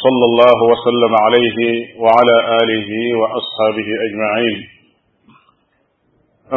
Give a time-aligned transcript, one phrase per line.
[0.00, 1.56] صلى الله وسلم عليه
[2.04, 4.58] وعلى آله وأصحابه أجمعين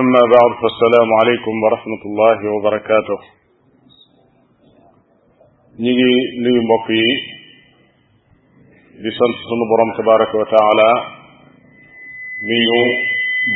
[0.01, 3.19] أما بعد فالسلام عليكم ورحمة الله وبركاته
[5.79, 7.07] نيجي نيجي مبقي
[9.03, 10.89] لسنة برم تبارك وتعالى
[12.49, 12.85] ميو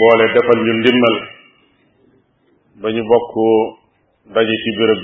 [0.02, 1.16] boole دفل ñu ndimmal
[2.82, 3.34] ba ñu bokk
[4.36, 5.02] daje ci béréb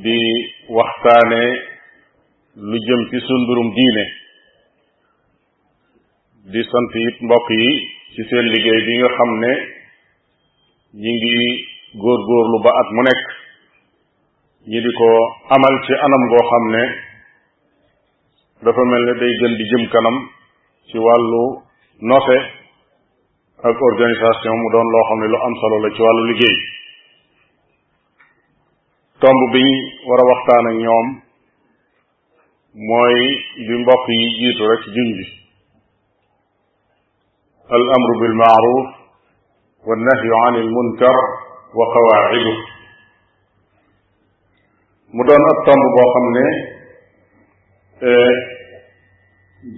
[0.00, 0.20] di
[0.72, 1.42] waxtaane
[2.56, 4.04] lu jëm ci sunu mbirum diine
[6.52, 7.70] di sant it mbokk yi
[8.14, 9.52] ci seen liggéey bi nga xam ne
[11.02, 11.48] ñi ngi
[12.00, 13.22] góorlu ba at mu nekk
[14.70, 15.08] ñi di ko
[15.54, 16.82] amal ci anam goo xam ne
[18.64, 20.16] dafa mel ne day gën di jëm kanam
[20.88, 21.44] ci wàllu
[22.08, 22.38] note
[23.68, 26.58] ak organisation mu doon loo xam ne lu am solo la ci wàllu liggéey
[29.22, 29.64] tomb bi
[30.08, 31.06] war a waxtaan ak ñoom
[32.88, 33.18] mooy
[33.66, 35.26] bi mbokk yi jiitu rek jun bi
[37.76, 38.80] al amru bil maaruf
[39.88, 41.18] wa nahyu an il munkar
[41.78, 42.54] wa qawaacidu
[45.14, 46.44] mu doon ab tomb boo xam ne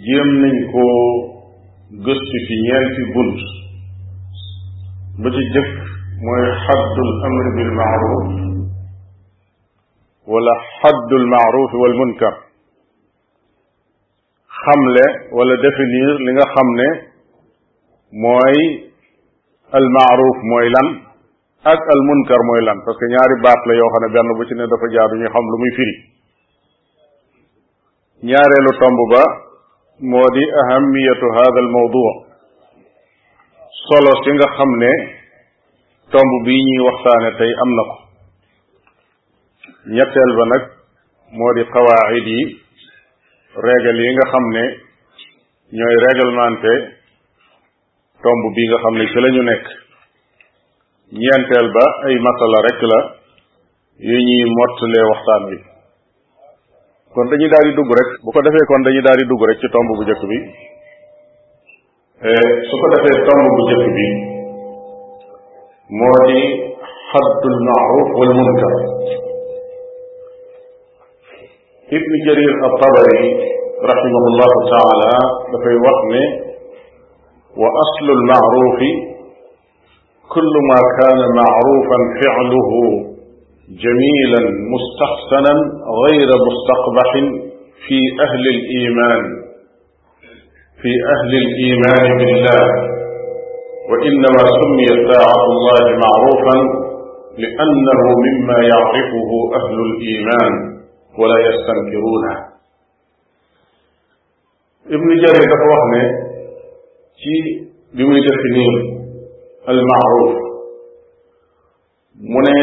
[0.06, 0.83] jéem nañ ko
[2.05, 3.39] gëstu ci ñeenti bunt
[5.22, 5.72] ba ci jëkk
[6.25, 8.44] mooy xaddul amri bil maaruf
[10.27, 12.34] ولا حد المعروف والمنكر
[14.64, 16.91] خملة ولا دفنير لنغا خملة
[18.12, 18.62] موي
[19.81, 20.88] المعروف موي لن
[21.72, 25.71] أك المنكر موي لن فسك نياري بات لا يوخنا بيان بوشنة دفع جادو يخم لمي
[25.76, 25.97] فيري
[28.25, 29.25] نياري لو تنببا
[30.00, 32.10] مودي أهمية هذا الموضوع
[33.91, 34.93] صلو سنغا خملة
[36.12, 38.03] تنببيني وقتانة تي أمنكو
[39.93, 40.62] ñetteel ba nag
[41.37, 42.43] moo di qawaid yi
[43.61, 44.65] règle yi nga xam ne
[45.77, 46.75] ñooy réglementé
[48.22, 49.65] tomb bi nga xam ne ci la ñu nekk
[51.21, 53.00] ñeenteel ba ay masala rek la
[54.09, 55.56] yu ñuy mottalee waxtaan wi
[57.12, 59.59] kon dañuy daal di dugg rek bu ko defee kon dañuy daal di dugg rek
[59.61, 60.39] ci tomb bu jëkk bi
[62.33, 64.06] eh, su ko defee tomb bu njëkk bi
[65.99, 66.41] moo di
[67.12, 68.75] xaddul maaruf wal munkar
[71.97, 73.25] ابن جرير الطبري
[73.91, 75.16] رحمه الله تعالى
[75.62, 76.00] في wax
[77.62, 78.81] وأصل المعروف
[80.34, 82.71] كل ما كان معروفا فعله
[83.84, 84.43] جميلا
[84.75, 85.53] مستحسنا
[86.04, 87.10] غير مستقبح
[87.87, 89.25] في اهل الايمان
[90.83, 92.65] في أهل الإيمان بالله
[93.91, 96.56] وإنما سمي طاعة الله معروفا
[97.38, 100.73] لأنه مما يعرفه أهل الإيمان
[101.19, 102.32] wala yastankiruuna
[104.94, 106.00] ibnu dafa wax ne
[107.22, 107.34] ci
[107.94, 108.98] bi muy définir
[109.70, 110.32] al maaruf
[112.19, 112.56] mu ne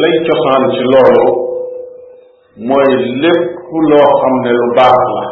[0.00, 1.24] lay cosaan ci loolu
[2.68, 2.90] mooy
[3.24, 5.24] lépp loo xam ne lu baax la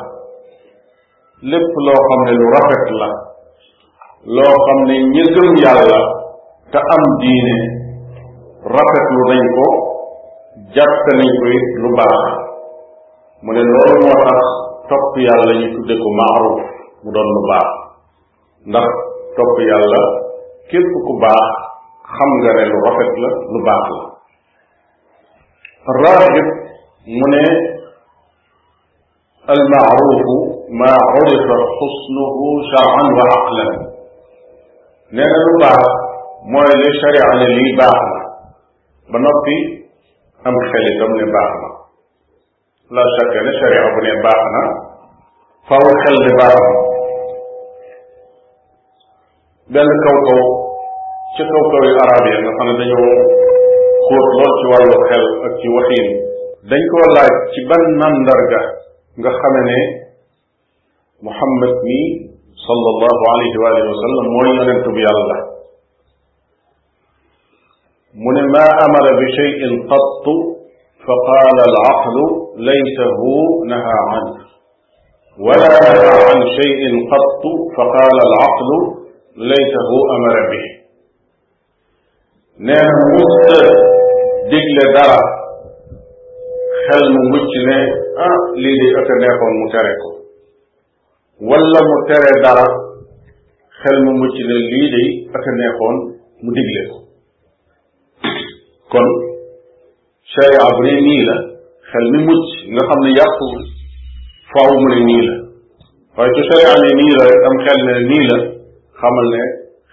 [1.52, 3.10] lépp loo xam ne lu rafet la
[4.36, 6.00] loo xam ne ñi gëm yàlla
[6.72, 7.56] te am diine
[8.76, 9.64] rafetlu nañ ko
[10.74, 11.44] jàpp nañ ko
[11.82, 12.37] lu baax
[13.44, 14.40] mu ne loolu moo tax
[14.88, 16.56] topp yàlla ñu tudde ko maaruf
[17.02, 17.68] mu doon lu baax
[18.70, 18.90] ndax
[19.36, 20.02] topp yàlla
[20.70, 21.48] képp ku baax
[22.14, 22.30] xam
[22.72, 23.86] lu rafet la lu baax
[25.86, 26.48] la raagib
[27.18, 27.44] mu ne
[29.52, 30.34] almaarufu
[30.80, 33.72] maa urifa xusnuhu charan wa aqlan
[35.14, 35.80] nee na lu baax
[36.52, 38.00] mooy li charia ne lii baax
[39.10, 39.56] ba noppi
[40.46, 41.67] am xel itam ne baax na
[42.96, 44.60] لا شك أن الشريعة بني باحنا
[45.70, 46.54] فوق اللباس
[49.76, 50.38] بل كوكو
[51.50, 53.00] كوكو العربي أنا أنا دايو
[54.06, 55.24] خور لول كي والو خل
[55.60, 56.06] كي وخيم
[56.70, 58.60] دايو كوالا كي بان نندرغا
[59.18, 59.80] نخمني
[61.26, 62.00] محمد مي
[62.68, 65.38] صلى الله عليه وآله وسلم موين ننتو بي الله
[68.24, 69.58] من ما أمر بشيء
[69.92, 70.26] قط
[71.08, 72.16] فقال العقل
[72.68, 74.34] ليس هو نهى عنه
[75.46, 76.80] ولا نهى عن شيء
[77.12, 77.42] قط
[77.76, 78.70] فقال العقل
[79.52, 80.64] ليس هو امر به
[82.58, 85.12] نعم مست دجل دار
[86.88, 87.80] خل مجنة
[88.26, 90.10] آه، لذي أتنيقون متاركو
[91.50, 92.58] ولا متار دار
[93.82, 95.04] خل مجنة لذي
[95.36, 95.94] أتنيقون
[96.42, 97.08] مدجلة
[98.92, 99.08] كن
[100.38, 101.36] شاي عبري نيلة
[101.92, 102.42] خلمي مج
[102.78, 103.48] نخم يقو
[104.52, 105.36] فعمر نيلة
[106.16, 108.38] فايتو شاي علي نيلا ام خل نيلا
[109.00, 109.28] خمل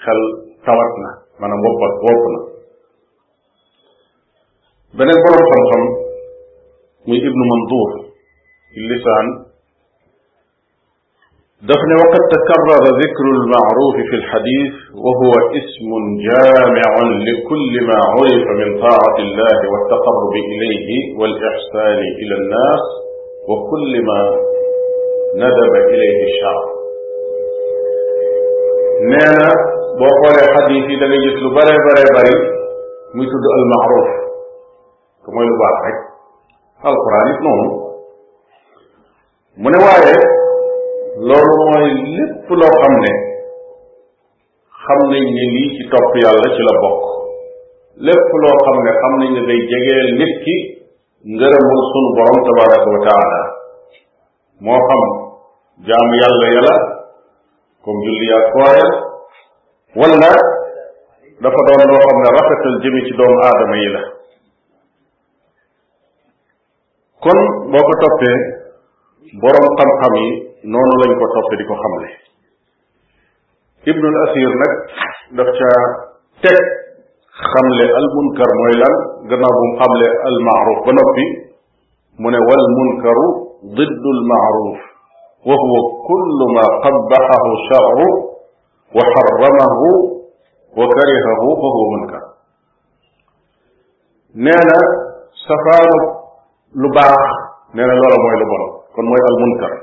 [0.04, 0.20] خل
[0.66, 1.12] توتنا
[1.42, 2.42] من وبط وبطنا
[4.98, 5.84] بنين برم خمخم
[7.10, 7.90] من ابن منظور
[8.80, 9.26] اللسان
[11.64, 14.74] دفن وقد تكرر ذكر المعروف في الحديث
[15.06, 15.90] وهو اسم
[16.30, 16.92] جامع
[17.28, 22.84] لكل ما عرف من طاعة الله والتقرب إليه والإحسان إلى الناس
[23.50, 24.20] وكل ما
[25.42, 26.66] ندب إليه الشعب
[29.14, 29.50] نانا
[30.00, 32.36] بوقول حديث إذا نجي لو بري بري بري
[33.16, 34.08] muy tudd al maaruf
[36.90, 37.70] القرآن mooy
[39.58, 40.35] من baax
[41.24, 43.14] loolu mooy lépp loo xam ne
[44.84, 47.04] xam nañ ne lii ci topp yàlla ci la bokk
[48.06, 50.56] lépp loo xam ne xam nañ ne day jegeel nit ki
[51.36, 53.40] ngërëmul sunu borom tabaraka wa taala
[54.66, 55.02] moo xam
[55.88, 56.76] jaamu yàlla yàlla
[57.84, 58.92] comme julli yaa kooreel
[60.00, 60.16] wala
[61.44, 64.02] dafa doon loo xam ne rafetal jëme ci doomu aadama yi la
[67.24, 67.40] kon
[67.72, 68.38] boo ko toppee
[69.44, 70.28] borom xam-xam yi
[70.72, 72.10] noonu lañ ko toppe di ko xamle
[73.92, 74.72] ibnul asir nag
[75.38, 75.72] daf ca
[76.44, 76.58] teg
[77.52, 78.94] xamle al munkar mooy lan
[79.30, 81.26] gannaaw bu mu xamle al maaruf ba noppi
[82.22, 83.28] mu ne wal munkaru
[83.78, 84.80] ضد المعروف
[85.50, 85.74] وهو
[86.10, 87.98] كل ما قبحه الشرع
[88.96, 89.82] وحرمه
[90.78, 92.24] وكرهه فهو منكر
[94.46, 94.80] نانا
[95.48, 95.88] سفار
[96.82, 97.24] لباخ
[97.78, 99.74] نانا لولا موي لبون kon mooy al munkar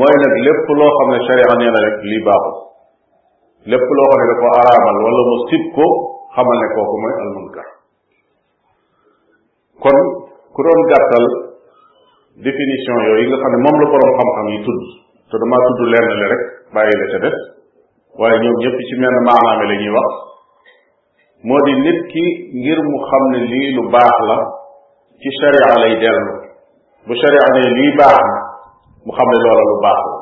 [0.00, 2.56] mooy nag lépp loo xam ne sharia nee na rek lii baaxul
[3.70, 5.86] lépp loo xam ne da araamal wala mu sib ko
[6.36, 7.28] xamal ne kooku mooy al
[9.84, 9.98] kon
[10.54, 11.24] ku doon gàttal
[12.46, 14.82] définition yooyu nga xam ne moom la borom xam-xam yi tudd
[15.30, 16.42] te damaa tudd lenn li rek
[16.74, 17.38] bàyyi la ca des
[18.18, 20.10] waaye ñoom ñëpp ci menn maanaame la wax
[21.46, 22.24] moo di nit ki
[22.64, 24.36] ngir mu xam ne lii lu baax la
[25.22, 26.39] ci sharia lay dellu
[27.08, 28.36] bu sharia ne lii baax na
[29.04, 30.16] mu xam ne loola lu baaxul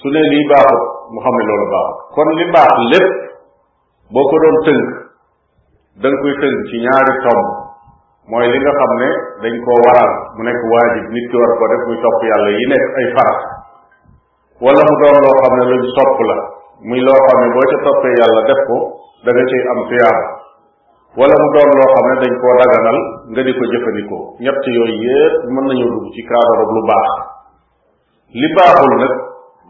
[0.00, 0.82] su ne lii baaxut
[1.12, 3.10] mu xam ne loolu baaxut kon li baax lépp
[4.14, 4.84] boo ko doon tënk
[6.02, 7.46] da koy tënk ci ñaari tomb
[8.30, 9.08] mooy li nga xam ne
[9.42, 12.62] dañ koo waral mu nekk waajib nit ki war ko def muy topp yàlla yi
[12.72, 13.40] nekk ay farat
[14.64, 16.36] wala mu doon loo xam ne luñ sopp la
[16.88, 18.76] muy loo xam ne boo ca toppee yàlla def ko
[19.24, 20.43] da ciy am tuyaaba
[21.14, 22.98] wala mu doon loo xam ne dañ koo daganal
[23.30, 27.10] nga di ko jëfandikoo ñett yooyu yépp mën nañoo dugg ci kaadarab lu baax
[28.40, 29.12] li baaxul nag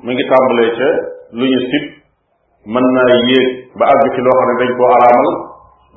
[0.05, 0.89] mu ngi tàmbalee ca
[1.37, 1.85] lu ñu sib
[2.73, 5.29] mën naa yéeg ba àgg ci loo xam ne dañ koo araamal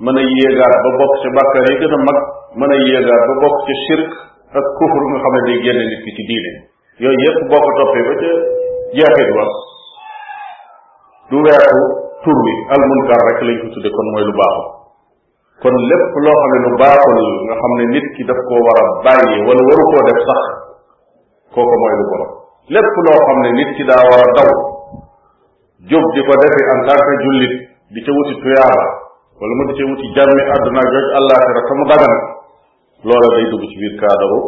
[0.03, 2.17] mën a yéegaat ba bokk ci bàkkaar yi gën a mag
[2.59, 3.67] mën a yéegaat ba bokk
[4.59, 6.51] ak kufur nga xam ne day génne nit ki ci diine
[6.99, 8.31] yooyu yépp boo toppee ba ca
[8.99, 9.45] jeexit wa
[11.31, 11.83] du weesu
[12.23, 14.76] tur wi al munkar rek lañ ko tudde kon mooy lu baaxul
[15.61, 19.61] kon lépp loo xam ne lu baaxul nit ki daf koo war a bàyyi wala
[19.69, 20.41] waru koo def sax
[21.53, 22.31] kooku mooy lu borom
[22.73, 24.49] lépp loo xam ne nit ki daa war a daw
[25.91, 26.81] jóg di ko defi en
[27.23, 27.53] jullit
[27.93, 28.85] di ca wuti tuyaaba
[29.39, 32.15] wala mu di ca wuti jàmmi àdduna ak joj àllaaxira te mu dagan
[33.07, 34.39] loola day dugg ci biir kaadaru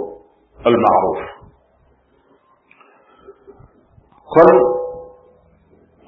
[0.67, 1.19] al maaruf
[4.33, 4.49] kon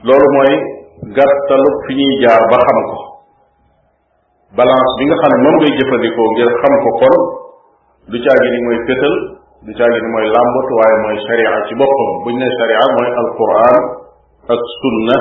[0.07, 0.53] loolu mooy
[1.17, 2.97] gàttalu fi ñuy jaar ba xam ko
[4.57, 7.17] balance bi nga xam ne moom ngay jëfandikoo ngir xam ko kon
[8.11, 9.15] du caagi ni mooy fétal
[9.67, 13.77] du caagi ni mooy làmbat waaye mooy sharia ci boppam buñ ne sharia mooy alquran
[14.53, 15.17] ak sunna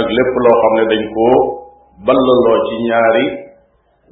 [0.00, 1.34] ak lépp loo xam ne dañ koo
[2.06, 3.24] ballaloo ci ñaari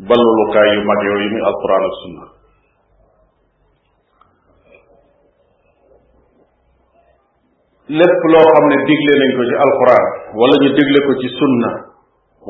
[0.09, 2.25] ballalukaay yu mag yooyu muy alquran ak sunna
[8.01, 10.03] lépp loo xam ne digle nañ ko ci alquran
[10.39, 11.71] wala ñu digle ko ci sunna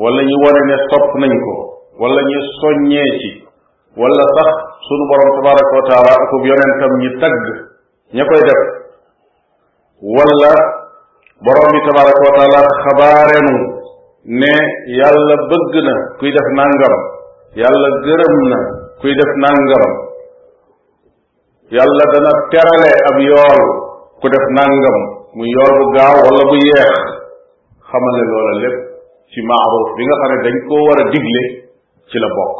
[0.03, 1.55] wala ñu wane sopp nañ ko
[1.99, 3.29] wala ñu soññee ci
[3.97, 4.53] wala sax
[4.87, 7.43] sunu borom tabaraka wa taala akub yonentam ñi tagg
[8.15, 8.61] ña koy def
[10.01, 10.49] wala
[11.45, 13.39] borom bi tabaraka wa taala
[14.41, 14.53] ne
[14.99, 16.95] yàlla bëgg na kuy def nangam
[17.61, 18.59] yàlla gërëm na
[18.99, 19.85] kuy def nangam
[21.77, 23.59] yàlla dana terale ab yool
[24.19, 24.97] ku def nangam
[25.37, 26.97] muy yool bu gaaw wala bu yeex
[27.85, 28.77] xamal loola lépp
[29.29, 31.62] ci maaruf bi nga xam ne dañ koo war a digle
[32.09, 32.59] ci la bokk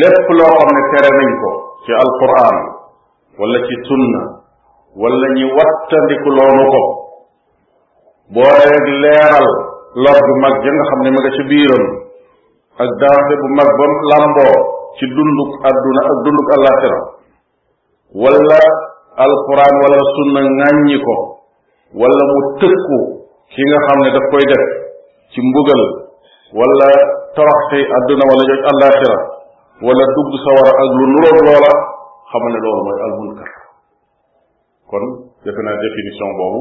[0.00, 1.50] lépp loo xam ne tere nañ ko
[1.84, 2.56] ci alquran
[3.38, 4.22] wala ci sunna
[5.00, 6.82] wala ñi wattandiku loonu ko
[8.32, 9.46] boo rek leeral
[10.04, 11.86] lor bu mag ja nga xam ne ma nga ci biiram
[12.82, 14.56] ak daanse bu mag bam làmboo
[14.98, 17.00] ci dunduk àdduna ak dunduk àllaaxira
[18.22, 18.60] wala
[19.24, 21.14] alquran wala sunna ŋàññi ko
[22.00, 22.98] wala mu tëkku
[23.52, 24.64] ki nga xam ne daf koy def
[25.32, 26.07] ci mbugal
[26.56, 26.90] wala
[27.36, 29.18] toroxte àdduna wala joj alaxira
[29.84, 31.72] wala dugg sawara ak lu nuroog loola
[32.30, 33.50] xamal ne loolu mooy almunkar
[34.90, 35.04] kon
[35.44, 36.60] defe naa définition boobu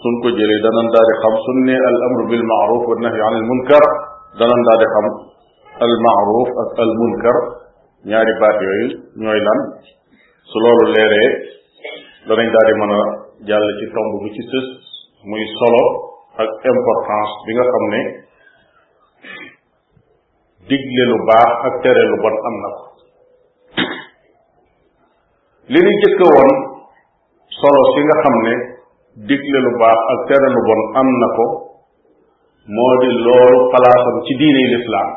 [0.00, 3.18] sun ko jëlee danan daal di xam sun ne al amru bil maaruf wa nahi
[3.28, 3.84] an al munkar
[4.40, 5.06] danan daal di xam
[5.86, 7.36] al maaruf ak al munkar
[8.10, 8.86] ñaari baat yooyu
[9.22, 9.58] ñooy lan
[10.50, 11.28] su loolu leeree
[12.28, 13.00] danañ daal di mën a
[13.48, 14.66] jàll ci tomb bi ci sës
[15.30, 15.82] muy solo
[16.42, 18.02] ak importance bi nga xam ne
[20.68, 22.84] digle lu baax ak tere lu bon am na ko
[25.72, 26.50] li ñu jëkk woon
[27.58, 28.54] solo si nga xam ne
[29.28, 31.44] digle lu baax ak tere lu bon am na ko
[32.74, 35.10] moo di loolu palaasam ci diine lislaam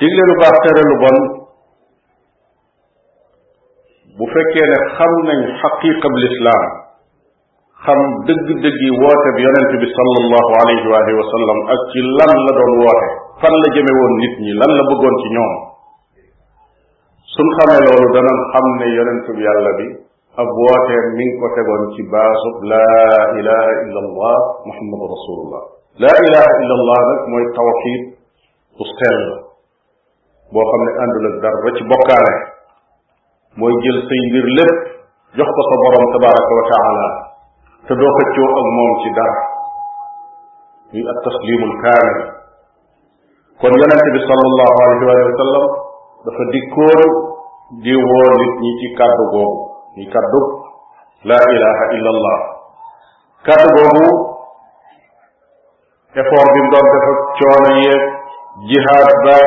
[0.00, 1.16] digle lu baax tere lu bon
[4.16, 6.66] bu fekkee ne xam nañ xaqiqab lislaam
[7.86, 12.00] xam dëgg-dëgg yi woote bi yonent bi sallallahu alayhi wa alihi wa sallam ak ci
[12.18, 13.08] lan la doon woote
[13.42, 15.52] fan la jëme woon nit ñi lan la bëggoon ci ñoom
[17.34, 19.86] sun xamee loolu danañ xam ne yonent bi yàlla bi
[20.42, 22.84] ab woote mi ngi ko tegoon ci baasub la
[23.40, 25.62] ilaha illa allah muhammadu rasulullah
[26.04, 28.02] la ilaha illa allah nag mooy tawxid
[28.76, 29.20] bu sell
[30.52, 32.32] boo xam ne àndul ak dar ba ci bokkaale
[33.58, 34.76] mooy jël say mbir lépp
[35.40, 37.08] jox ko sa borom tabaraka wa taala
[37.90, 39.38] te doo xëccoo ak moom ci dara
[40.94, 42.20] muy ak taslimul kaamil
[43.58, 45.64] kon yonent bi sallallahu alayhi wa sallam
[46.26, 47.00] dafa dikkoon
[47.82, 49.60] di woo nit ñi ci kàddu googu
[49.98, 50.40] muy kàddu
[51.34, 52.38] la ilaha illallah
[53.50, 54.06] kàddu googu
[56.20, 58.04] effort bi mu doon def ak coono yeeg
[58.70, 59.38] jihaad ba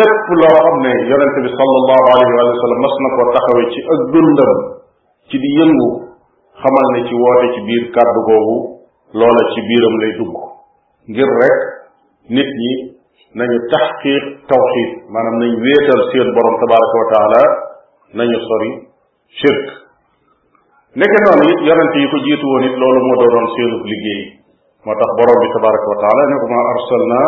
[0.00, 3.80] lépp loo xam ne yonent bi sallallahu alayhi wa sallam mas na ko taxawee ci
[3.92, 4.56] ak dundam
[5.28, 5.90] ci di yëngu
[6.62, 8.54] xamal ne ci woote ci biir kàddu googu
[9.18, 10.34] loola ci biiram lay dugg
[11.12, 11.56] ngir rek
[12.34, 12.72] nit ñi
[13.38, 17.42] nañu taxqiq tawxid maanaam nañ wéetal seen borom tabaraka wa taala
[18.18, 18.70] nañu sori
[19.38, 19.66] shirk
[20.98, 24.22] nekke noonu it yonent yi ko jiitu woon it loolu moo doonoon seenu liggéey
[24.84, 27.22] moo tax borom bi tabaraka wa taala ne ko ma arsalna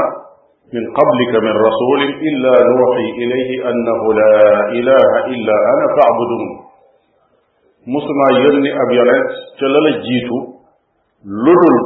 [0.78, 4.34] من قبلك من رسول إلا نوحي إليه أنه لا
[4.78, 6.67] إله إلا أنا فاعبدون
[7.94, 9.26] mosumaa yónni ab yonent
[9.58, 10.36] ca la jiitu
[11.44, 11.76] lu dul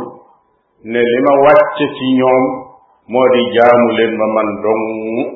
[0.92, 2.42] ne li ma wàcce ci ñoom
[3.14, 5.26] moo di jaamu leen ma man dong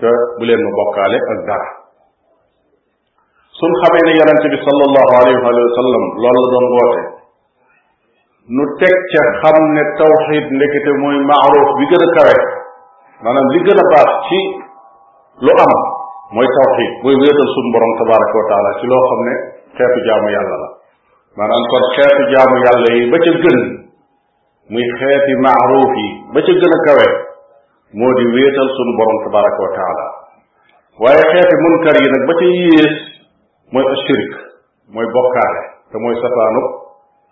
[0.00, 1.68] te bu leen ma bokkaale ak dara
[3.58, 7.00] suñ xamee ne yonent bi sallallahu alayhi wa sallam loolu la doon woote
[8.56, 12.36] nu teg ca xam ne tawxid ndekete mooy maaruf bi gën a kawe
[13.24, 14.40] maanaam li gën a baax ci
[15.46, 15.72] lu am
[16.36, 19.34] mooy tawxid mooy wéetal suñu borom tabaraka wa taala ci loo xam ne
[19.76, 20.68] xeetu jaamu yàlla la
[21.38, 23.58] maanaam kon xeetu jaamu yàlla yi ba ca gën
[24.72, 27.06] muy xeeti maaruuf yi ba ca gën a kawe
[27.98, 30.04] moo di wéetal sunu borom tabaraka wa taala
[31.02, 32.96] waaye xeeti munkar yi nag ba ca yées
[33.72, 34.32] mooy ashirk
[34.94, 36.60] mooy bokkaale te mooy safaanu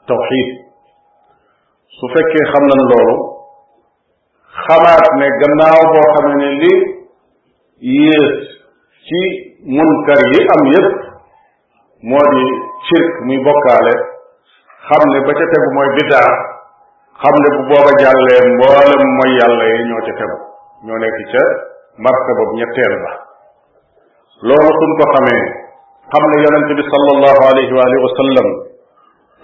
[0.09, 0.49] tawxiid
[1.99, 3.17] su fekkee xam nañ loolu
[4.65, 6.73] xamaat ne gannaaw boo xamee ne li
[7.99, 8.29] yées
[9.07, 9.21] ci
[9.77, 11.08] munkar yi am yépp
[12.07, 12.45] moo di
[12.87, 13.93] shirk muy bokkaale
[14.87, 16.31] xam ne ba ca tegu mooy biddaa
[17.23, 20.37] xam ne bu booba jàllee mboolem mooy yàlla yi ñoo ca tegu
[20.87, 21.43] ñoo nekk ca
[22.07, 23.13] martaba bu ñetteel ba
[24.47, 25.45] loolu suñ ko xamee
[26.13, 27.85] xam ne yonente bi sallallahu alayhi wa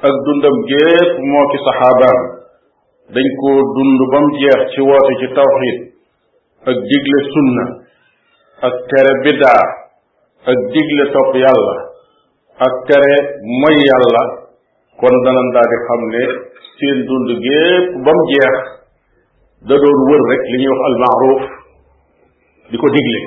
[0.07, 2.19] ak dundam gépp moo ki saxaabaam
[3.15, 5.79] dañ koo dund ba mu jeex ci woote ci tawxid
[6.71, 7.65] ak digle sunna
[8.67, 9.63] ak tere biddaa
[10.47, 11.94] ak digle topp yàlla
[12.59, 14.23] ak tere mooy yàlla
[15.03, 16.23] kon danañ daal di xam ne
[16.79, 18.55] seen dund gépp ba mu jeex
[19.67, 21.43] da doon wër rek li ñuy wax al maaruf
[22.71, 23.19] di ko digle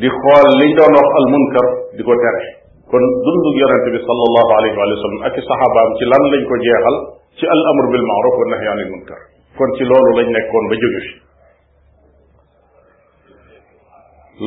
[0.00, 1.66] di xool liñ doon wax al munkar
[1.96, 2.48] di ko tere
[2.90, 6.54] kon dundug yonente bi sallallahu alayhi wa sallam ak i saxaabaam ci lan lañ ko
[6.64, 6.96] jeexal
[7.36, 9.20] ci al amr bil maaruf wa nahy anil munkar
[9.60, 11.12] kon ci loolu lañ nekkoon ba jóge fi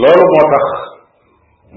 [0.02, 0.66] loolu moo tax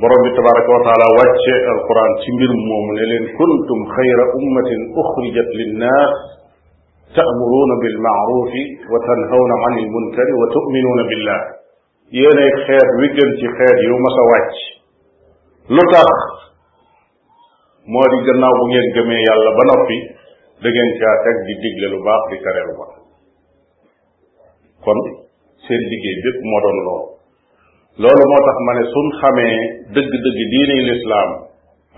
[0.00, 4.80] borom bi tabaraka wa taala wàcce alquran ci mbir moomu ne leen kuntum xayra ummatin
[5.02, 6.12] uxrijat linnaas
[7.16, 8.52] ta'muruna bil ma'ruf
[8.92, 11.40] wa tanhawna 'anil munkari wa tu'minuna billah
[12.18, 14.56] yéenay xeet wi gën ci xeet yu mas a wàcc
[15.76, 16.12] lu tax
[17.88, 19.96] moo di gannaaw bu ngeen gëmee yàlla ba noppi
[20.60, 22.94] da ngeen caa teg di digle lu baax di tere lu baax
[24.84, 24.98] kon
[25.64, 27.15] seen liggéey bépp moo doon loolu
[28.02, 29.54] loolu moo tax ma ne suñ xamee
[29.94, 31.30] dëgg-dëgg diini lislaam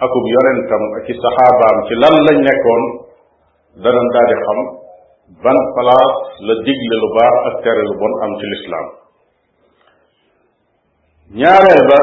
[0.06, 2.82] akum yonentam ak ci saxaabaam ci lan lañ nekkoon
[3.82, 4.58] danañ daal xam
[5.42, 6.06] ban place
[6.46, 8.86] la digle lu baax ak tere lu bon am ci lislaam
[11.42, 12.00] ñaareel ba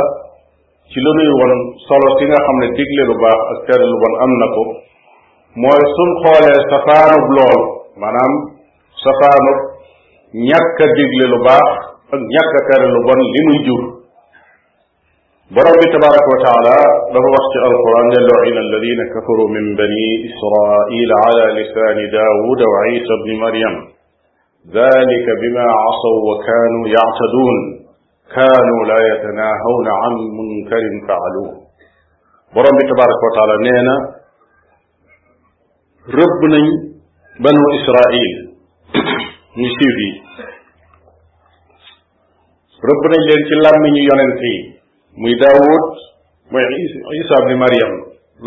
[0.92, 1.54] ci lu nuy won
[1.88, 4.64] solo si nga xam ne digle lu baax ak tere lu bon am na ko
[5.62, 7.60] mooy suñ xoolee safaanub lool
[8.02, 8.34] maanaam
[9.04, 9.58] safaanub
[10.52, 11.76] ñàkk a digle lu baax
[12.14, 13.84] ak ñàkk a tere lu bon li muy jur
[15.56, 16.76] borom bi tabaraka wa taala
[17.14, 22.80] dafa wax ci alquran ne lu'ina alladina kafaru min bani israil ala lisani daud wa
[22.98, 23.76] isa ibni maryam
[24.80, 27.56] ذلك بما عصوا وكانوا يعتدون
[28.38, 31.52] كانوا لا يتناهون عن منكر فعلوه
[32.56, 33.96] برب تبارك وتعالى نينا
[36.22, 36.62] ربنا
[37.46, 38.34] بنو إسرائيل
[39.62, 40.25] نسيبي
[42.90, 44.54] rëbb nañ leen ci làmmiñu yonent yi
[45.22, 45.86] muy daawud
[46.52, 46.66] mooy
[47.22, 47.92] isa ibn mariam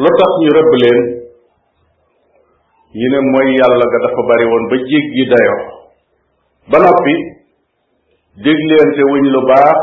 [0.03, 0.99] lu tax ñu rëbb leen
[3.01, 5.61] ñu ne mooy yàlla ga dafa bari woon ba jéggi dayoo
[6.71, 7.15] ba noppi
[8.47, 9.81] dégleente wuñ lu baax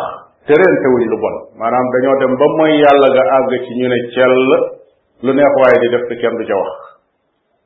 [0.48, 3.98] tereente wuñ lu bon maanaam dañoo dem ba mooy yàlla ga àgg ci ñu ne
[4.16, 4.36] cell
[5.26, 6.74] lu neex waaye di def te du ca wax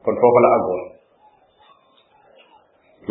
[0.03, 0.81] kon foofa la àggoon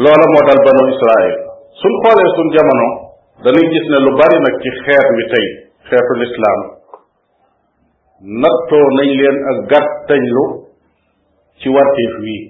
[0.02, 1.34] loola moo dal banu israel
[1.80, 3.07] suñ xoolee suñ jamono
[3.44, 5.46] dañuy gis ne lu bari nag ci xeet wi tey
[5.90, 6.60] xeetu lislaam
[8.42, 10.44] nattoo nañ leen ak gàttañlu
[11.60, 12.40] ci warteef wii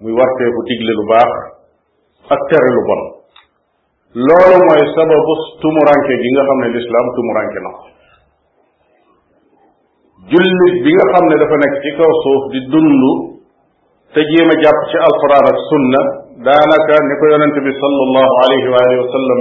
[0.00, 1.32] muy warteefu digle lu baax
[2.36, 3.02] ak tere lu bon
[4.26, 7.82] loolu mooy sababu tumuranke gi nga xam ne lislaam tumuranke na ko
[10.32, 13.02] jullit bi nga xam ne dafa nekk ci kaw suuf di dund
[14.16, 16.02] te jéem a jàpp ci alquran ak sunna
[16.38, 18.68] daanaka ni ko yonent bi sallallahu alayhi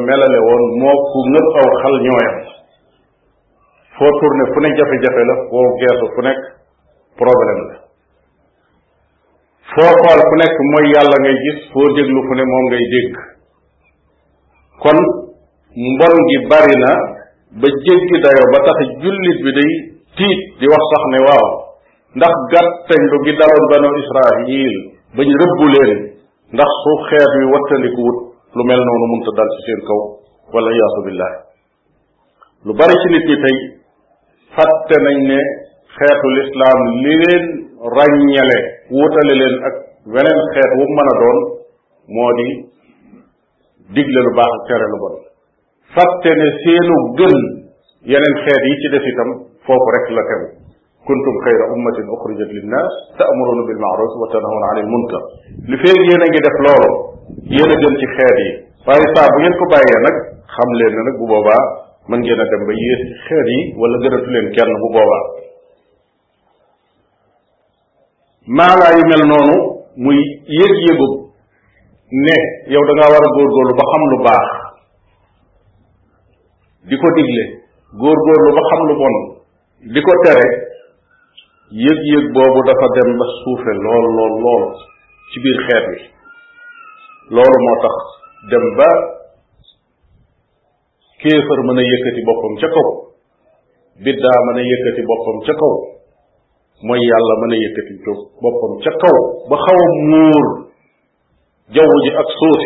[0.10, 2.38] melale woon moo ku ngëpp aw xal ñooyam
[3.97, 6.41] foo tourné fu ne jafe-jafe la foo geesu fu nekk
[7.21, 7.75] problème la
[9.77, 13.15] foo xool fu nekk mooy yàlla ngay gis foo déglu fu ne moom ngay dégg
[14.81, 14.97] kon
[15.77, 16.91] mbon gi bari na
[17.62, 19.71] ba jéggi dayo ba tax jullit bi day
[20.17, 21.45] tiit di wax sax ne waaw
[22.17, 24.75] ndax gàttañ lu gi daloon banu israil
[25.17, 26.16] bañ rëbbu leen
[26.55, 28.19] ndax su xeer wi wattandiku wut
[28.57, 30.01] lu mel noonu munta dal ci seen kaw
[30.53, 31.33] wala iyaasu billah
[32.65, 33.57] lu bari ci nit ñi tey
[34.55, 35.39] fàtte nañ ne
[35.95, 37.43] xeetu lislaam li leen
[37.95, 38.57] ràññale
[38.97, 39.75] wutale leen ak
[40.13, 41.38] weneen xeet wu mën a doon
[42.15, 42.47] moo di
[43.95, 45.15] digle lu baax ak tere lu bon
[45.93, 47.36] fàtte ne seenu gën
[48.12, 49.29] yeneen xeet yi ci def itam
[49.65, 50.47] foofu rek la tegu
[51.10, 55.22] كنتم خير أمة أخرجت للناس تأمرون بالمعروف وتنهون عن المنكر
[55.72, 56.91] لفين يينا جي داف لولو
[57.58, 58.50] يينا جيم سي خير يي
[58.88, 60.15] باي سا بو نين كو بايي نك
[60.56, 61.58] خام لين نك بو بوبا
[62.12, 65.17] من جينا دم با ييس خير يي ولا غيرتو لين كين بو بوبا
[68.58, 69.58] ما لا يمل نونو
[70.04, 70.17] موي
[70.60, 71.13] ييك ييغوب
[72.26, 72.39] نه
[72.76, 74.48] يو داغا وارا غور غورلو با خام لو باخ
[76.89, 77.43] ديكو ديغلي
[78.02, 78.82] غور غورلو با خام
[79.93, 80.66] ديكو تيري
[81.75, 84.63] yëg-yëg boobu dafa dem ba suufe lool lool lool
[85.34, 85.97] ci biir xeet wi
[87.36, 87.97] loolu moo tax
[88.51, 88.88] dem ba
[91.19, 92.88] kéefër mën a yëkkati boppam ca kaw
[93.99, 95.53] biddaa mën a yëkkati boppam ca
[96.88, 97.93] mooy yàlla mën a yëkkati
[98.39, 99.17] boppam ca kaw
[99.49, 100.45] ba xaw muur
[101.75, 102.63] jaww ji ak suuf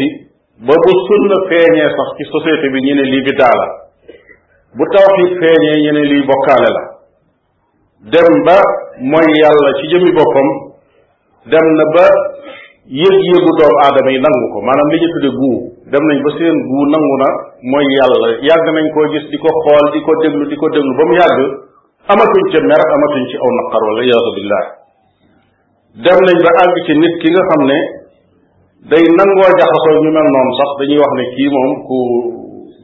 [0.68, 3.62] ba bu sunna feeñee sax ci société bi ñu ne lii biddaa
[4.78, 6.84] bu tawxiid feeñee ñu ne bokkaale la
[8.14, 8.62] dem ba
[9.00, 10.48] mooy yàlla ci jëmmi boppam
[11.52, 12.06] dem na ba
[12.92, 15.54] yëg-yëgu doomu aadama yi nangu ko maanaam li ñu tudde guu
[15.92, 17.30] dem nañ ba seen guu nangu na
[17.72, 20.94] mooy yàlla yàgg nañ koo gis di ko xool di ko déglu di ko déglu
[20.98, 21.40] ba mu yàgg
[22.12, 24.66] amatuñ ca mer amatuñ ci aw naqar wala yaatu billah
[26.04, 27.78] dem nañ ba àgg ci nit ki nga xam ne
[28.92, 31.98] day nangoo jaxasoo ñu ma noonu sax dañuy wax ne kii moom ku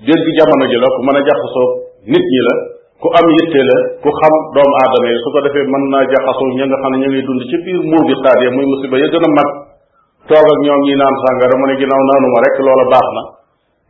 [0.06, 1.70] dégg jamono ji la ku mën a jaxasoo
[2.14, 2.56] nit ñi la
[2.98, 6.50] ku am yitte la ku xam doomu aadama yi su ko defee mën naa jaxasoo
[6.58, 9.08] ña nga xam ne ñu ngi dund ci biir muur bi xaadee muy musiba ya
[9.14, 9.50] gën a mag
[10.30, 13.22] toog ak ñoom ñi naan sàngara mu ne ginnaaw naanuma rek loola baax na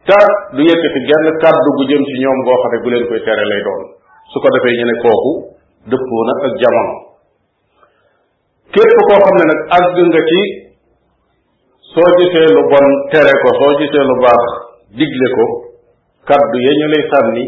[0.07, 0.19] te
[0.55, 3.43] du yëkkati genn kàddu gu jëm ci ñoom goo xam ne gu leen koy tere
[3.51, 3.83] lay doon
[4.31, 5.31] su ko defee ñu ne kooku
[5.91, 6.93] dëppoo na ak jamono
[8.75, 10.39] képp koo xam ne nag àgg nga ci
[11.95, 14.43] soo gisee lu bon tere ko soo gisee lu baax
[14.99, 15.45] digle ko
[16.27, 17.45] kàddu ya lay sànni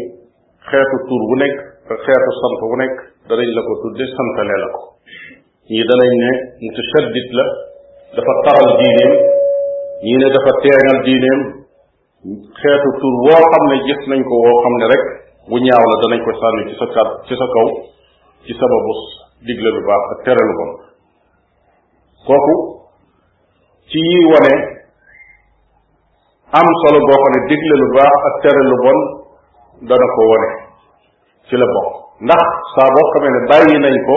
[0.68, 1.56] xeetu tur bu nekk
[1.92, 4.80] ak danañ la ko tudde santale la ko
[5.72, 6.30] ñii danañ ne
[6.64, 7.44] mutachaddid la
[8.16, 9.12] dafa taral diineem
[10.04, 11.40] ñii ne dafa teeŋal diineem
[12.62, 15.04] xeetu tur woo xam ne gis nañ ko woo xam ne rek
[15.48, 17.68] bu ñaaw la danañ ko sànni ci sa kat ci sa kaw
[18.46, 18.92] ci sababu
[19.46, 20.70] digle lu baax ak tere lu bon
[22.26, 22.54] kooku
[23.90, 24.54] ci yi wane
[26.58, 29.00] am solo boo xam ne digle lu baax ak tere lu bon
[29.88, 30.48] dana ko wone
[31.48, 31.88] ci la bokk
[32.24, 32.42] ndax
[32.76, 34.16] saa boo xamee ne bàyyi nañ ko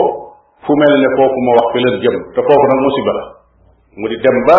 [0.64, 3.24] fu mel ne foofu ma wax fi leen jëm te foofu nag musiba la
[3.96, 4.58] mu di dem ba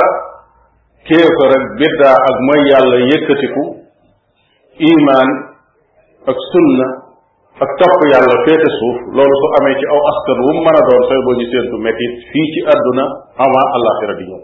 [1.05, 3.63] kéefar ak biddaa ak mooy yàlla yëkkatiku
[4.89, 5.29] imaan
[6.25, 6.87] ak sunna
[7.61, 10.81] ak topp yàlla féete suuf loolu su amee ci aw askan wu mu mën a
[10.89, 13.05] doon sooy boo ñu séentu mettit fii ci àdduna
[13.45, 14.41] avant àllaaxira di ñëw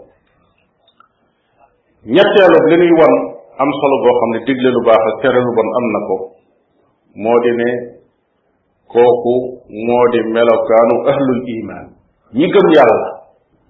[2.16, 3.14] ñetteelu li ñuy wan
[3.58, 6.16] am solo boo xam ne digle lu baax ak tere lu bon am na ko
[7.20, 7.68] moo di ne
[8.88, 9.34] kooku
[9.86, 11.86] moo di melokaanu ahlul iman
[12.36, 13.08] ñi gëm yàlla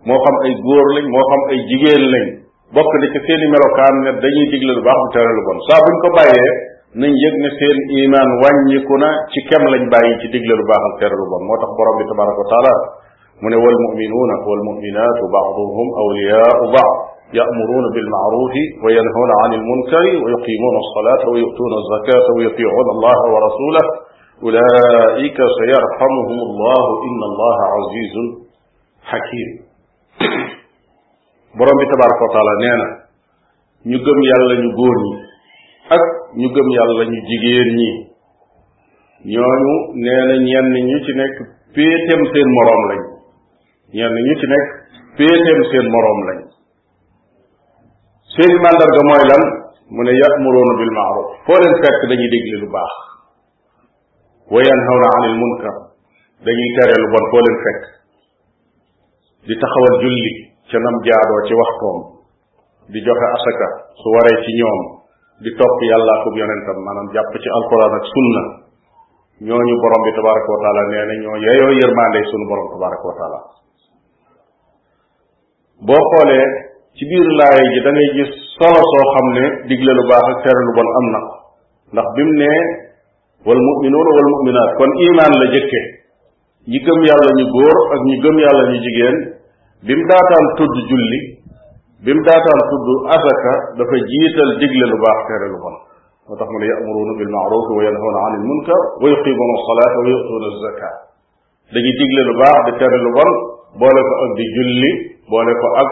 [0.06, 2.26] moo xam ay góor lañ moo xam ay jigéen lañ
[2.74, 5.82] bokk na ci seeni melokaan ne dañuy digle lu baax bu tere lu bon saa
[5.84, 6.50] buñ ko bàyyee
[7.02, 10.82] nañ yëg ne seen iman wàññiku na ci kem lañ bàyyi ci digle lu baax
[10.88, 12.74] ak tere lu bon moo tax borom bi tabaraka wa
[13.42, 16.96] mu ne wal muminuuna wal muminaatu baaduhum awliyaau baad
[17.40, 18.52] يأمرون بالمعروف
[18.84, 23.84] وينهون عن المنكر ويقيمون الصلاة ويؤتون الزكاة ويطيعون الله ورسوله
[24.44, 28.14] أولئك سيرحمهم الله إن الله عزيز
[29.10, 29.48] حكيم
[31.60, 32.88] برم تبارك وتعالى نانا
[33.92, 35.10] نجم يلا نجوني
[35.96, 36.04] أك
[36.42, 37.90] نجم يلا نجيجيني
[39.26, 39.74] نيانو
[40.06, 41.34] نانا نيان نيتنك
[41.76, 43.02] بيتم سين مرام لن
[43.94, 44.66] نيان نيتنك
[45.18, 46.41] بيتم سين مرام لن
[48.36, 49.42] seeni màndarga mooy lan
[49.94, 52.94] mu ne yamuruuna bil maaruf foo leen fekk dañuy digle lu baax
[54.54, 55.74] wa yanhawna anil munkar
[56.48, 57.80] dañuy tere lu bon foo leen fekk
[59.48, 60.32] di taxawal julli
[60.70, 61.98] ca nam jaadoo ci waxtoom
[62.94, 63.68] di joxe asaka
[64.00, 64.80] su waree ci ñoom
[65.44, 68.42] di topp yàllaa kub yonentam maanaam jàpp ci alquran ak sunna
[69.50, 73.40] ñooñu borom bi tabaraka wa taala nee na ñoo yeyoo yërmande sunu borom tabaraka wa
[75.84, 80.04] boo xoolee ci biir laaye ji da ngay gis solo soo xam ne digle lu
[80.12, 81.32] baax ak tere lu bon am na ko
[81.92, 82.52] ndax bim ne
[83.48, 85.80] wal mu'minuuna wal mu'minaat kon iman la jëkke
[86.70, 89.16] ñi gëm yàlla ñu góor ak ñi gëm yàlla ñu jigéen
[89.88, 91.18] bim daataan tudd julli
[92.04, 95.74] bim daataan tudd asaka dafa jiital digle lu baax tere lu bon
[96.28, 100.08] moo tax mu ne ya'muruuna bil ma'ruf wa yanhawna 'anil munkar wa yuqimuna as-salaata wa
[100.12, 100.96] yu'tuuna az-zakaat
[101.72, 103.30] dañuy digle lu baax di tere lu bon
[103.80, 104.90] boole ko ak di julli
[105.32, 105.90] boole ko ak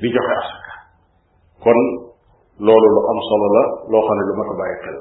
[0.00, 0.72] di joxe asaka
[1.64, 1.78] kon
[2.64, 4.98] loolu lu am solo la loo xam ne lu ma ko bàyyi xel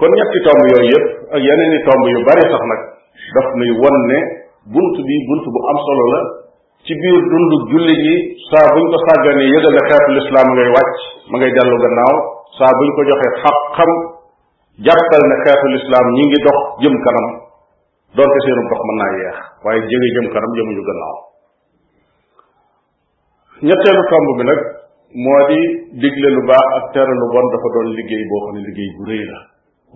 [0.00, 2.80] kon ñetti tomb yooyu yëpp ak yeneen i tomb yu bari sax nag
[3.36, 4.18] daf nuy won ne
[4.74, 6.20] bunt bi bunt bu am solo la
[6.86, 8.14] ci biir dundu julli gi
[8.50, 10.96] saa buñ ko sàgganee yëgal na xeetu lislaam ngay wàcc
[11.30, 12.16] ma ngay dellu gannaaw
[12.58, 13.90] saa buñ ko joxee xam-xam
[14.86, 17.28] jàppal ne xeetu lislaam ñi ngi dox jëm kanam
[18.16, 21.16] doonte seenu dox mën naa yeex waaye jége jëm kanam jëmuñu gannaaw
[23.66, 24.60] ñetteelu tomb bi nag
[25.24, 25.60] moo di
[26.02, 29.02] digle lu baax ak tere lu bon dafa doon liggéey boo xam ne liggéey bu
[29.10, 29.38] rëy la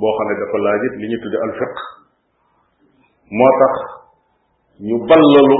[0.01, 1.73] boo xam ne dafa laaj li ñu tudde al fiq
[3.39, 3.75] moo tax
[4.89, 5.57] ñu ballalu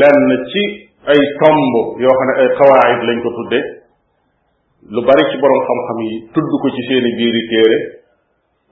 [0.00, 0.18] lenn
[0.52, 0.64] ci
[1.08, 1.64] ay tomb
[2.04, 3.60] yoo xam ne ay xawaayid lañ ko tudde
[4.92, 7.78] lu bari ci borom xam-xam yi tudd ko ci seeni biiri téere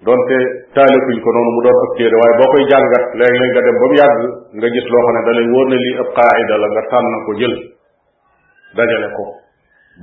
[0.04, 0.36] donte
[0.76, 3.86] taalikuñ ko noonu mu doon ab téere waaye boo koy jàngat léeg-léeg nga dem ba
[3.88, 4.20] mu yàgg
[4.58, 7.14] nga gis loo xam ne da lay wóor ne lii ab qaayida la nga tànn
[7.26, 7.56] ko jël
[8.78, 9.24] dajale ko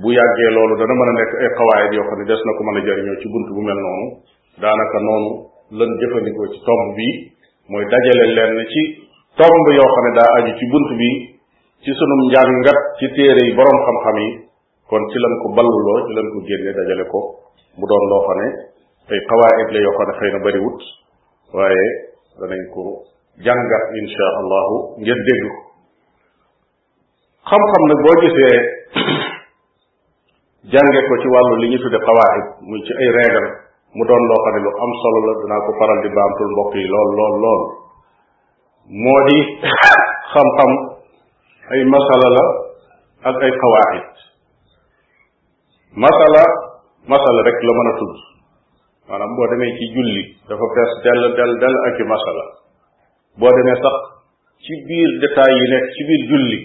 [0.02, 2.60] bu yàggee loolu dana mën a nekk ay xawaayit yoo xam ne des na ko
[2.66, 4.06] mën a jariñoo ci bunt bu mel noonu
[4.62, 5.30] daanaka noonu
[5.78, 7.08] lan jëfandikoo ci tomb bi
[7.70, 8.80] mooy dajale lenn ci
[9.40, 11.10] tomb yoo xam ne daa aju ci bunt bi
[11.84, 14.28] ci sunum njàngat ci téere yi boroom xam-xam yi
[14.90, 17.20] kon ci lan ko balluloo ci lan ko génne dajale ko
[17.78, 18.48] bu doon loo xam ne
[19.14, 20.80] ay xawaayit la yoo xam ne xëy na bariwut
[21.56, 21.86] waaye
[22.42, 22.82] danañ ko
[23.46, 25.44] jàngat insha allahu ngeen dégg
[27.50, 28.56] xam-xam nag boo gisee
[30.72, 33.46] jànge ko ci wàllu li ñu tudde xawaayit muy ci ay reegal
[33.96, 36.86] mu doon loo ne lu am solo la dinaa ko faral di baamtul mbokk yi
[36.92, 37.62] lool lool lool
[39.04, 39.36] moo di
[40.32, 40.70] xam-xam
[41.72, 42.44] ay masala la
[43.28, 44.12] ak ay xawaayit
[46.04, 46.42] masala
[47.12, 48.16] masala rek la mën a tudd
[49.08, 52.44] maanaam boo demee ci julli dafa fees dell dell ak i masala
[53.36, 53.96] boo demee sax
[54.64, 56.58] ci biir détails yi nekk ci biir julli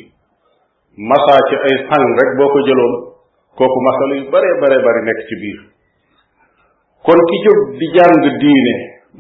[1.00, 2.94] masaa ci ay sang rek boo ko jëloon
[3.56, 5.60] kooku masala yu bare bare bari nekk ci biir
[7.08, 8.74] kon ki jóg di jàng diine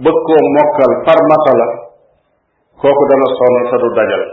[0.03, 1.65] bëgg koo mokkal par masala
[2.83, 4.23] kooku dana sonn te du dajal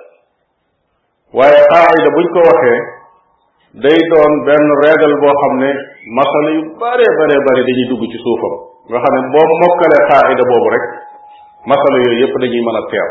[1.38, 2.80] waaye qaayida buñ ko waxee
[3.84, 5.70] day doon benn reegal boo xam ne
[6.18, 8.54] masala yu bare bare bari dañuy dugg ci suufam
[8.90, 10.84] nga xam ne boo mokkalee qaayida boobu rek
[11.70, 13.08] masala yooyu yëpp dañuy mën a teew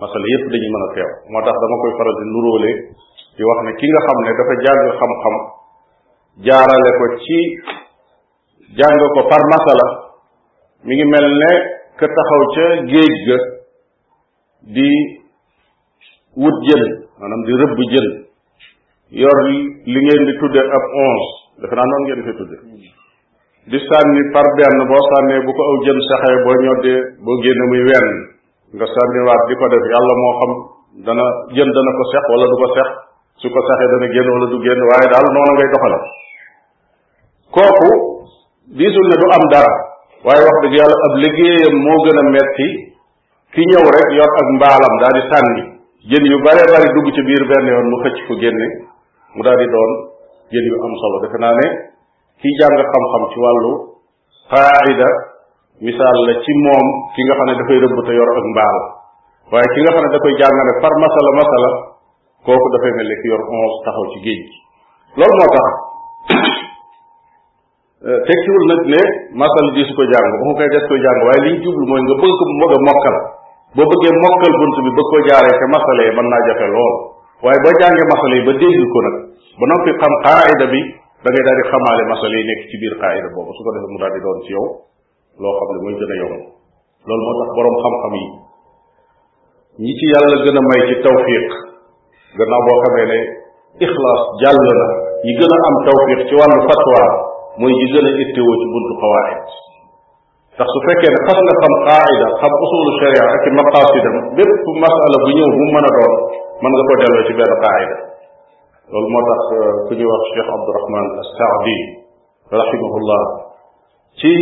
[0.00, 2.72] masala yépp dañuy mën a teew moo tax dama koy faral di nuróole
[3.36, 5.34] di wax ne ki nga xam ne dafa jàng xam-xam
[6.46, 7.38] jaarale ko ci
[8.78, 9.86] jàng ko par masala
[10.86, 11.52] mi ngi mel ne
[11.98, 13.36] ka taxaw ca géej ga
[14.76, 14.88] di
[16.40, 16.82] wut jën
[17.20, 18.06] maanaam di rëbb jën
[19.22, 19.36] yor
[19.86, 21.28] li ngeen di tudde ab onze
[21.60, 22.56] dafa naa noonu ngeen koy tudde
[23.70, 27.64] di sànni par benn boo sànnee bu ko aw jën saxee boo ñoddee boo génne
[27.70, 28.31] muy wenn
[28.74, 30.50] nga sànniwaat di ko def yàlla moo xam
[31.04, 32.88] dana jën dana ko sex wala du ko sex
[33.42, 35.98] su ko saxee dana génn wala du génn waaye daal noonu ngay doxale
[37.52, 37.90] kooku
[38.76, 39.72] diisul ne du am dara
[40.24, 42.68] waaye wax dëgg yàlla ab liggéeyam moo gën a metti
[43.52, 45.62] ki ñëw rek yor ak mbaalam daal di sànni
[46.08, 48.66] jën yu bare bari dugg ci biir benn yoon mu xëcc fu génne
[49.36, 49.92] mu daal di doon
[50.52, 51.66] jën yu am solo defe naa ne
[52.40, 53.72] ki jàng xam-xam ci wàllu
[54.50, 55.08] qaida
[55.86, 58.76] misaal la ci moom ki nga xam ne dafay rëbb te yor ak mbaal
[59.52, 61.70] waaye ki nga xam ne da koy jàngale par masala masala
[62.46, 64.56] kooku dafay mel ne yor onze taxaw ci géej gi
[65.18, 65.68] loolu moo tax
[68.26, 69.02] tekkiwul nag ne
[69.42, 72.00] masal di su ko jàng waxu koy des koy jàng waaye li ñu jublu mooy
[72.06, 73.10] nga bëgg ko
[73.76, 76.94] boo bëggee mokkal bunt bi bëgg ko jaaree te masale mën naa jafe lool
[77.42, 79.16] waaye boo jàngee masale yi ba dégg ko nag
[79.58, 80.80] ba noppi xam qaayida bi
[81.22, 83.98] da daal di xamaale masale yi nekk ci biir qaayida boobu su ko defee mu
[84.02, 84.68] daal di doon ci yow
[85.40, 86.36] loo xam ne mooy gën a yomb
[87.08, 88.24] loolu moo tax borom xam-xam yi
[89.84, 91.46] ñi ci yàlla gën a may ci tawfiq
[92.38, 93.18] gannaaw boo xamee ne
[93.86, 94.74] ixlaas jàll na
[95.24, 97.02] ñi gën a am tawfiq ci wàllu fatwa
[97.62, 99.48] mooy ñi gën a ittewoo ci buntu xawaayit
[100.54, 105.16] ndax su fekkee ne xas nga xam qaida xam usulu sharia ak maqasidam bépp masala
[105.24, 106.14] bu ñëw bu mën a doon
[106.60, 107.94] mën nga ko delloo ci benn qaida
[108.92, 109.40] loolu moo tax
[109.88, 111.76] ku ñuy wax cheikh abdourahman assaadi
[112.58, 113.24] rahimahullah
[114.20, 114.32] ci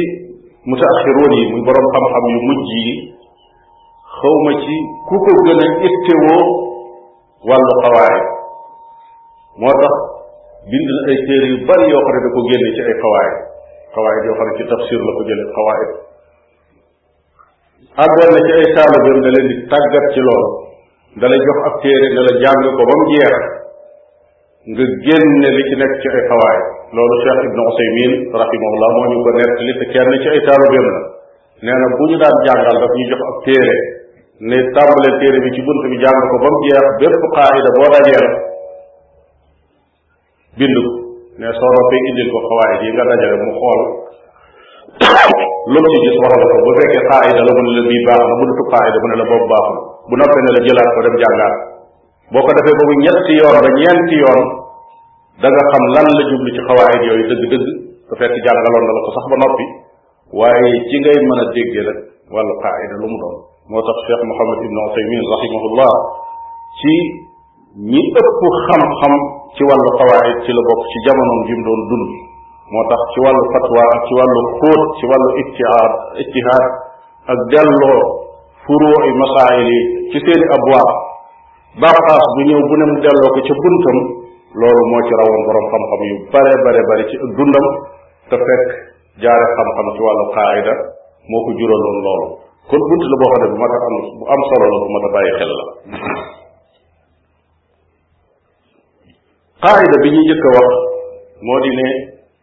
[0.68, 2.92] mutaaxiroon yi muy boroom xam-xam yu mujj yi
[4.20, 4.76] xawma ci
[5.08, 6.44] ku ko gën a ittewoo
[7.48, 8.14] wàllu xawaay
[9.60, 9.94] moo tax
[10.70, 13.28] bind na ay téere yu bari yoo xam ne da ko génne ci ay xawaay
[13.94, 15.82] xawaay yoo xam ci tafsir la ko jële xawaay
[18.04, 20.48] àggoon na ci ay taalibeem da leen di tàggat ci loolu
[21.20, 23.34] da jox ab téere ne la jàng ko ba mu jeex
[24.68, 26.58] nga génne li ci nekk ci ay fawaay
[26.92, 31.00] loolu cheikh ibnu usaymin rahimahullah ñu ko nettali te kenn ci ay taalubéem la
[31.64, 33.76] nee na bu ñu daan jàngal daf ñu jox ab téere
[34.50, 37.88] ne tàmbalee téere bi ci bunt bi jàng ko ba mu jeex bépp qaayida boo
[37.94, 38.26] dajeel
[40.60, 40.88] bind ko
[41.40, 43.80] ne soo noppee indil ko xawaay yi nga dajale mu xool
[45.72, 48.22] lu mu ci gis waral ko bu fekkee qaayida la mu ne la bii baax
[48.28, 49.76] na bu dutu qaayida mu ne la boobu baaxul
[50.10, 51.56] bu noppee ne la jëlaat ko dem jàngaat
[52.34, 54.40] boko defé defee ñett yoon ba ñent yoon
[55.42, 57.64] da nga xam lan la jublu ci xawaayit yoy deug deug
[58.06, 59.66] su fekk jàngaloon na la ko sax ba nopi
[60.38, 62.00] waye ci ngay mëna déggé rek
[62.32, 63.34] walu qaida lu mu doon
[63.74, 65.92] motax cheikh mohammed ibn usaymin rahimahullah
[66.78, 66.94] ci
[67.90, 68.40] ñi ëpp
[68.70, 69.12] xam-xam
[69.58, 72.08] ci walu xawaayit ci la bok ci jamono bi mu doon dund
[72.72, 76.64] motax ci walu fatwa ci walu khut ci walu ittihad ittihad
[77.30, 77.90] ak dello
[78.62, 79.74] furu'i i
[80.14, 81.09] ci seen abwaab
[81.78, 83.98] xaas bu ñëw bu ne mu delloo ko ca buntam
[84.58, 87.66] loolu moo ci rawoon borom xam-xam yu bare bare bare ci ak dundam
[88.30, 88.68] te fekk
[89.22, 90.74] jaare xam-xam ci wàllu qaayida
[91.30, 92.26] moo ko juraloon loolu
[92.70, 94.88] kon bunt la boo xam ne bu mat a am bu am solo la bu
[94.94, 95.64] mat a bàyyi xel la
[99.62, 100.70] qaayida bi ñuy jëkk a wax
[101.46, 101.86] moo di ne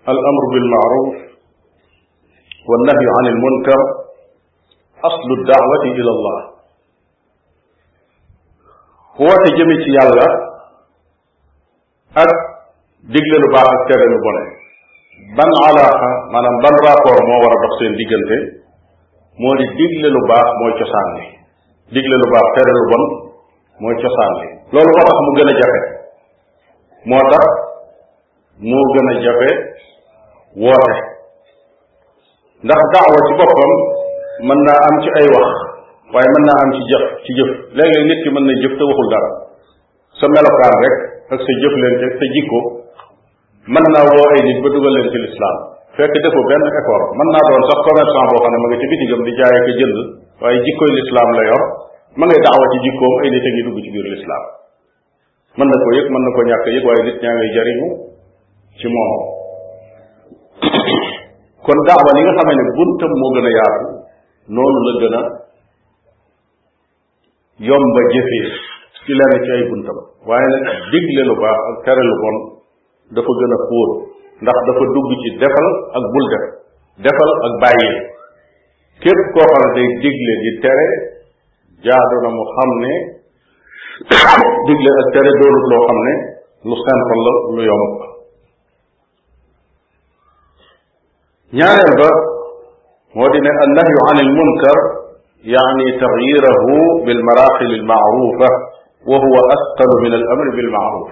[0.09, 1.07] al amru bil maaruf
[2.69, 3.81] wa nahyu an al munkar
[5.07, 6.39] aslu daawati ila allah
[9.19, 10.27] woote jëme ci yàlla
[12.23, 12.31] ak
[13.15, 14.43] digle lu baax ak tere lu bone
[15.39, 18.37] ban alaaqa maanaam ban rapport moo war a dox seen diggante
[19.41, 21.25] moo di digle lu baax mooy cosaan li
[21.99, 23.03] digle lu baax tere lu bon
[23.81, 25.81] mooy cosaan li loolu moo tax mu gën a jafe
[27.09, 27.45] moo tax
[28.69, 29.49] moo gën a jafe
[30.61, 30.95] woote
[32.65, 33.73] ndax daawa ci boppam
[34.47, 35.49] mën naa am ci ay wax
[36.13, 38.83] waaye mën naa am ci jëf ci jëf léeg-léeg nit ki mën na jëf te
[38.89, 39.29] waxul dara
[40.19, 40.95] sa melokaan rek
[41.35, 42.59] ak sa jëf leen te sa jikko
[43.75, 45.57] mën naa woo ay nit ba dugal leen ci lislaam
[45.99, 48.87] fekk defoo benn effort mën naa doon sax commerçant boo xam ne ma nga ci
[48.93, 49.99] bitigam di jaay ak jënd
[50.45, 51.63] waaye jikkoy lislaam la yor
[52.15, 54.43] ma ngay daawa ci jikkoom ay nit a ngi dugg ci biir lislaam
[55.59, 57.87] mën na ko yëg mën na ko ñàkk yëg waaye nit ñaa ngay jariñu
[58.79, 59.11] ci moom
[61.67, 63.11] kon daawa li nga xamee ne buntam
[67.57, 68.49] yomba jëfee
[69.05, 69.97] ci lenn ci ay buntam
[70.29, 72.35] waaye nag digle lu baax ak tere lu bon
[73.17, 73.91] dafa gën a xóot
[74.41, 75.67] ndax dafa dugg ci defal
[75.97, 76.43] ak bul def
[77.03, 77.89] defal ak bàyyi
[79.01, 80.85] képp koo xam ne digle di tere
[81.85, 82.93] jaadu na mu xam ne
[84.67, 86.13] digle ak tere doonut loo xam ne
[86.69, 87.93] lu simple la lu yomb
[91.57, 92.09] ñaareel ba
[93.17, 94.79] moo di ne an nahyu anil munkar
[95.45, 96.59] يعني تغييره
[97.05, 98.49] بالمراحل المعروفة
[99.07, 101.11] وهو أثقل من الأمر بالمعروف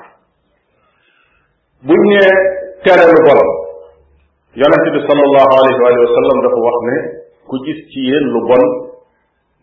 [1.83, 2.19] بني
[2.85, 3.39] كان لبر
[4.61, 6.97] يعني صلى الله عليه وآله وسلم دفع وحنه
[7.49, 8.61] كجيس تيين لبن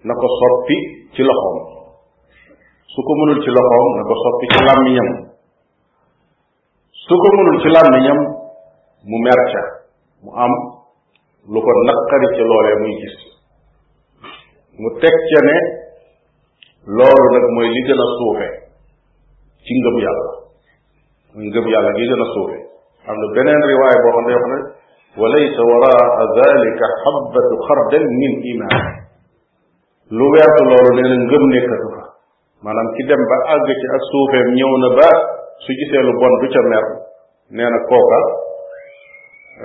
[0.09, 0.79] نكو صبي
[1.17, 1.57] تلخم
[2.95, 5.09] سكو منو تلخم نكو صبي تلام ميم
[7.09, 8.19] سكو منو تلام ميم
[9.13, 9.63] ممرشا
[10.27, 10.53] مؤام
[11.55, 13.32] لبن نقري تلولي ميجيس
[14.81, 15.57] mu teg ca ne
[16.97, 18.49] loolu nag mooy li a suufe
[19.65, 20.31] ci ngëm yàlla
[21.49, 22.59] ngëm yàlla gi gën a suufe
[23.09, 24.59] am na beneen riwaay boo xam ne wax ne
[25.21, 26.03] wa laysa waraa
[26.41, 28.73] dalika xabbatu xardel min iman
[30.17, 32.05] lu weertu loolu nee na ngëm nekkatu fa
[32.65, 35.09] maanaam ki dem ba àgg ci ak suufeem ñëw na ba
[35.65, 36.85] su gisee lu bon du ca mer
[37.57, 38.21] nee na kooka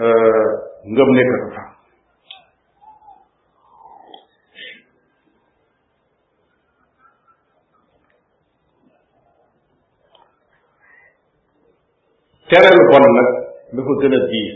[0.04, 0.46] euh,
[0.94, 1.77] ngëm nekkatu fa
[12.52, 13.28] tere lu bon nag
[13.76, 14.54] dafa gën a diis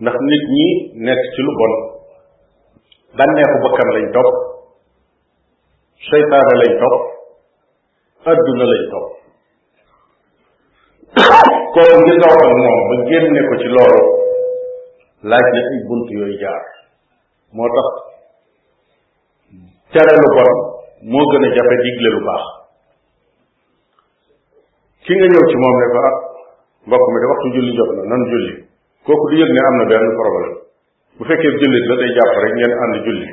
[0.00, 0.66] ndax nit ñi
[1.06, 1.72] nekk ci lu bon
[3.18, 4.28] bànneexu bakkan lañ topp
[6.10, 7.04] seytaane lañ topp
[8.30, 9.06] adduna lañ topp
[11.74, 14.00] kooku ngi toog ak moom ba génne ko ci loolu
[15.30, 15.80] laaj na ay
[16.14, 16.62] yooyu jaar
[17.56, 17.88] moo tax
[19.92, 20.50] tere lu bon
[21.10, 22.44] moo gën a jafe digle lu baax
[25.04, 26.14] ki nga ñëw ci moom ne ko ah,
[26.86, 28.52] mbokk mi de waxtu julli jot na nan julli
[29.06, 30.52] kooku du yëg ne am na benn problème
[31.16, 33.28] bu fekkee jullit la day jàpp rek ngeen ànd julli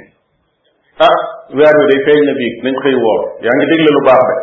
[1.09, 1.17] ah
[1.57, 4.41] weer day feeñ na biig nañ xëy woor yaa ngi dégle lu baax rek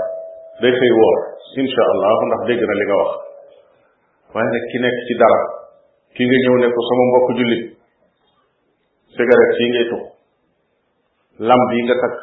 [0.63, 1.17] day xëy woor
[1.63, 3.13] insha allahu ndax dégg na li nga wax
[4.35, 5.41] waaye nag ki nekk ci dara
[6.17, 7.65] ki nga ñëw ne ko sama mbokk jullit
[9.17, 10.03] cigarette yi ngay tux
[11.49, 12.19] lamp yi nga takk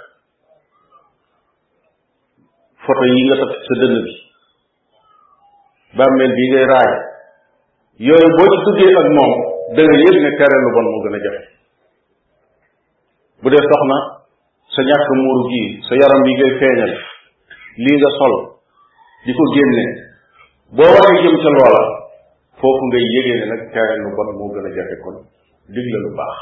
[2.86, 4.12] photo yi nga takk sa dënn bi
[5.98, 6.90] bàmmeel bii ngay raay
[8.08, 9.32] yooyu boo ci duggee ak moom
[9.76, 11.42] da nga yëg ne tere lu moo gën a jafe
[13.42, 13.98] bu dee soxna
[14.74, 16.94] sa ñàkk muuru gii sa yaram bi ngay feeñal
[17.84, 18.34] lii nga sol
[19.26, 19.86] di ko génne
[20.78, 21.82] boo waree jëm ca loola
[22.62, 25.18] foofu ngay yëgee ne nag tere lu bon moo gën a jafe kon
[25.74, 26.38] digle lu baax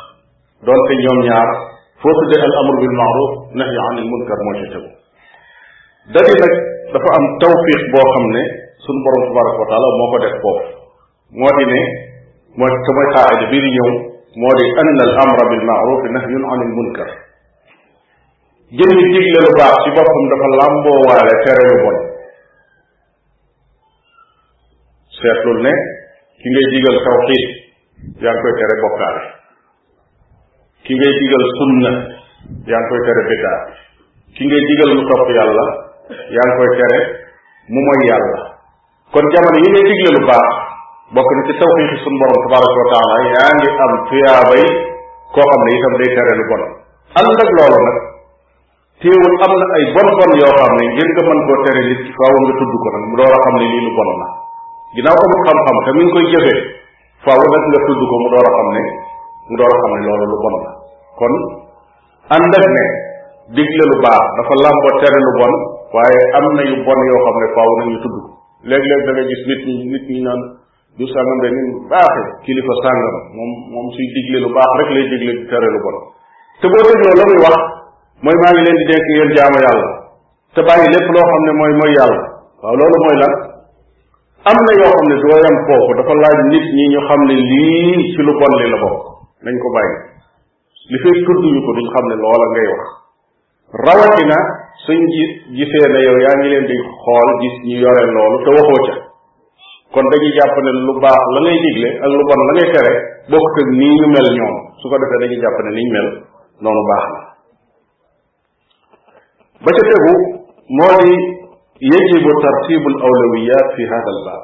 [0.68, 1.50] doonte ñoom ñaar
[2.02, 4.90] foo tuddee al amru bil maaruf nahi anil munkar moo ca tegu
[6.14, 6.54] dadi nag
[6.94, 10.66] dafa am tawfiq boo xam ne sunu borom tabaraka wa taala moo ko def foofu
[11.40, 11.82] moo di ne
[12.60, 13.90] mooy te mooy xaaida bii ñëw
[14.42, 17.10] moo di ann al amra bil maaruf nahyun an il munkar
[18.78, 21.98] jëmmi digle lu baax ci boppam dafa làmboo waale tere lu bon
[25.18, 25.74] seetlul ne
[26.42, 27.44] ki ngay digal tawxiid
[28.26, 29.24] yaa ngi koy tere bokkaale
[30.86, 31.92] ki ngay digal sunna
[32.72, 33.60] yaa ngi koy tere biddaa
[34.38, 35.66] ki ngay digal mu topp yàlla
[36.38, 37.00] yaa ngi koy tere
[37.74, 38.57] mu mooy yàlla
[39.14, 40.48] kon jamono yi ngay digle lu baax
[41.16, 43.02] bokk na ci tawfiixi suñu borom tabaraka
[43.34, 44.64] yaa ngi am tuyaabay
[45.34, 46.62] koo xam ne itam day tere lu bon
[47.16, 47.98] ànd loolu nag
[49.00, 51.56] téewul am na ay bon bon yoo xam ne ngir nga mën koo
[52.20, 53.66] ko nag mu ko a xam ne mu door a xam ne
[60.04, 60.72] loolu lu bon la
[61.16, 61.34] kon
[62.36, 62.52] ànd
[66.76, 70.42] nañu tudd ko léeg-léeg da nga gis nit ñi nit ñi naan
[70.98, 73.16] diw sàngam de ni baaxee kilifa sàngam
[73.74, 75.96] moom suy digle lu baax rek lay digle di tere lu bon
[76.60, 77.16] te boo dégloo
[77.54, 77.60] la
[78.26, 79.90] muy mooy leen ngeen jaamu yàlla
[80.54, 82.22] te bàyyi lépp loo xam ne mooy mooy yàlla
[82.64, 83.34] waaw loolu mooy lan
[84.50, 87.36] am na yoo xam ne doo yem foofu dafa laaj nit ñi ñu xam ne
[87.50, 88.98] lii ci lu bon li la bokk
[89.46, 89.96] nañ ko bàyyi
[90.92, 92.84] li fay tudd ñu ko duñ xam ne loola ngay wax
[93.86, 94.38] rawatina
[94.86, 95.00] suñ
[95.58, 98.96] gisee ne yow yaa ngi leen di xool gis ñu yore loolu te waxoo ca
[99.94, 100.56] kon dañuy jàpp
[100.86, 102.94] lu baax la ngay digle ak lu bon la ngay tere
[103.32, 106.08] bokk nii ñu mel ñoom su ko defee dañuy jàpp ne mel
[106.62, 107.20] noonu baax na
[109.66, 110.14] ba ca tegu
[110.78, 111.14] moo di
[111.92, 114.44] yajibu tartibu al awlawiyat fi hada al baab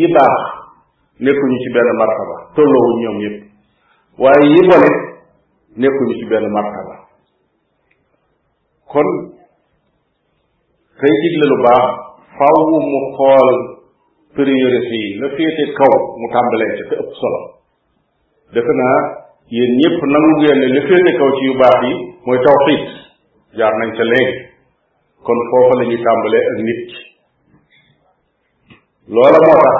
[0.00, 0.34] yi baax
[1.24, 3.36] nekkuñu ci benn martaba tolloowuñ ñoom yëpp
[4.22, 4.90] waaye yi bone
[5.80, 6.96] nekkuñu ci benn martaba
[8.92, 9.08] kon
[11.00, 11.86] kay digle lu baax
[12.38, 12.78] faw mu
[13.16, 13.56] xool
[14.34, 17.40] priorité yi la féete kaw mu tàmbalee ci te ëpp solo
[18.54, 18.98] defe naa
[19.54, 21.92] yéen ñëpp nangu ne la féete kaw ci yu baax yi
[22.26, 22.82] mooy tawxiid
[23.58, 24.34] jaar nañ ca léegi
[25.26, 27.02] kon foofa la tàmbalee ak nit ki
[29.14, 29.76] loola moo tax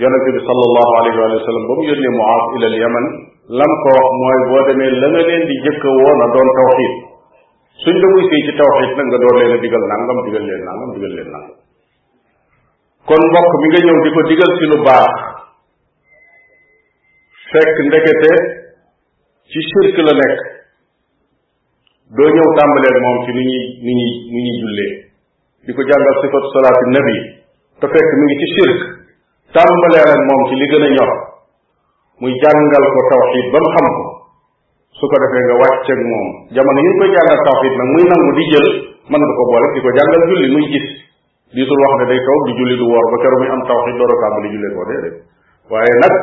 [0.00, 3.08] yonente bi sallallahu alayhi wa sallam ba mu yónnee Muaaz ila al yaman
[3.58, 5.42] lam ko wax mooy boo demee la nga leen
[6.04, 6.94] woon a doon tawxid
[7.84, 10.18] suñ la muy fii ci tawxid nag nga door leen a digal nangam
[13.06, 15.14] kon mbokk mi nga ñëw di ko digal ci lu baax
[17.52, 18.32] fekk ndekete
[19.52, 20.40] ci sirk la nekk
[22.16, 24.94] doo ñëw tàmbalee moom ci ni ñuy ni ñuy ni ñuy jullee
[25.66, 27.16] di ko jàngal sifatu salaati nabi
[27.80, 28.78] te fekk mi ngi ci sirk
[29.54, 31.12] tàmbalee ak moom ci li gën a ñor
[32.22, 34.02] mu jàngal ko tawxid ba mu xam ko
[34.98, 38.30] su ko defee nga wàcc ak moom jamono yi koy jàngal tawxid nag muy nangu
[38.38, 38.68] di jël
[39.10, 40.86] mën nga ko boole di ko jàngal julli muy gis
[41.54, 44.74] diisul wax ne day di julli du woor ba muy am tawxid doora di jullee
[44.76, 45.16] ko déedéet
[45.72, 46.14] waaye nag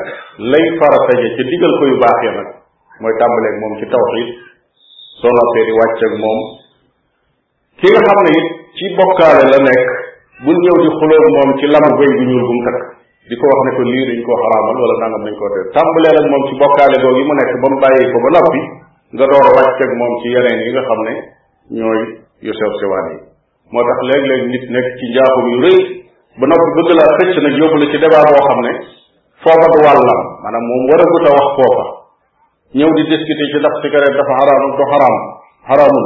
[0.52, 2.48] lay farata ja ci digal ko yu baax ya nag
[3.04, 4.28] mooy tàmbaleeg moom ci tawxid
[5.20, 6.40] soo noppee di wàcc ak moom
[7.82, 8.46] ki nga xam ne it
[8.78, 9.84] ci bokkaale la nekk
[10.44, 12.80] bu ñëw di xuloog moom ci lamu bay bu ñuul bu mu takk
[13.30, 16.14] di ko wax ne ko lii dañ koo xaraamal wala nangam dañ koo tere tàmbalee
[16.18, 18.60] nag moom ci bokkaale googu mu nekk ba mu bàyyi ko ba noppi
[19.14, 21.14] nga door a wàcc ak moom ci yeneen yi nga xam ne
[21.78, 22.02] ñooy
[22.46, 23.18] yu sew sewaan yi
[23.70, 25.80] moo tax léeg-léeg nit nekk ci njaaxum yu rëy
[26.42, 28.72] ba noppi bëgg laa xëcc nag yóbbu la ci débat boo xam ne
[29.46, 31.86] foofa du wàllam maanaam moom war a gut a wax foofa
[32.82, 35.16] ñëw di discuter ci ndax cigarette dafa xaraam ak du xaraam
[35.70, 36.06] xaraamul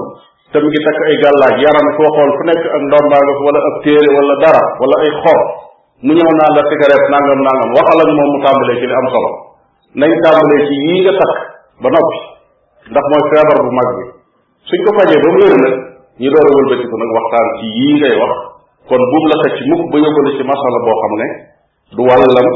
[0.51, 2.31] te mu ngi takk ay gàllaaj yaram foo xool
[4.11, 5.41] wala ay xor
[6.05, 9.07] mu ñëw naan la cigarette nangam nangam waxal ak moom mu tàmbalee ci li am
[9.15, 9.31] solo
[10.01, 11.35] nañ tàmbalee ci yii nga takk
[11.83, 12.17] ba noppi
[12.91, 14.03] ndax mooy feebar bu mag bi
[14.67, 15.75] suñ ko fajee ba mu wér nag
[16.21, 18.33] ñi door a wëlbatiku nag waxtaan ci yii ngay wax
[18.89, 21.27] kon buum la xëcc mukk ba yóbbu la ci masala boo xam ne
[21.95, 22.47] du wàllam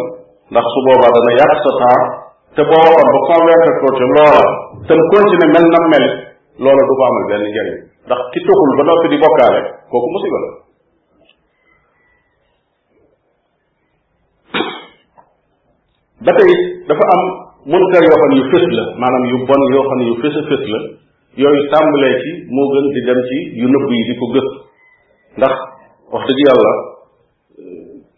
[0.52, 2.06] ndax su boobaa dana yàq sa temps
[2.56, 4.44] te boo waxoon ba convaincre ko ci loola
[4.88, 6.06] te mu continuer mel na mel
[6.68, 7.78] loola du ko amal benn njëriñ
[8.12, 10.52] ndax ki tuxul ba noppi di bokkaale kooku musiba la
[16.26, 16.50] ba tey
[16.90, 17.26] dafa am
[17.70, 20.42] munkar yoo xam yu fës la maanaam yu bon yoo xam ne yu fës a
[20.50, 20.80] fës la
[21.42, 24.56] yooyu tàmbalee ci moo gën di dem ci yu nëbb yi di ko gëstu
[25.38, 25.54] ndax
[26.14, 26.74] wax dëgg yàlla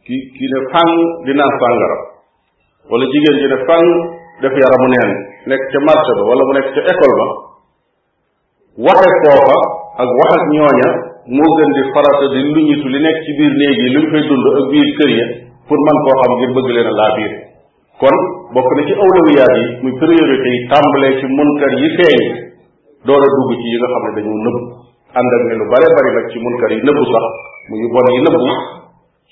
[0.05, 0.93] ki ki ne fàng
[1.25, 1.97] di naan sàngara
[2.93, 3.89] wala jigéen ji ne fàng
[4.45, 5.07] def yaramu mu
[5.51, 7.27] nekk ca marché ba wala mu nekk ca école ba
[8.87, 9.59] waxe foofa
[10.03, 10.89] ak wax ak ñooña
[11.35, 14.23] moo gën di farata di luñitu li nekk ci biir néeg yi li mu fay
[14.31, 15.25] dund ak biir kër ya
[15.67, 17.33] pour man koo xam ngir bëgg leen a laa biir
[18.01, 18.15] kon
[18.55, 22.21] bokk na ci awlawiyaat yi muy priorité yi tàmbalee ci munkar yi feeñ
[23.05, 24.57] door a dugg ci yi nga xam ne dañu nëbb
[25.19, 27.25] ànd ak ne lu bare bari nag ci munkar yi nëbb sax
[27.69, 28.45] muy bon yi nëbb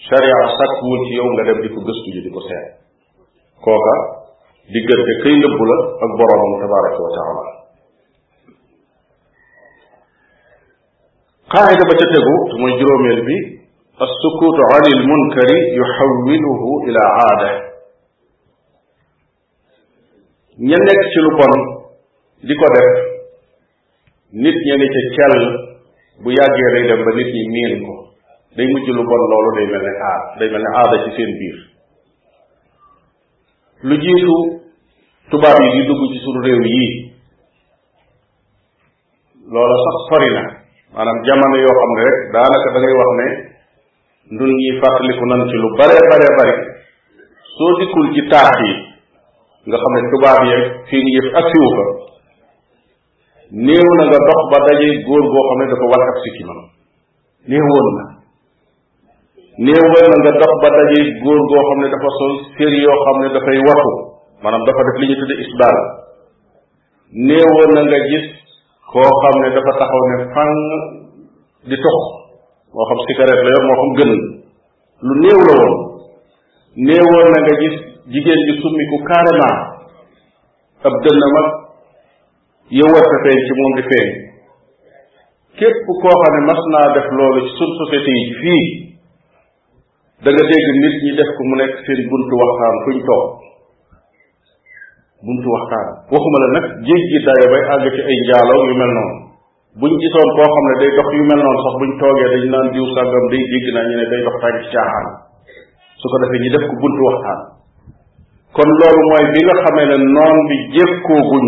[0.08, 2.68] sharia sàkkuwul ci yow nga dem di ko gëstu ji di ko seet
[3.64, 3.96] kooka
[4.76, 7.44] diggante këy nëbb la ak boroomam tabaraka wa taala
[11.56, 13.38] qaayida ba ca tegu mooy juróomeel bi
[14.08, 15.50] السكوت عن المنكر
[15.80, 17.77] يحوله إلى عادة
[20.60, 21.60] ña nekk ci lu bon
[22.42, 22.90] di ko def
[24.34, 25.28] nit ña ni ca
[26.18, 27.94] bu yàggee day dem ba nit ñi miin ko
[28.58, 31.30] day mujj lu bon loolu day mel ne aad day mel ne aada ci seen
[31.40, 31.58] biir
[33.86, 34.34] lu jiitu
[35.30, 37.14] tubaab yi di dugg ci suñu réew yii
[39.54, 40.44] loola sax sori na
[40.94, 43.28] maanaam jamono yoo xam ne rek daanaka da wax ne
[44.34, 46.56] ndun ñi fàttaliku nan ci lu bare bare bari
[47.46, 48.87] soo dikkul ci taax yi
[49.68, 51.84] nga xam ne tubaab yeeg fii ñu yëf ak siwu fa
[53.68, 56.60] néew na nga dox ba daje góor boo xam ne dafa war ak sikkimam
[57.52, 58.04] néewoon na
[59.68, 63.16] néewoon na nga dox ba daje góor goo xam ne dafa sol sér yoo xam
[63.24, 63.92] ne dafay watu
[64.44, 65.78] maanaam dafa def li ñu tudde isbaal
[67.28, 68.26] néewoon na nga gis
[68.92, 70.58] koo xam ne dafa taxaw ne fànn
[71.70, 71.98] di tox
[72.74, 74.12] moo xam cigarette la yor moo xam gën
[75.08, 75.76] lu néew la woon
[76.88, 77.78] néewoon na nga gis
[78.08, 79.58] jigéen ji summiku carrément
[80.88, 81.48] ab dënna mag
[82.80, 84.08] yëwat a feeñ ci moom di feeñ
[85.60, 88.68] képp koo xam ne mas naa def loolu ci suñ société yi fii
[90.24, 93.28] da dégg nit ñi def ko mu nekk seen buntu waxtaan fuñ toog
[95.28, 99.24] buntu waxtaan waxuma la nag jéggi dayo bay àgg ci ay njaaloo yu mel noonu
[99.84, 102.68] ñu gisoon koo xam ne day dox yu mel noonu sax buñ toogee dañ naan
[102.74, 105.06] diw sàngam day jégg naa ñu day dox tànk caaxaan
[106.00, 107.42] su ko defee ñu def ko buntu waxtaan
[108.58, 111.46] kon loolu mooy bi nga xamee ne noon bi jékkoo guñ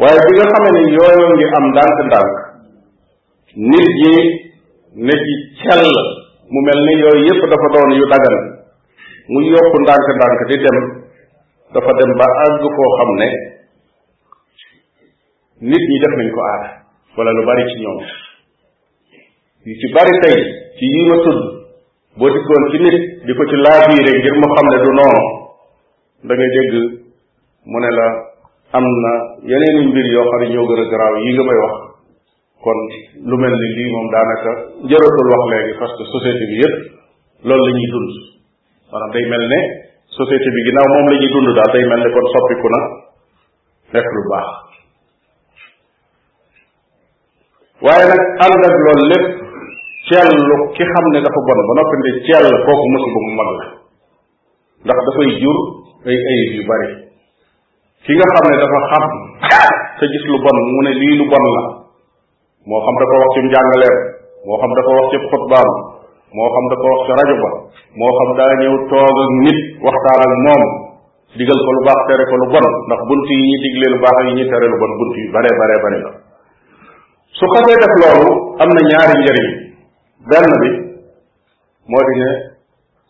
[0.00, 2.34] waaye bi nga xamee ne yooyu ngi am ndànk-ndànk
[3.70, 4.12] nit yi
[5.06, 5.88] ne ci cell
[6.52, 8.36] mu mel ni yooyu yépp dafa doon yu dagan
[9.32, 10.78] mu yokku ndànk-ndànk di dem
[11.74, 13.28] dafa dem ba àgg foo xam ne
[15.68, 16.68] nit ñi def nañ ko aada
[17.16, 17.98] wala lu bari ci ñoom
[19.66, 20.38] yu ci bari tey
[20.78, 21.40] ci yi ma tudd
[22.18, 25.41] boo dikkoon ci nit di ko ci laabiire ngir mu xam ne du noonu
[26.22, 26.74] da ngay dégg
[27.70, 28.06] mu ne la
[28.78, 29.12] am na
[29.46, 31.74] yeneen mbir yoo xam gën a garaaw yi nga may wax
[32.62, 32.78] kon
[33.26, 34.50] lu mel ni lii moom daanaka
[34.86, 36.76] njëratul wax léegi parce que bi yëpp
[37.46, 38.10] loolu la ñuy dund
[39.14, 39.60] day mel ne
[40.16, 42.80] société bi ginnaaw moom la mel ne kon na
[43.92, 44.48] nekk lu baax
[47.84, 49.26] waaye nag ànd ak loolu lépp
[50.06, 53.64] cellu ki xam ne dafa bon ba noppi ne cell kooku musiba mu mag la
[54.86, 56.92] ndax dafay jur ay ayib yu bari
[58.02, 59.04] ki nga xam ne dafa xam
[59.98, 61.62] te gis lu bon mu ne lii lu bon la
[62.68, 63.96] moo xam dafa wax ci njàngaleem
[64.46, 65.68] moo xam dafa wax ci xutbaam
[66.36, 67.50] moo xam dafa wax ci rajo ba
[67.98, 70.62] moo xam daa ñëw toog ak nit waxtaan ak moom
[71.38, 74.16] digal ko lu baax tere ko lu bon ndax bunt yi ñuy digle lu baax
[74.26, 76.10] yi ñuy tere lu bon bunt yu baree baree bari la
[77.38, 78.28] su xasee def loolu
[78.62, 79.48] am na ñaari njëriñ
[80.30, 80.70] benn bi
[81.90, 82.30] moo di ne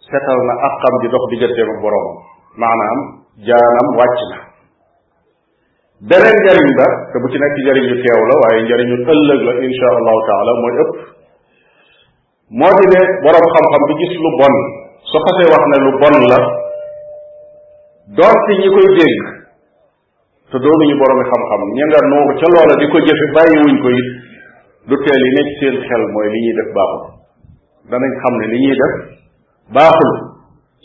[0.07, 2.09] setal na ak xam di dox digganteem ak boroom
[2.61, 2.99] maanaam
[3.49, 4.39] jaanam wàcc na
[6.11, 9.87] beneen njariñ ba te bu ci nekk njariñu teew la waaye njariñu ëllëg la insha
[9.97, 10.95] allahu taala mooy ëpp
[12.61, 14.55] moo di ne boroom xam-xam bi gis lu bon
[15.11, 16.41] su xasee wax ne lu bon la
[18.19, 19.23] doon ci ñi koy dégg
[20.51, 24.09] te doonuñu boroomi xam-xam ña nga noo ca loola di ko jëfe bàyyiwuñ ko it
[24.91, 27.03] du teel yi nekk seen xel mooy li ñuy def baaxul
[27.91, 28.95] danañ xam ne li ñuy def
[29.75, 30.15] baaxul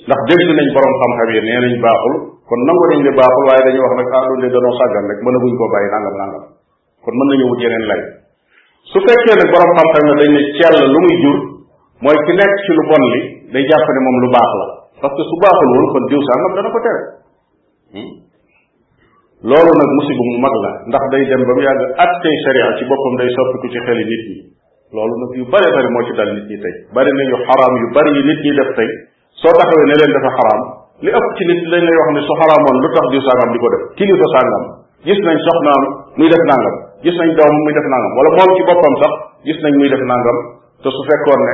[0.06, 2.14] ndax dégg nañ borom xam-xam yi nee nañ baaxul
[2.50, 5.20] kon nangu nañ ne baaxul waaye dañuy wax nag ah loolu de danoo sàggan rek
[5.26, 6.46] mën a buñ koo bàyyi nangam nangam
[7.04, 8.02] kon mën nañu wut yeneen lay
[8.92, 11.38] su fekkee nag borom xam-xam ne dañ ne cell lu muy jur
[12.06, 13.20] mooy ki nekk ci lu bon li
[13.56, 14.66] day jàpp moom lu baax la
[15.02, 17.02] parce que su baaxul woon kon diw sàngam dana ko tere
[17.98, 18.10] hmm?
[19.50, 22.84] loolu nag musiba mu mag la ndax day dem ba mu yàgg attey sharia ci
[22.90, 24.38] boppam day soppiku ci xeli nit ñi
[24.96, 26.58] loolu nag yu bare bari moo ci dal nit ñi
[26.96, 28.40] bari na yu xaraam yu bari yu nit
[29.42, 30.62] soo taxawee ne leen dafa xaraam
[31.06, 33.68] li ëpp ci nit lañ wax ne su xaraamoon lu tax diw sàngam di ko
[33.74, 34.64] def kilifa sàngam
[35.08, 35.82] gis nañ soxnaam
[36.18, 36.76] muy def nangam
[37.06, 39.14] gis nañ doomam muy def nangam wala moom ci boppam sax
[39.46, 40.38] gis nañ muy def nangam
[40.82, 41.54] te su fekkoon ne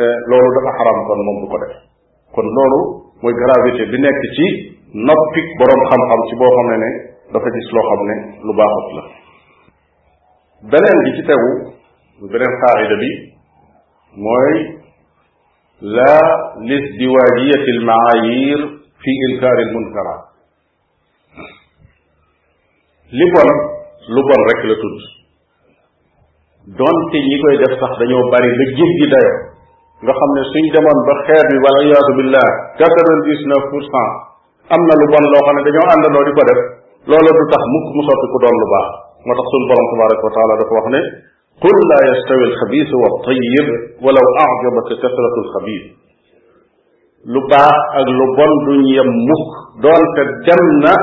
[0.00, 1.74] eh, loolu dafa xaraam kon moom du ko def
[2.32, 2.80] kon loolu
[3.20, 4.46] mooy gravité bi nekk ci
[5.06, 6.90] noppi boroom xam-xam ci boo xam ne ne
[7.36, 8.16] dafa gis loo xam ne
[8.46, 9.02] lu baaxut la
[10.72, 11.50] beneen bi ci tegu
[12.30, 13.10] beneen xaarida bi
[14.24, 14.56] mooy
[15.80, 16.28] laa
[16.68, 18.60] lisdiwaajiyati almaayir
[19.02, 20.22] fi inkaari almunkaraat
[23.18, 23.50] li bon
[24.14, 24.98] lu bon rek la tudd
[26.80, 29.32] donte ñi koy def sax dañoo bari ba jéggi dayo
[30.02, 32.48] nga xam ne suñ demoon ba xeer bi wala iyaatu billah
[32.78, 34.10] quatre-vingt-dix-neuf pour cent
[34.74, 36.60] am na lu bon loo xam ne dañoo àndandoo di ko def
[37.10, 38.86] loola du tax mukk mu sotti ku doon lu baax
[39.26, 41.00] moo tax suñu borom tabaraka wa dafa wax ne
[41.64, 43.66] قل لا يستوي الخبيث والطيب
[44.04, 45.84] ولو أعجبك كثرة الخبيث
[47.34, 47.66] لبا
[48.00, 49.42] أغلبون دون يمخ
[49.84, 50.94] دون تجمنا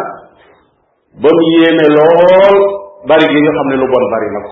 [1.24, 2.56] بم يميلول
[3.10, 4.52] باري جيني خمنا لبون باري نكو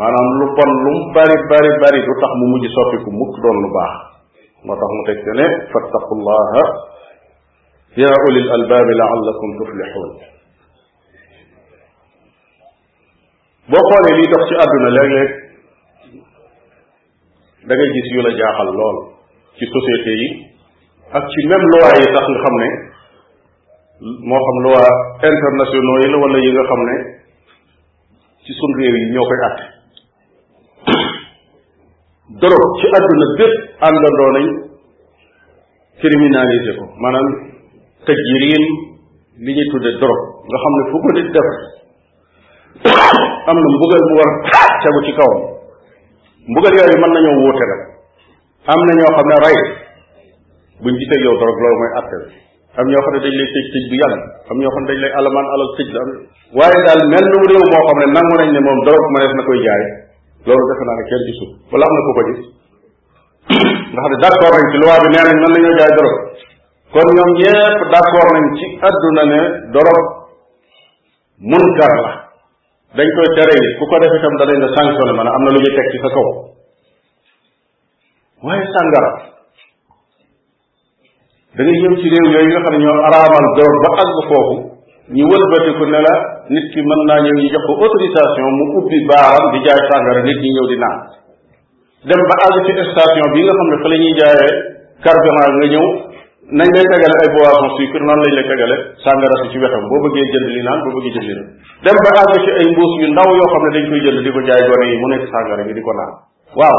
[0.00, 3.86] ما نام لبون لم باري باري باري دو تخم مجسوفك مخ دون لبا
[4.66, 6.48] ما تخم تجنة فاتقوا الله
[8.02, 10.10] يا أولي الألباب لعلكم تفلحون
[13.70, 15.30] boo xoolee liy dox ci àdduna léeg-léeg
[17.68, 18.96] da gis yu la jaaxal lool
[19.58, 20.28] ci société yi
[21.18, 22.68] ak ci même loi yi sax nga xam ne
[24.28, 24.82] moo xam loi
[25.30, 26.96] internationaux yi la yi nga xam ne
[28.44, 29.64] ci sun réew yi ñoo koy àtte
[32.42, 33.54] dorog ci àdduna bépp
[33.88, 34.46] àndandoo nañ
[36.02, 37.28] criminaliser ko maanaam
[38.06, 38.38] tëj yi
[39.46, 41.48] li ñuy tudde dorog nga xam ne fu nit def
[42.80, 44.30] am na mbugal mu war
[44.80, 45.40] tegu ci kawam
[46.48, 47.80] mbugal yooyu mën nañoo wuute nag
[48.72, 49.58] am na ñoo xam ne rey
[50.80, 52.18] buñ gisee yow torop loolu mooy atte
[52.80, 54.20] am ñoo xam ne dañ lay tëj tëj bu yàgg
[54.50, 56.10] am ñoo xam ne dañ lay alamaan alal tëj la am
[56.56, 59.32] waaye daal mel nu réew moo xam ne nangu nañ ne moom dorog ma def
[59.36, 59.82] na koy jaay
[60.48, 62.42] loolu defe naa ne kenn gisul wala am na ko ko gis
[63.92, 66.18] nga xam ne d'accord nañ ci loi bi nee nañ mën nañoo jaay dorog
[66.96, 69.40] kon ñoom ñëpp d'accord nañ ci adduna ne
[69.76, 70.06] dorog
[71.52, 72.12] munkar la
[72.96, 75.60] dañ koy tere nit ku ko def itam danañ la sanctionné a am na lu
[75.64, 76.28] ñu teg ci sa kaw
[78.44, 79.10] waaye sàngara
[81.56, 84.56] da ngay ñëw ci réew yooyu nga xam ne ñoo araamal door ba àgg foofu
[85.14, 86.14] ñu wëlbatiku ne la
[86.52, 90.20] nit ki mën naa ñëw ñu jox ko autorisation mu ubbi baaram di jaay sàngara
[90.26, 90.98] nit ñi ñëw di naan
[92.08, 94.50] dem ba àgg ci station bi nga xam ne fa la jaayee
[95.04, 95.86] carburant nga ñëw
[96.58, 100.00] nañ lay tegale ay boissons sucre noonu lañ lay tegale sàngara si ci wetam boo
[100.04, 101.48] bëggee jënd li naan boo bëggee jënd li naan
[101.86, 104.30] dem ba àgg ci ay mbuus yu ndaw yoo xam ne dañ koy jënd di
[104.34, 106.12] ko jaay gone yi mu nekk sàngara ngi di ko naan
[106.60, 106.78] waaw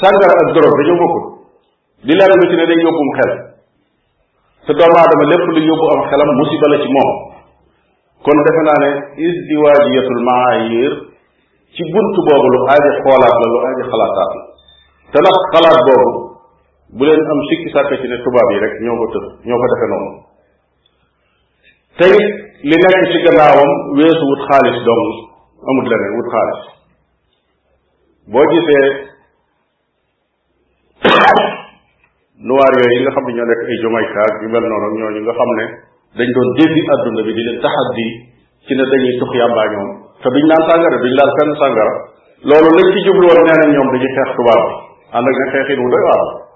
[0.00, 1.24] sàngara ak drogue dañoo bokkul
[2.06, 3.32] di leer lu ci ne day yóbbum xel
[4.68, 7.10] te doomu aadama lépp lu yóbbu am xelam musiba la ci moom
[8.26, 8.90] kon defe naa ne
[9.30, 10.92] isdiwaajiyatul maayir
[11.74, 16.12] ci bunt boobu lu aaji xoolaat la lu aaji xalaat boobu
[16.98, 19.66] bu leen am sikki sàkk ci ne tubaab yi rek ñoo ko tëb ñoo ko
[19.72, 20.10] defe noonu
[21.98, 22.06] te
[22.70, 25.04] li nekk ci gannaawam weesu wut xaalis dong
[25.68, 26.62] amut leneen wut xaalis
[28.32, 28.86] boo gisee
[32.50, 34.66] noir yooyu nga xam ne ñoo nekk ay Jamaïque ak yu mel
[35.38, 35.64] xam ne
[36.18, 38.06] dañ doon dégg adduna bi di leen taxaddi
[38.68, 39.90] ci ne dañuy tux yàmbaa ñoom
[40.20, 41.94] te duñ naan sàngara duñ laal fenn sàngara
[42.52, 44.72] loolu lañ ci jublu nee na ñoom dañuy xeex tubaab bi
[45.16, 46.51] ànd ak ne xeexin wu doy waar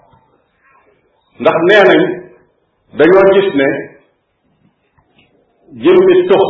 [1.43, 2.01] ndax nee nañ
[2.99, 3.69] dañoo gis ne
[5.85, 6.45] jëmmi tux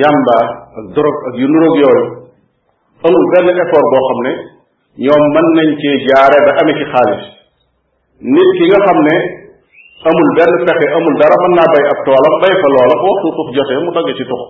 [0.00, 0.36] yàmba
[0.80, 2.04] ak drogue ak yu nuróog yooyu
[3.06, 4.32] amul benn effort boo xam ne
[5.04, 7.24] ñoom mën nañ cee jaare ba amee ci xaalis
[8.32, 9.16] nit ki nga xam ne
[10.08, 13.48] amul benn pexe amul dara mën naa bay ab toolam bay fa loola waxtu tux
[13.56, 14.42] jotee mu dagg ci tux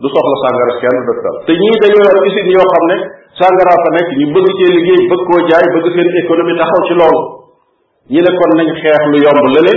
[0.00, 2.18] du soxla sàngara kenn du dëkkal te ñii dañoo yor
[2.56, 2.96] yoo xam ne
[3.40, 6.96] sàngara fa nekk ñu bëgg cee liggéey bëgg koo jaay bëgg seen économie taxaw ci
[7.00, 7.24] loolu
[8.12, 9.74] ñu ne kon nañ xeex lu yomb lële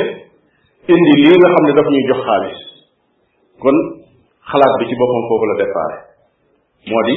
[0.93, 2.59] indi lii nga xam ne daf ñuy jox xaalis
[3.61, 3.75] kon
[4.51, 5.97] xalaat bi ci boppam foofu la déparé
[6.91, 7.15] moo di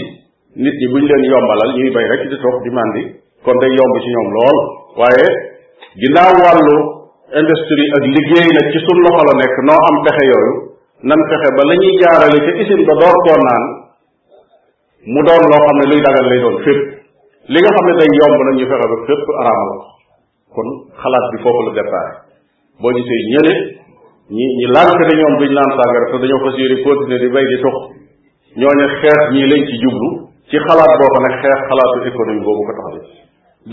[0.62, 3.02] nit ñi buñ leen yombalal ñuy bay rek di toog di màndi
[3.42, 4.58] kon day yomb ci ñoom lool
[5.00, 5.26] waaye
[6.00, 6.76] ginnaaw wàllu
[7.42, 10.52] industrie ak liggéey nag ci suñ loxo la nekk noo am pexe yooyu
[11.10, 13.64] nan pexe ba la ñuy jaarale ca usine ba door koo naan
[15.12, 16.80] mu doon loo xam ne luy dagal lay doon fépp
[17.50, 19.78] li nga xam ne day yomb nag ñu fexe ba fépp araamal
[20.54, 20.68] kon
[21.02, 22.10] xalaat bi foofu la départ
[22.82, 23.52] boo gisee ñële
[24.36, 27.46] ñi ñi lànk ne ñoom duñ naan sàngara te dañoo fas yéene continuer di bay
[27.52, 27.76] di tux
[28.60, 30.08] ñooñu xeet ñii lañ ci jublu
[30.50, 32.98] ci xalaat boobu nag xeet xalaatu économie boobu ko tax di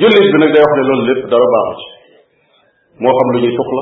[0.01, 1.89] jullit bi nag day wax ne loolu lépp dara baaxu ci
[3.01, 3.81] moo xam lu ñuy tux la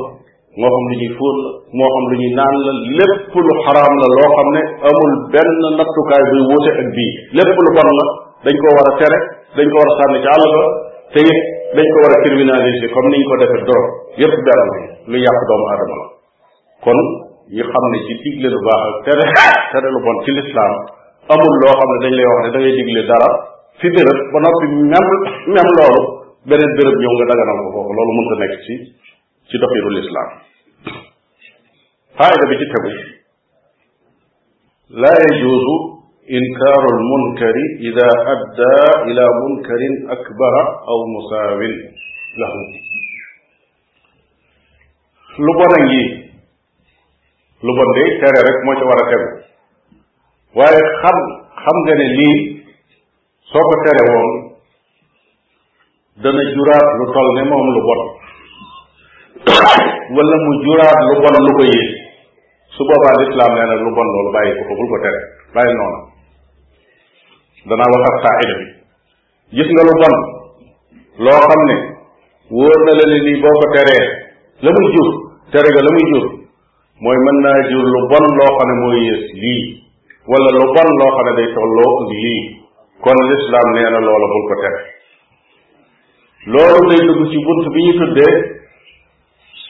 [0.59, 3.93] moo xam lu ñuy fóot la moo xam lu ñuy naan la lépp lu xaraam
[4.03, 8.05] la loo xam ne amul benn nattukaay buy wuute ak bii lépp lu bon la
[8.45, 9.17] dañ ko war a tere
[9.59, 11.23] dañ ko war a
[11.76, 13.84] dañ ko war a criminaliser comme niñ ko defee door
[14.21, 14.76] yëpp dara la
[15.11, 16.05] lu yàq doomu aadama la
[16.86, 16.99] kon
[17.55, 19.23] ñu xam ne ci digle lu baax ak tere
[19.76, 20.73] tere lu bon ci lislaam
[21.36, 23.30] amul loo xam ne dañ lay wax ne da ngay digle dara
[23.82, 25.11] fi béréb ba noppi même
[25.53, 26.01] même loolu
[26.47, 28.73] beneen béréb ñëw nga daganal ko foofu loolu mënta nekk ci
[29.51, 30.30] ci doxiru lislaam
[32.17, 32.91] faayda bi ci tegu
[35.03, 35.76] la yajuusu
[36.26, 38.73] inkaarul munkari ida adda
[39.13, 41.76] ila munkarin akbara aw musaawin
[42.41, 42.59] lahu
[45.45, 46.03] lu bon a ngi
[47.61, 49.28] lu bon de tere rek moo ci war a tegu
[50.57, 51.17] waaye xam
[51.61, 52.38] xam nga ne lii
[53.51, 54.30] soo ko tere woon
[56.26, 58.01] dana juraat lu toll ne moom lu bon
[60.17, 61.91] wala mu juraat lu bon lu ko yéeg
[62.73, 65.19] su boobaa lislaam nee na lu bon loolu bàyyi ko ko bul ko tere
[65.53, 66.14] bàyyi noonu
[67.70, 68.57] danaa wax ak qaayida
[69.68, 69.93] bi nga lu
[71.26, 71.76] loo xam ne
[72.57, 74.05] wóor na la ne lii boo ko teree
[74.66, 75.09] la muy jur
[75.53, 76.26] tere ga la muy jur
[77.03, 79.61] mooy mën naa jur lu loo xam ne mooy yées lii
[80.30, 80.88] wala lu loo xam
[81.28, 82.38] ne day tolloo ak lii
[83.03, 84.80] kon lislaam nee na loola bul ko tere
[86.53, 88.34] loolu day dugg ci bunt bi ñu tuddee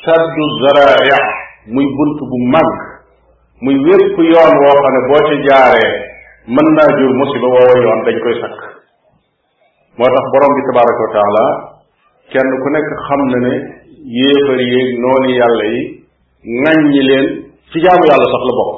[0.03, 1.19] saddu zaraaya
[1.73, 2.69] muy bunt bu mag
[3.63, 6.04] muy wépp yoon woo xam ne boo ci jaaree
[6.47, 8.57] mën naa jur musiba woowa yoon dañ koy sakk
[9.97, 11.45] moo tax borom bi tabaraka wa taala
[12.31, 13.53] kenn ku nekk xam na ne
[14.17, 15.81] yéefar yéeg noonu yàlla yi
[16.63, 17.25] ŋàññi leen
[17.71, 18.71] ci jaamu yàlla sax la bokk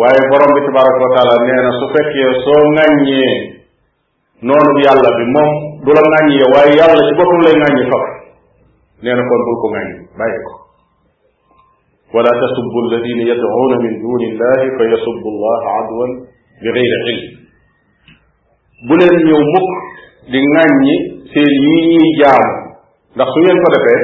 [0.00, 3.32] waaye borom bi tabaraka wa taala nee na su fekkee soo ŋàññee
[4.48, 5.50] noonu yàlla bi moom
[5.84, 8.04] du la ŋàññi yow waaye yàlla ci boppam lay ŋàññi fab
[9.02, 10.52] nee na kon bul ko ŋàññi bàyyi ko
[12.14, 16.12] wala tasubbu alladina yadcuuna min duni illahi fa yasubbu allaha adwan
[16.62, 17.46] bi xëyri ilm
[18.88, 19.72] bu leen ñëw mukk
[20.32, 20.96] di ŋàññi
[21.30, 22.50] seen yii ñuy jaamu
[23.14, 24.00] ndax su ngeen ko defee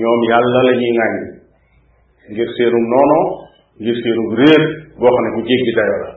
[0.00, 1.26] ñoom yàlla la ñuy ŋàññi
[2.30, 3.18] ngir seenum noono
[3.80, 4.62] ngir seenum réer
[5.00, 6.10] boo ne bu jéggi dayo la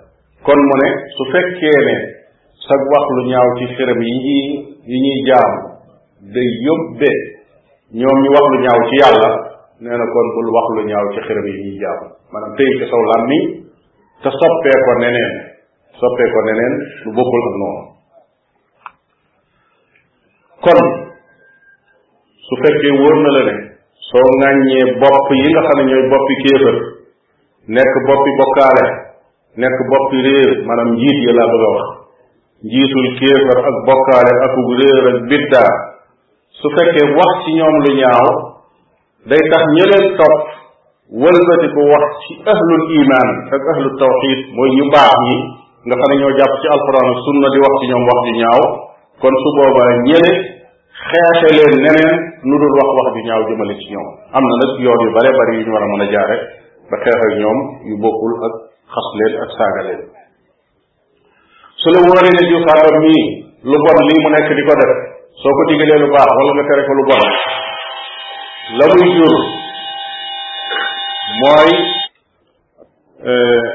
[0.46, 1.96] kon mu ne su fekkee ne
[2.66, 4.44] sag wax lu ñaaw ci xërëm yi ñuy
[4.90, 5.52] yi ñuy jaam
[6.34, 7.12] day yóbbe
[8.00, 9.30] ñoom ñu wax lu ñaaw ci yàlla
[9.84, 12.00] nee na kon bul wax lu ñaaw ci xërëm yi ñuy jaam
[12.32, 13.68] maanaam tey ci saw làmmiñ
[14.24, 15.36] te soppee ko neneen
[16.00, 17.84] soppee ko neneen lu bokkul ak noonu
[20.66, 20.80] kon
[22.48, 23.56] su fekkee wóor na la ne
[24.10, 26.76] soo ŋàññee bopp yi nga xam ne ñooy boppi kéefër
[27.78, 28.88] nekk boppi bokkaale
[29.64, 31.86] nekk boppi réer maanaam njiit ya laa bëgg a wax
[32.70, 35.74] njiitul kéefër ak bokkaale akub réer ak biddaa
[36.60, 38.28] su fekkee wax ci ñoom lu ñaaw
[39.32, 40.44] day tax ña leen topp
[41.10, 45.38] wëlbati ko wax ci ahlul iman ak ahlul tawxid mooy ñu baax ñi
[45.90, 48.62] nga xam ne ñoo jàpp ci alquran sunna di wax ci ñoom wax ju ñaaw
[49.18, 50.32] kon su boobaa ñële
[51.10, 52.14] xeexe leen neneen
[52.46, 54.08] nu dul wax wax ju ñaaw jëmale ci ñoom
[54.38, 56.36] am na nag yoon yu bare bari yu ñu war a mën a jaare
[56.94, 57.58] ba xeex ñoom
[57.90, 58.54] yu bokkul ak
[58.94, 60.02] xas leen ak saaga leen
[61.82, 62.60] su la wóoree ne diw
[63.66, 64.94] lu bon lii mu nekk di ko def
[65.42, 67.24] soo ko digalee lu baax wala nga tere ko lu bon
[68.78, 69.58] la muy jur
[71.42, 71.72] mooy
[73.30, 73.66] euh,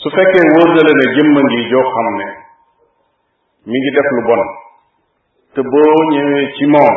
[0.00, 2.26] su fekkee wóor na la ne jëmma ngi joo xam ne
[3.68, 4.42] mi ngi def lu bon
[5.54, 6.94] te boo ñëwee ci moom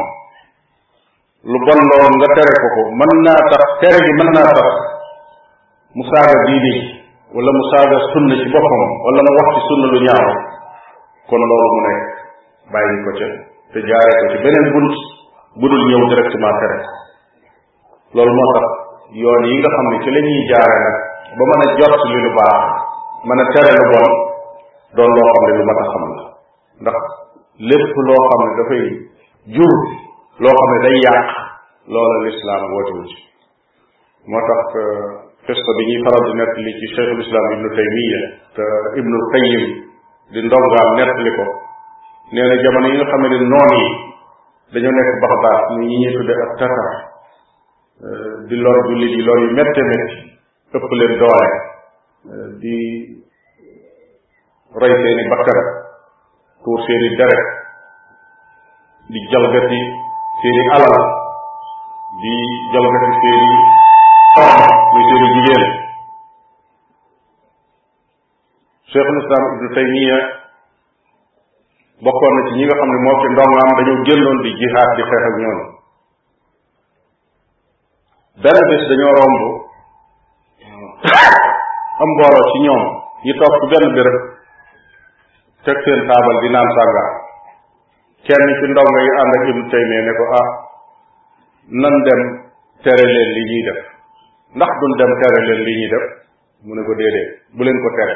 [1.52, 4.70] lu bon loolu nga tere ko ko mën naa tax tere gi mën naa tax
[5.96, 6.74] mu saaga diine
[7.36, 10.28] wala mu saaga sunna ci boppam wala mu wax ci sunna lu ñaaw
[11.30, 12.04] kon loolu mu nekk
[12.72, 13.28] bàyyi ko ca
[13.74, 14.94] te jaaree ko ci beneen bunt
[15.60, 16.80] bu dul ñëw directement tere
[18.16, 18.66] loolu moo tax
[19.22, 20.98] yoon yi nga xam ne ci la jaare nag
[21.38, 22.62] ba mën a jot li lu baax
[23.28, 24.08] mën a tere lu bon
[24.98, 26.04] doon loo xam ne lu mat a xam
[27.68, 28.86] loo xam ne dafay
[29.56, 29.76] jur
[30.44, 31.28] loo xam ne day yàq
[31.94, 33.18] loola lislaam wootewul ci
[34.30, 35.06] moo tax euh,
[35.50, 38.20] xista bi ñuy faral di nettali ci cheikhul islam ibnu taymiya
[38.58, 38.64] te
[39.02, 39.64] ibnu qayyim
[40.34, 41.46] di ndongaam nettali ko
[42.34, 43.88] nee na jamono yi nga xam ne noon yi
[44.74, 47.12] dañoo nekk baxdaat ñu ñi ñuy tudde ak tatar
[48.04, 50.16] Euh, di lor jullit yi lor yu métte métti
[50.76, 51.48] ëpp leen doole
[52.36, 52.76] euh, di
[54.76, 55.60] roy seeni bakkan
[56.66, 57.44] tuur seeni deret
[59.08, 59.80] di jalgati
[60.42, 61.00] seeni alal
[62.26, 62.34] di
[62.76, 63.56] jalgati seeni
[64.36, 65.64] seeni jigéen
[68.92, 70.18] cheikhul islam ibnu
[72.04, 75.04] bokkoon na ci ñi nga xam ne moo fi ndongaam dañoo génnoon di jihaad di
[75.08, 75.73] xeex ak
[78.44, 79.42] benn bés dañoo romb
[82.00, 82.84] am mbooloo ci ñoom
[83.24, 84.16] ñu toog ci benn béréb
[85.64, 86.98] teg seen taabal di naan sàngar
[88.28, 90.48] kenn ci ndongo yi ànd ak Ibnu Taymiya ne ko ah
[91.82, 92.22] nan dem
[92.84, 93.80] tere leen li ñuy def
[94.60, 96.06] ndax duñ dem tere leen li ñuy def
[96.68, 98.16] mu ne ko déedéet bu leen ko tere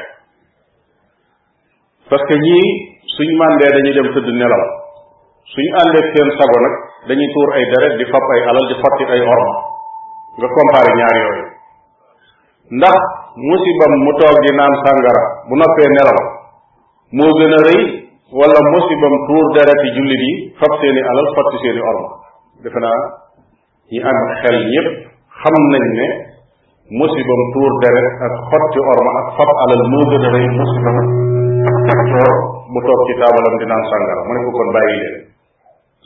[2.11, 2.67] parce que ñii
[3.15, 4.63] suñ màndee dañuy dem tëdd nelaw
[5.55, 6.75] suñu àndee seen sago nag
[7.07, 9.53] dañuy tuur ay deret di fab ay alal di fotti ay orom
[10.39, 11.43] nga comparé ñaar yooyu
[12.77, 12.97] ndax
[13.49, 16.19] musibam mu toog di naan sàngara bu noppee nelaw
[17.17, 17.81] moo gën a rëy
[18.39, 22.09] wala musibam tuur dereti jullit yi fab seeni alal fatti seeni orma
[22.63, 22.99] defe naa
[23.91, 24.87] ñi am xel yépp
[25.41, 26.07] xam nañ ne
[26.99, 28.33] musibam tuur deret ak
[29.37, 30.97] fab alal moo gën a rëy musibam
[31.89, 31.99] ak
[32.71, 35.15] mu toog ci taabalam di naan sàngara mu ne ko kon bàyyi leen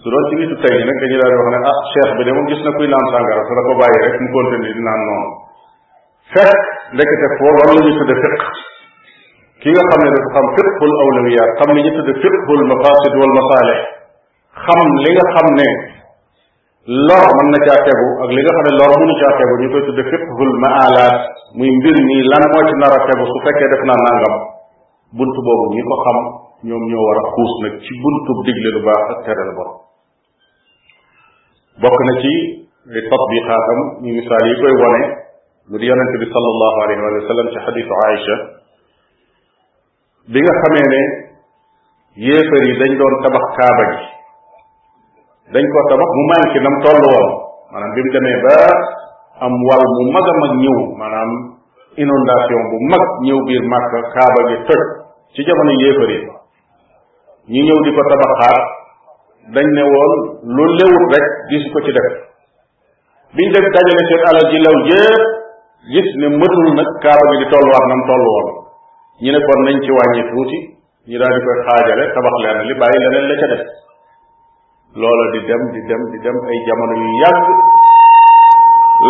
[0.02, 2.46] su doon ci nitu tey nag dañu daal wax ne ah cheikh bi de moom
[2.52, 5.30] gis na kuy naan sàngara te dafa bàyyi rek mu continuer di naan noonu
[6.34, 6.58] fekk
[6.96, 8.16] ndekete foo loolu la ñu tudde
[9.62, 11.94] ki nga xam ne dafa xam fiqhul awlawiyat xam li xam
[15.06, 15.70] li nga xam ne
[17.06, 19.68] lor mën na caa tegu ak li nga xam ne lor mënu caa tegu ñu
[19.74, 21.16] koy tudde fiqhul maalaat
[21.60, 24.36] muy mbir nii lan moo ci nar tegu su fekkee def naa nangam
[25.20, 26.18] bunt boobu ñi ko xam
[26.70, 29.56] ñoom ñoo war a xuus nag ci buntub digle lu baax ak tere lu
[31.82, 32.34] bokk na ci
[32.94, 35.02] li tatbiqaatam ñu misaal yi koy wone
[35.74, 38.36] lu di yonente bi sallallahu alayhi ci xadisu Aïcha
[40.32, 41.02] bi nga xamee ne
[42.26, 42.38] yi
[42.82, 43.86] dañ doon tabax kaaba
[45.56, 47.26] dañ ko tabax mu manqué nam toll woon
[47.74, 48.58] maanaam bi mu demee ba
[49.46, 51.30] am wàll mu mag mag ñëw maanaam
[51.98, 54.56] inondation bu mag ñëw biir Màkka kaaba gi
[55.34, 56.20] ci jamono yéefar yi
[57.56, 58.66] ñu ñëw di ko tabaxaat
[59.50, 60.20] dañ ne woon
[60.54, 62.10] lu lewut rek gis ko ci def
[63.34, 67.86] biñ def dajale seen alal ji law yëpp ne mëtul nag kaaba bi di tolluwaat
[67.90, 68.48] na toll woon
[69.26, 70.58] ñu ne kon nañ ci wàññi tuuti
[71.10, 73.64] ñu daal di koy xaajale tabax leen li bàyyi leneen la ca def
[75.02, 77.46] loola di dem di dem di dem ay jamono yu yàgg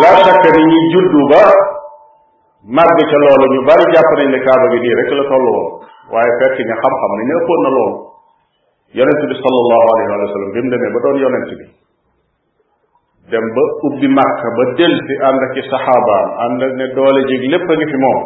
[0.00, 1.42] laa sakka ni ñi juddu ba
[2.80, 5.66] màgg ca loolu ñu bari jàpp nañ ne kaaba bi nii rek la toll woon
[6.12, 8.11] waaye fekk nga xam-xam ne ne ëppoon na loolu
[8.98, 11.56] yonent bi sallallahu alayhi wa sallam bim demé ba doon yonent bi
[13.32, 17.42] dem ba ubbi màkka ba del si ànd ak sahaba ànd ak ne doole jéeg
[17.54, 18.18] lépp nga fi mom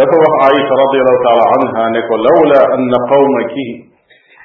[0.00, 3.66] dafa wax aïsa radhiyallahu taala anha ne ko lawla an qawmaki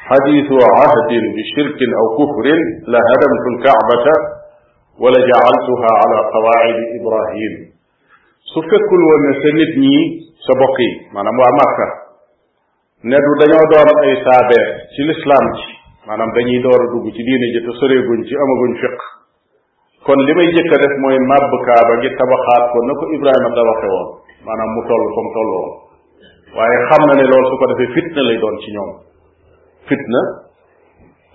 [0.08, 2.46] hadithu bi shirkin aw kufrin حديث عهد بشرك أو كفر
[2.94, 4.06] لهدمت الكعبة
[5.02, 7.54] ولجعلتها على قواعد إبراهيم
[8.56, 9.96] سفكل ونسنتني
[10.48, 12.01] سبقي manam wa makka
[13.10, 15.64] ne du dañoo doon ay taabeer ci lislaam ci
[16.06, 18.98] maanaam dañuy door a dugg ci diine ji te soreeguñ ci amaguñ fiq
[20.06, 23.88] kon li may jëkk def mooy màbb kaaba gi tabaxaat ko na ko Ibrahima tabaxe
[23.94, 24.10] woon
[24.46, 25.72] maanaam mu toll fa mu toll woon
[26.56, 28.92] waaye xam na ne lool su ko defee fitna lay doon ci ñoom
[29.90, 30.22] fitna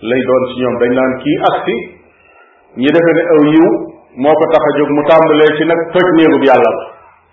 [0.09, 0.43] lay doon
[0.81, 1.75] dañ naan kii agsi
[2.79, 3.69] ñi defe ne aw yiw
[4.23, 6.85] moo ko tax a jóg mu tàmbalee ci nag toj néegub yàlla la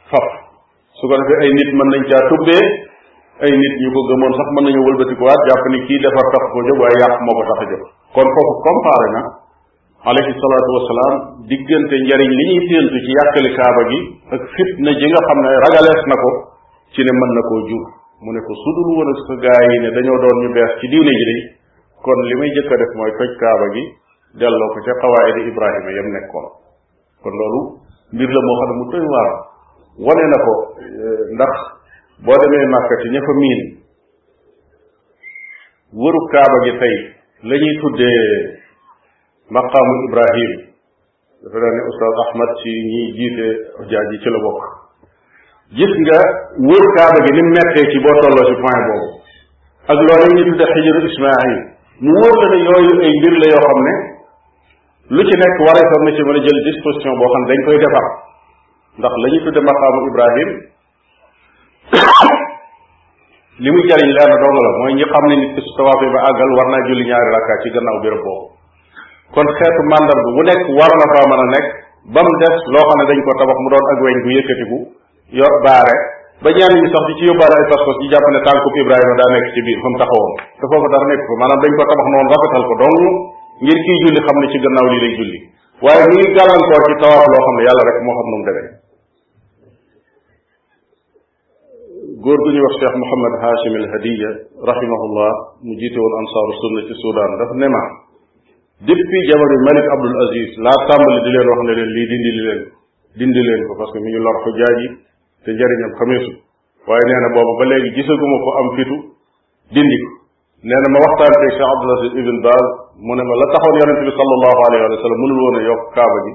[0.09, 0.27] faf
[0.97, 2.91] su ko defee ay nit mën nañ caa tubbee
[3.41, 6.57] ay nit ñu ko gëmoon sax mën nañu wëlbatikuwaat jàpp ni kii defar tax ko
[6.67, 9.21] jóg waaye yàq moo ko tax a jóg kon foofu comparé na
[10.09, 11.13] alayhi salaatu wasalaam
[11.49, 13.99] diggante njariñ li ñuy séentu ci yàqali kaaba gi
[14.37, 16.29] ak fitna ji nga xam ne ragalees na ko
[16.93, 17.85] ci ne mën na koo jur
[18.23, 20.85] mu ne ko sudul woon ak sa gaa yi ne dañoo doon ñu bees ci
[20.93, 21.41] diine ji day
[22.05, 23.83] kon li may jëkk a def mooy toj kaaba gi
[24.37, 26.47] delloo ko ca xawaayidi ibrahima yam nekkoon
[27.23, 27.61] kon loolu
[28.13, 29.05] mbir la moo xam mu doy
[30.05, 30.53] waar na ko
[30.85, 31.55] eh, ndax
[32.25, 33.61] boo demee Màkka ci ña miin
[36.01, 36.95] wëru kaaba gi tey
[37.49, 38.63] la ñuy tuddee
[39.55, 40.51] maqaamu Ibrahim
[41.43, 43.45] dafa naa ne Oustaz Ahmad ci ñiy jiite
[43.91, 44.63] jaaj yi ci la bokk
[45.79, 46.19] gis nga
[46.69, 49.07] wër kaaba gi ni mettee ci boo tolloo ci point boobu
[49.91, 51.51] ak loolu ñu tudde xijru Ismail
[52.03, 53.93] mu wóor la yooyu ay mbir la yoo xam ne
[55.15, 57.59] lu ci nekk waree sax na ci mën a jël disposition boo xam ne dañ
[57.67, 58.05] koy defar
[58.99, 59.61] ndax la ñuy tudde
[60.11, 60.71] Ibrahim
[61.93, 66.19] li muy jariñ lenn dong la mooy ñi xam ne nit ki su tawaafee ba
[66.29, 68.47] àggal war naa julli ñaari rakkaat ci gannaaw béréb boobu
[69.35, 69.97] kon xeetu bi
[70.35, 71.67] bu nekk war na faa mën a nekk
[72.13, 74.77] ba mu des loo xam ne dañ ko tabax mu doon ak weñ bu yëkkatiku
[75.39, 75.95] yor baare
[76.43, 79.97] ba ñaan ñi sax di ci yóbbaale ay pas daa nekk ci biir fa mu
[80.01, 82.97] taxawoon te foofu dara nekk fa maanaam dañ ko tabax noonu rafetal ko dong
[83.63, 85.39] ngir kii julli xam ne ci gannaaw lii lay julli
[85.85, 88.45] waaye mi ngi gàllankoor ci tawaaf loo xam ne yàlla rek moo xam nu mu
[88.49, 88.81] demee
[92.25, 94.29] góor gu ñuy wax cheikh mohammed hashim al hadiya
[94.67, 95.31] rahimahullah
[95.65, 97.83] mu jiite woon ansar sunna ci sudan daf ne ma
[98.89, 102.59] depuis jamono malik abdul aziz laa tàmbali di leen wax ne leen lii dindi leen
[103.19, 104.87] dindi leen ko parce que mi ñu lor ko yi
[105.43, 106.31] te njëriñam xameesu
[106.87, 108.95] waaye nee na boobu ba léegi gisaguma ko am fitu
[109.75, 110.09] dindi ko
[110.69, 112.63] nee na ma waxtaan ci cheikh abdul aziz ibn baz
[113.05, 115.81] mu ne ma la taxoon yonente bi sallallahu alayhi wa sallam mënul woon a yokk
[115.97, 116.31] kaaba ji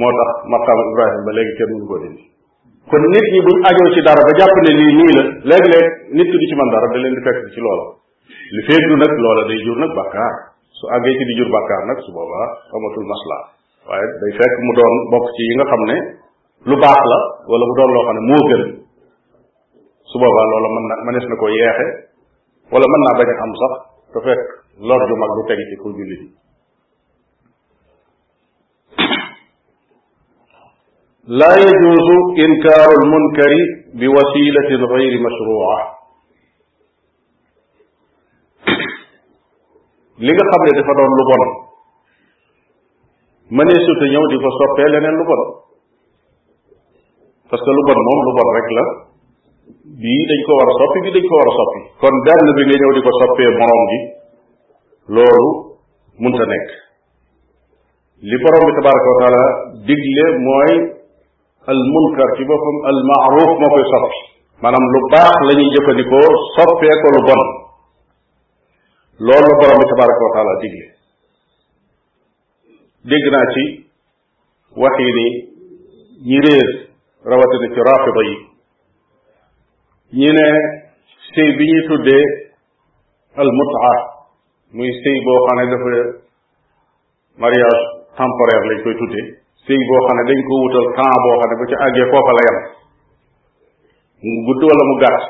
[0.00, 2.22] moo tax maqaama ibrahim ba léegi kenn mënu ko dindi
[2.90, 5.84] kon nit ñi buñ ajoo ci dara ba jàpp ne lii nii la léeg-léeg
[6.18, 7.84] nit ki du ci mën dara da leen di fekk ci loola
[8.54, 10.34] li féeg du nag loola day jur nag bàkkaar
[10.78, 13.44] su àggee ci di jur bàkkaar nag su boobaa amatul maslaa
[13.88, 15.96] waaye day fekk mu doon bokk ci yi nga xam ne
[16.68, 17.18] lu baax la
[17.50, 18.62] wala mu doon loo xam ne moo gën
[20.10, 21.86] su boobaa loola mën na mënees na ko yeexe
[22.74, 23.72] wala mën naa bañ a am sax
[24.12, 24.40] te fekk
[24.88, 26.30] lor ju mag du teg ci pour jullit yi
[31.30, 32.14] laa yajuusu
[32.44, 33.60] inkaaru lmunkari
[33.94, 35.76] bi wasilatin gayri mashrua
[40.18, 41.42] li nga xam ne dafa doon lu bon
[43.54, 45.42] mënee suta ñëw di ko soppee leneen lu bon
[47.50, 48.84] parce que lu moom lu bon rek la
[50.26, 52.92] dañ ko war a soppi bii dañ ko war soppi kon benn bi nga ñëw
[52.98, 53.98] di ko soppee borom gi
[55.14, 55.48] loolu
[56.18, 56.68] munta nekk
[58.26, 59.42] li borom bi tabaraka wa taala
[59.86, 60.98] digle mooy
[61.70, 64.16] al munkar ci boppam al maaruf moo koy soppi
[64.64, 67.40] maanaam lu baax la ñuy jëfandikoo soppee ko lu bon
[69.26, 70.86] loolu la borom bi tabaraka wa taala digle
[73.10, 73.64] dégg naa ci
[74.82, 75.26] wax yi ni
[76.30, 76.68] ñi réer
[77.30, 78.36] rawatina ci rafida yi
[80.20, 80.46] ñi ne
[81.30, 82.24] sëy bi ñuy tuddee
[83.40, 83.96] al mutaa
[84.76, 85.88] muy sëy boo xam ne dafa
[87.42, 87.78] mariage
[88.18, 91.54] temporaire lañ koy tuddee sëy boo xam ne dañ ko wutal temps boo xam ne
[91.60, 92.58] bu ci àggee foofa la yem
[94.24, 95.22] mu gudd wala mu gàtt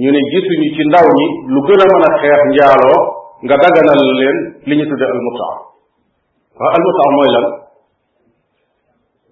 [0.00, 3.00] ñu ne gisuñu ci ndaw ñi lu gën a mën a xeex njaaloo
[3.44, 4.38] nga daganal leen
[4.68, 5.54] li ñu tudde almutaa
[6.58, 7.46] waaw almutaa mooy lan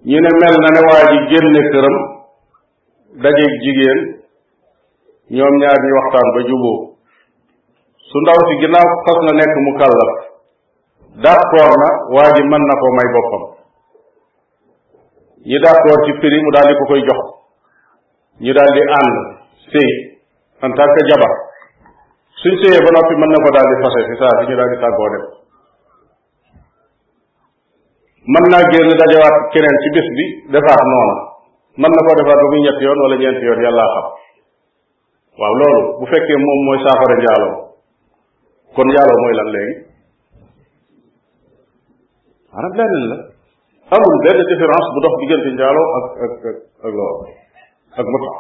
[0.09, 1.97] ñu ne mel na ne waa ji génne këram
[3.23, 4.01] dajeeg jigéen
[5.35, 6.88] ñoom ñaar ñu waxtaan ba juboo
[8.09, 10.11] su ndaw si ginnaaw fas na nekk mu kàllaf
[11.25, 13.45] d'accord na waa ji mën na ko may boppam
[15.49, 17.21] ñi d'accord ci prix mu daal di ko koy jox
[18.41, 19.17] ñi daal di ànd
[19.69, 19.91] sëy
[20.65, 20.73] en
[21.11, 21.33] jabar
[22.41, 24.71] suñ sëyee ba noppi mën na ko daal di fase si saa si ñu daal
[24.73, 25.25] di tàggoo dem
[28.33, 30.25] mën naa génn dajawaat keneen ci bés bi
[30.57, 31.15] defaat noonu
[31.77, 34.07] mën na ko defaat ba muy ñetti yoon wala ñeenti yoon yàllaa xam
[35.41, 37.68] waaw loolu bu fekkee moom mooy saafara njaaloo
[38.79, 39.75] kon njaaloo mooy lan léegi
[42.53, 43.17] maanaam leneen la
[43.97, 46.57] amul benn différence bu dox diggante njaaloo ak ak ak
[46.87, 47.25] ak loolu
[47.99, 48.31] ak muta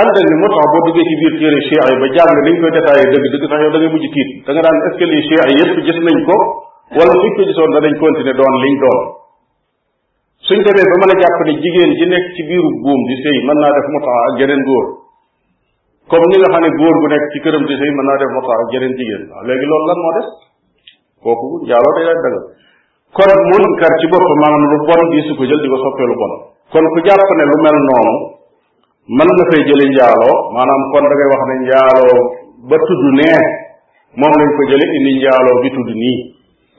[0.00, 3.04] ànd ak ni boo duggee ci biir téere chia ba jàng ni ñu koy détaillé
[3.12, 5.44] dëgg dëgg sax yow da ngay mujj tiit da nga daan est-ce que lii chia
[5.58, 6.36] yëpp gis nañ ko
[6.98, 8.98] wala suñ ko gisoon danañ continuer doon liñ doon
[10.46, 13.36] suñ demee ba mën a jàpp ne jigéen ji nekk ci biiru buum di sëy
[13.46, 14.86] mën naa def muta ak geneen góor
[16.06, 18.54] comme ni nga xam ne góor gu nekk ci këram di mën naa def waqa
[18.62, 20.26] ak jeneen jigéen waaw léegi loolu lan moo des
[21.24, 22.44] kooku njaaloo day daal dagal
[23.16, 25.02] kon munkar ci boppam maanaam lu bon
[25.38, 26.30] ko jël di ko soppee lu bon
[26.78, 28.14] ne lu mel noonu
[29.18, 32.18] mën na fay jëli njaaloo maanaam kon da ngay wax ne njaaloo
[32.70, 33.02] ba tudd
[34.16, 36.18] moom lañ ko jële indi njaaloo bi tudd nii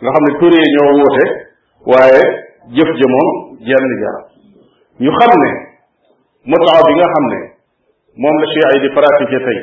[0.01, 1.05] nga xam ne tur yi ñoo
[1.91, 2.21] waaye
[2.75, 3.27] jëf ja moom
[3.67, 3.95] jenn bi
[5.03, 5.35] nga xam
[7.31, 7.39] ne
[8.21, 9.59] moom la chia yi di pratiquer tey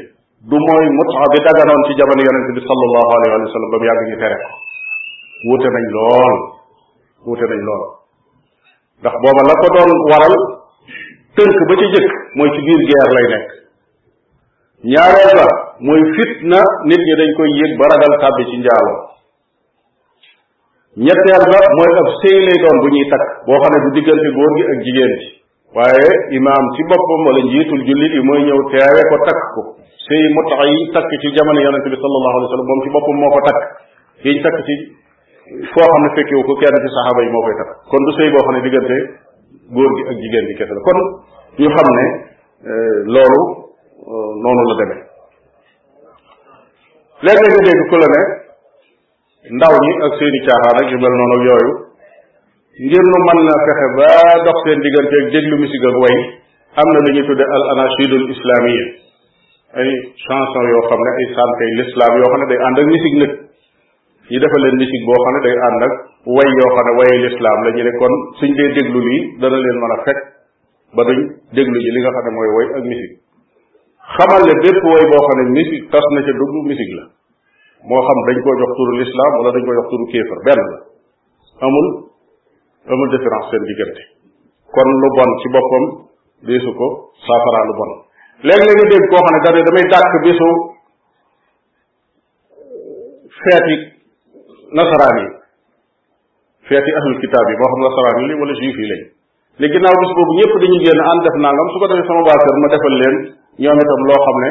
[0.51, 3.87] du mooy mutaa bi daganoon ci jamono yonente bi sallallahu alayhi wa sallam ba mu
[3.91, 4.49] yàgg ñu tere ko
[5.47, 6.35] wuute nañ lool
[7.27, 7.83] wuute nañ lool
[9.03, 10.35] ndax booba la ko doon waral
[11.35, 13.49] tënk ba ci jëkk mooy ci biir guerre lay nekk
[14.93, 15.47] ñaareel ba
[15.87, 19.01] mooy fitna nit ñi dañ koy yëg ba ragal tàbbi ci njaaloo
[21.05, 24.29] ñetteel ba mooy ab sëy lay doon bu ñuy takk boo xam ne du diggante
[24.37, 25.29] góor gi ak jigéen ji
[25.77, 26.05] waaye
[26.39, 29.62] imaam ci boppam wala njiitul jullit yi mooy ñëw teewe ko takk ko
[30.07, 33.16] sëy mutaxa yi takk ci jamono yonente bi sallallahu alayhi wa sallam moom ci boppam
[33.22, 33.61] moo ko takk
[34.25, 34.75] yiñ takk ci
[35.75, 38.31] foo xam ne fekkewu ko kenn ci saxaaba yi moo koy takk kon du sëy
[38.35, 38.97] boo xam ne diggante
[39.75, 40.99] góor gi ak jigéen gi kese la kon
[41.59, 42.07] ñu xam ne
[42.70, 45.03] euh, loolu euh, noonu la demee
[47.27, 48.22] léeg-léeg nga dégg ku la ne
[49.59, 51.84] ndaw ñi ak seeni caaxaan ak yu mel noonu yooyu
[52.83, 54.09] ngir nu mën na fexe ba
[54.47, 56.16] dox seen digganteeg déglu musique ak way
[56.75, 58.25] am na lu ñuy tudde al anachidul
[59.79, 59.91] ay
[60.27, 63.33] chanson yoo xam ne ay santey l'islam yoo xam ne day ànd ak musique nag
[64.27, 65.93] ñu defal leen musique boo xam ne day ànd ak
[66.35, 68.12] way yoo xam ne waye l'islam la ñu ne kon
[68.43, 70.18] suñ dee déglu lii leen mën a fekk
[70.99, 71.18] ba duñ
[71.55, 73.14] déglu ji li nga xam ne mooy way ak musique
[74.18, 77.05] xamal ne bépp way boo xam ne musique tas na ca dugg musique la
[77.87, 80.79] moo xam dañ ko jox turu l'islam wala dañ ko jox turu kéefar benn la
[81.70, 81.87] amul
[82.93, 84.03] amul différence seen diggante
[84.76, 85.85] kon lu bon ci boppam
[86.49, 86.89] deesu ko
[87.26, 87.91] saafaraa lu bon
[88.47, 90.49] léeg-léeg nga koo xam ne dane damay dàkk bisu
[93.41, 93.76] feeti
[94.78, 95.26] nasaraan yi
[96.68, 99.03] feeti ahlul kitaab yi moo xam nasaraan yi li wala juif yi lañ
[99.61, 102.59] ne ginnaaw bis boobu ñëpp dañuy génn ànd def nangam su ko defee sama waa
[102.62, 103.14] ma defal leen
[103.64, 104.49] ñoom itam loo xam ne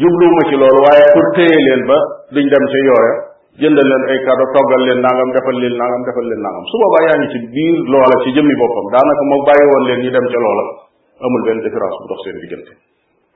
[0.00, 1.98] jubluwuma ci loolu waaye pour téye leen ba
[2.34, 3.14] duñ dem ca yooya
[3.62, 7.02] jëndal leen ay cadeau toggal leen nangam defal leen nangam defal leen nangam am boobaa
[7.06, 10.26] yaa ngi ci biir loola ci jëmmi boppam daanaka moo bàyyi woon leen ñu dem
[10.32, 10.64] ca loola
[11.22, 12.72] amul benn différence bu dox seen diggante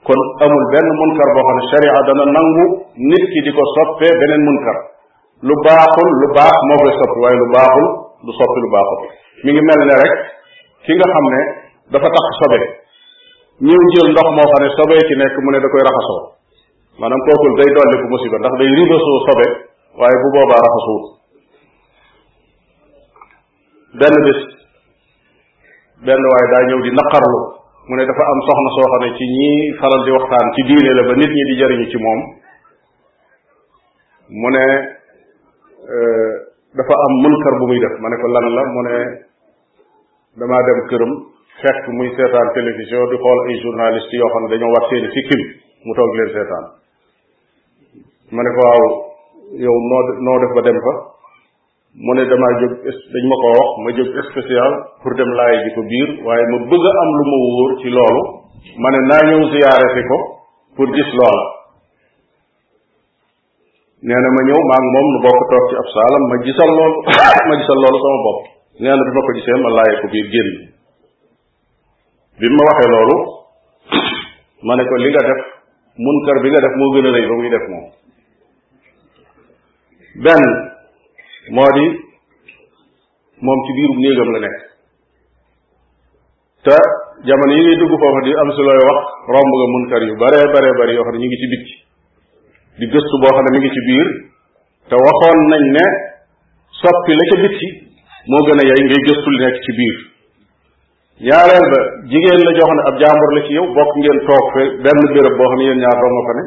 [0.09, 2.65] kon amul benn munkar boo xam ne sharia dana nangu
[3.11, 4.79] nit di ko soppee beneen munkar
[5.47, 7.87] lu baaxul lu baax moo koy soppi lu baaxul
[8.27, 9.01] du soppi lu baaxul
[9.47, 10.13] mi ngi mel ne rek
[10.83, 11.41] ki xam ne
[11.95, 12.59] dafa tax sobe
[13.71, 16.23] ñëw jël ndox moo xam ne sobe ki nekk mu ne da koy raxasoo
[16.99, 19.47] maanaam kookul day dolli bu musiba ndax day ribasoo sobe
[20.01, 21.05] waaye bu boobaa raxasuwut
[23.99, 24.41] benn bis
[26.07, 27.39] benn waaye daa ñëw di naqarlu
[27.89, 31.15] mu ne dafa am soxna soo ci ñii faral di waxtaan ci diine la ba
[31.19, 32.21] nit ñi di jariñu ci moom
[34.39, 34.65] mu ne
[36.79, 38.97] dafa am munkar bu muy def ma ne ko lan la mu ne
[40.39, 41.13] damaa dem këram
[41.63, 45.43] fekk muy seetaan télévision di xool ay journaliste yoo xam dañoo war seeni sikkim
[45.83, 46.65] mu toog leen seetaan
[48.31, 49.08] ma ne ko waaw
[49.57, 50.93] yow noo noo def ba dem fa
[51.97, 52.73] mu ne damaa jóg
[53.15, 56.59] dañ ma ko wax ma jóg spécial pour dem laay ji ko biir waaye ma
[56.69, 58.23] bëgg am lu ma wóor ci loolu
[58.77, 60.19] ma ne naa ñëw ziyaare fi ko
[60.77, 61.47] pour gis loola
[64.05, 66.71] nee na ma ñëw maa ngi moom nu bokk toog ci ab saalam ma gisal
[66.79, 66.99] loolu
[67.49, 68.41] ma gisal loolu sama bopp
[68.81, 70.51] nee bi ma ko gisee ma laaye ko biir génn
[72.39, 73.17] bi ma waxee loolu
[74.69, 75.41] ma ne ko li nga def
[76.05, 77.89] munkar bi nga def moo gën a rëy ba muy def moom
[80.25, 80.43] benn
[81.57, 81.85] moo di
[83.45, 84.59] moom ci biirum néegam la nekk
[86.67, 86.77] te
[87.29, 90.39] jamono yi ngay dugg foofu di am si looy wax romb nga munkar yu bare
[90.55, 91.75] bare bare yoo xam ne ñu ngi ci bitti
[92.79, 94.09] di gëstu boo xam ne mu ngi ci biir
[94.91, 95.87] te waxoon nañ ne
[96.83, 97.69] soppi la ca bitti
[98.31, 99.97] moo gën a yey ngay gëstu li nekk ci biir
[101.31, 101.79] ñaareel ba
[102.11, 105.01] jigéen la joo xam ne ab jàmbur la ci yow bokk ngeen toog fe benn
[105.15, 106.45] béréb boo xam ne yéen ñaar doo fa ne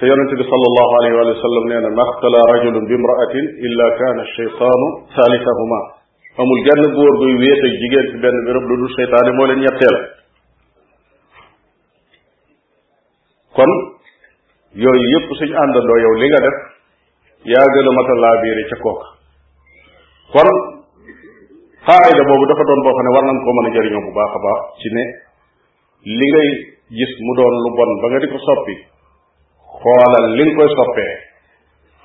[0.00, 2.52] te yonente bi sallallahu alayhi wa sallam nee na maxtala
[2.86, 4.86] bi imraatin illa kaana cheytaanu
[5.16, 5.80] saalisahuma
[6.42, 8.88] amul genn góor buy wéet ak jigéen ci benn béréb lu dul
[9.38, 9.96] moo leen ñetteel
[13.58, 13.70] kon
[14.82, 16.56] yooyu yépp suñ àndandoo yow li nga def
[17.54, 20.42] yaa gën a mata laa biire kon
[21.86, 23.36] xaayda boobu dafa doon boo xam ne war nañ
[24.06, 25.04] bu baax a baax ci ne
[26.18, 26.48] li ngay
[26.98, 28.76] gis mu doon lu bon ba nga di soppi
[29.82, 31.12] xoolal li nga koy soppee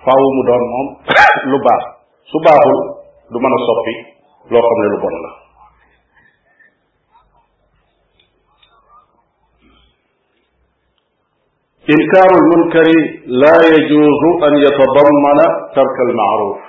[0.05, 0.87] faaw mu doon moom
[1.51, 1.81] lu baax
[2.31, 2.79] su baaxul
[3.33, 3.93] du mën a soppi
[4.53, 5.31] loo xam ne lu bon la
[11.93, 12.97] inkaaru lmunkari
[13.41, 15.45] laa yajuuzu an yatadammana
[15.75, 16.61] tarka almaaruf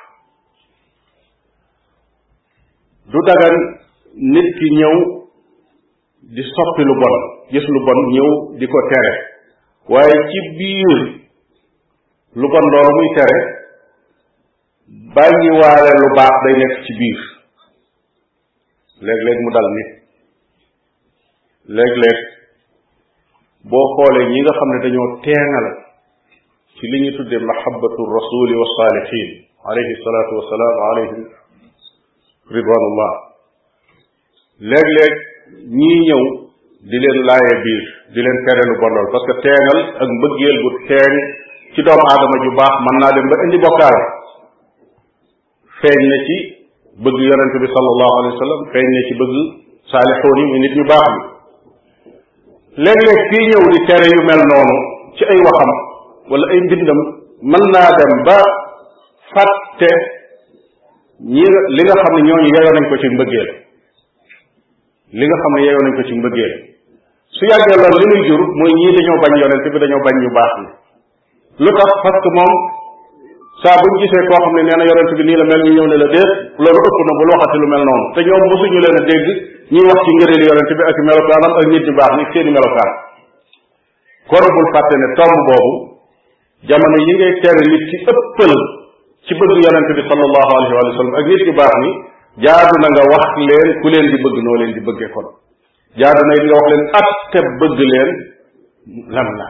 [3.12, 3.57] du dagan
[4.34, 4.96] nit ki ñëw
[6.36, 7.14] di soppi lu bon
[7.53, 8.28] gis lu bon ñëw
[8.61, 9.14] di ko tere
[9.93, 10.99] waaye ci biir
[12.41, 13.38] lu kon loolu muy tere
[15.14, 17.20] bàyyi waale lu baax day nekk ci biir
[19.09, 19.88] léeg-léeg mu dal nit
[22.03, 22.18] léeg
[23.72, 25.66] boo xoolee ñi nga xam ne dañoo teengal
[26.76, 29.30] ci li ñu tuddee mahabbatu rasuli wa saalihin
[29.72, 31.22] alayhi salaatu wa salaam alayhim
[35.78, 36.22] ñii ñëw
[36.81, 37.83] di leen laaye biir
[38.16, 41.16] di leen tere lu bon lool parce que teengal ak mbëggeel bu teeng
[41.76, 44.01] ci doomu aadama ju baax mën naa dem ba indi bokkaale
[45.83, 46.37] feeñ na ci
[47.05, 48.72] bëgg yonente bi sallallahu
[49.07, 49.33] ci bëgg
[49.91, 51.24] saalixoon yi nit ñu baax yi
[52.85, 54.76] léeg-léeg kii ñëw di tere yu mel noonu
[55.20, 55.70] ci ay waxam
[56.33, 57.01] wala ay mbindam
[57.51, 58.39] mën naa dem ba
[59.35, 59.93] fàtte
[61.28, 61.45] ñi
[61.76, 63.49] li nga xam ne ñooñu yeyoo ko ci mbëggeel
[65.18, 66.70] li nga xam ne yeyoo nañ ko ci mbëggeel
[67.37, 70.31] su yàggee loolu li muy jur mooy ñii dañoo bañ yonent bi dañoo bañ ñu
[70.39, 70.66] baax ni
[71.64, 72.53] lu tax parce que moom
[73.62, 75.87] saa buñ gisee koo xam ne nee na yonent bi nii la mel ñu ñëw
[75.91, 78.99] ne la déet loolu ëpp na bul waxati lu mel noonu te ñoom mosuñu leen
[78.99, 79.26] a dégg
[79.74, 82.91] ñuy wax ci ngëreelu yonent bi ak melokaanam ak nit ñu baax ni seeni melokaan
[84.31, 85.70] kon bul fàtte ne tomb boobu
[86.66, 88.53] jamono yi ngay tere nit ci ëppal
[89.26, 91.91] ci bëgg yonent bi sallallahu alayhi wa sallam ak nit ñu baax ni
[92.43, 93.49] jaadu na nga wax l
[93.83, 95.14] ku leen di bëgg noo leen di bëggee
[95.99, 98.09] jaadu na it nga wax leen atte bëgg leen
[99.16, 99.49] lan la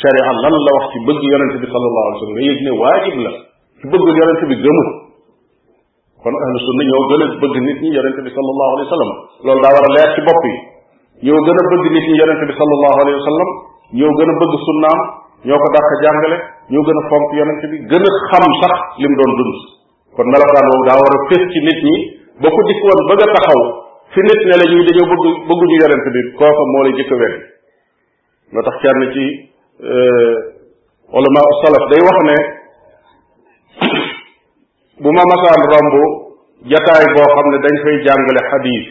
[0.00, 2.72] sharia lan la wax ci bëgg yonente bi sallallahu alayhi wa sallam nga yëg ne
[2.80, 3.32] waajib la
[3.76, 4.88] ci bëggul yonente bi gëmul
[6.24, 9.10] kon ahlu sunna ñoo gën bëgg nit ñi yonente bi sallallahu alayhi wa sallam
[9.44, 10.52] loolu leer ci bopp yi
[11.26, 13.50] ñoo gën a bëgg nit ñi yonente bi sallallahu alayhi wa sallam
[14.00, 15.00] ñoo gën a bëgg sunnaam
[15.48, 16.36] ñoo ko dàq jàngale
[16.72, 19.56] ñoo gën a fonk yonente bi gën a xam sax li doon dund
[20.16, 21.80] kon melokaan boobu daa war a ci nit
[22.40, 26.62] ko dikk woon a fi nit ne la ñuy dañoo bëgg bëgguñu yonent bi kooka
[26.72, 27.34] moo la jëkk a wedd
[28.52, 29.24] moo tax kenn ci
[29.84, 32.36] euh, ulama salaf day wax ne
[35.04, 35.94] bu ma masaan romb
[36.72, 38.86] jataay boo xam ne dañ fay jàngale xadiis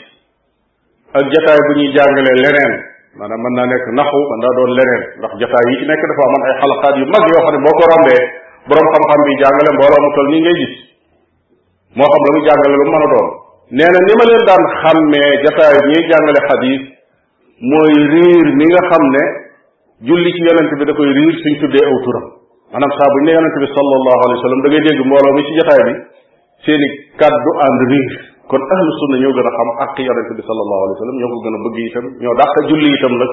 [1.18, 2.74] ak jataay bu ñuy jàngale leneen
[3.18, 6.22] maanaam mën naa nekk naxu mën naa doon leneen ndax jataay yi ci nekk dafa
[6.30, 8.22] amoon ay xalaqaat yu mag yoo xam ne boo ko rombee
[8.70, 10.76] boroom xam-xam bi jàngale mbooloo mu toll nii ngay gis
[11.98, 13.30] moo xam la mu jàngale lu mu mën a doon
[13.76, 16.82] nee na ni ma leen daan xàmmee jataay ñiy jàngale xadis
[17.72, 19.24] mooy riir mi nga xam ne
[20.08, 22.26] julli ci yonent bi da koy riir suñ tuddee aw turam
[22.72, 25.44] maanaam saa buñ ne yonent bi sallallahu alayhi wa sallam da ngay dégg mbooloo mi
[25.48, 25.92] ci jataay bi
[26.64, 26.88] seeni
[27.20, 28.14] kàddu ànd riir
[28.48, 31.28] kon ahlu sunna ñoo gën a xam ak yonent bi sallallahu alayhi wa sallam gën
[31.28, 33.32] a bëgg itam ñoo dàq julli itam nag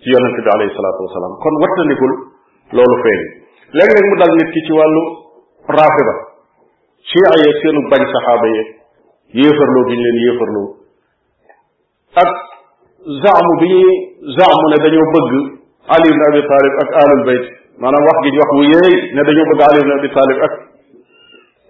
[0.00, 2.12] ci yonent bi alayhi salaatu wasalaam kon wattandikul
[2.76, 3.20] loolu feeñ
[3.76, 5.02] léeg-léeg mu dal nit ki ci wàllu
[5.76, 6.14] raafida
[7.60, 8.08] seenu bañ
[9.32, 10.66] yéefarloo gi ñu leen yéefarloo
[12.22, 12.30] ak
[13.22, 13.88] zaamu bi ñuy
[14.38, 15.32] zaamu ne dañoo bëgg
[15.94, 17.44] ali ibn abi talib ak alul bayt
[17.78, 20.52] maanaam wax gi ñu wax wu yéey ne dañoo bëgg ali ibn abi talib ak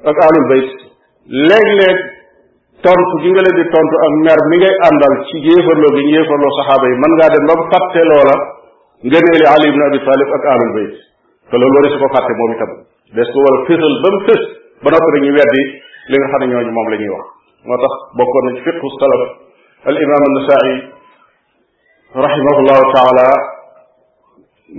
[0.04, 0.48] ak alul
[2.84, 6.12] tontu gi nga leen di tontu ak mer mi ngay àndal ci yéefarloo gi ñu
[6.12, 8.36] yéefarloo saxaaba yi mën ngaa dem ba mu fàtte loola
[9.00, 10.94] ngëneeli ali ibn abi talib ak alul bayt
[11.50, 12.72] te loolu war su ko fàtte moom itam
[13.16, 14.42] des ko war a fésal ba mu fés
[14.84, 15.62] ba noppi dañuy weddi
[16.12, 17.26] li nga xam ne ñooñu moom la ñuy wax
[17.66, 19.22] motax bokko na ci fiqhu salaf
[19.90, 20.74] al imam an-nasai
[22.24, 23.28] rahimahullahu taala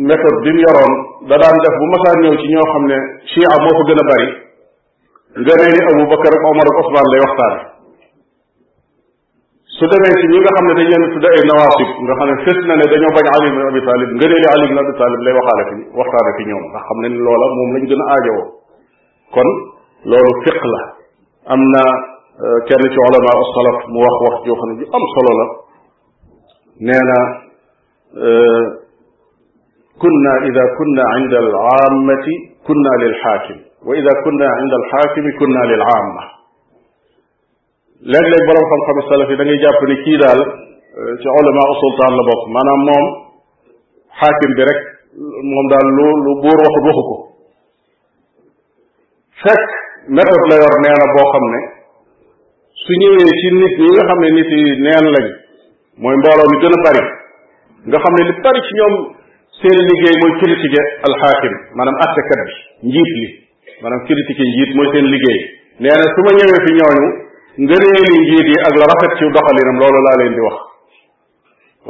[0.07, 0.91] méthode bi mu yoroon
[1.31, 2.97] da daan def bu masaan ñëw ci ñoo xam ne
[3.31, 4.29] chia moo fa gën a bari
[5.37, 7.53] nga nee ni abou bakar ak omar ak osman lay waxtaan
[9.77, 12.35] su demee ci ñi nga xam ne dañ leen tudd ay nawasib nga xam ne
[12.45, 15.19] fës na ne dañoo bañ ali bin abi talib nga ngëneeli ali bin abi talib
[15.27, 18.47] lay waxaale fi waxtaane fi ñoom ndax xam ne loola moom lañ gën a aajowoo
[19.35, 19.49] kon
[20.11, 20.81] loolu fiq la
[21.53, 21.83] am na
[22.37, 25.45] kenn ci ulama as-salaf mu wax wax joo xam ne ji am solo la
[26.89, 27.19] nee na
[29.97, 32.25] كنا إذا كنا عند العامة
[32.67, 36.23] كنا للحاكم وإذا كنا عند الحاكم كنا للعامة
[38.13, 40.39] léeg-léeg borom xam-xam salaf yi da ngay jàpp ni kii daal
[41.21, 43.05] ci ulama sultan la bokk maanaam moom
[44.21, 44.79] xaakim bi rek
[45.53, 47.15] moom daal lu lu buur waxu waxu ko
[49.41, 49.65] fekk
[50.19, 51.59] méthode la yor nee na boo xam ne
[52.87, 55.27] su ñëwee ci nit ñi nga xam ne nit yi neen lañ
[56.01, 57.03] mooy mbooloo mi gën a bari
[57.87, 58.93] nga xam ne li bari ci ñoom
[59.59, 62.53] seen liggéey mooy critiquer alxaakim maanaam attekat bi
[62.91, 63.27] njiit li
[63.81, 65.39] maanaam critiquer njiit mooy seen liggéey
[65.83, 67.03] nee na su ma ñëwee fi ñooñu
[67.67, 70.55] ngëneeli njiit yi ak la rafet ci doxalinam loolu laa leen di wax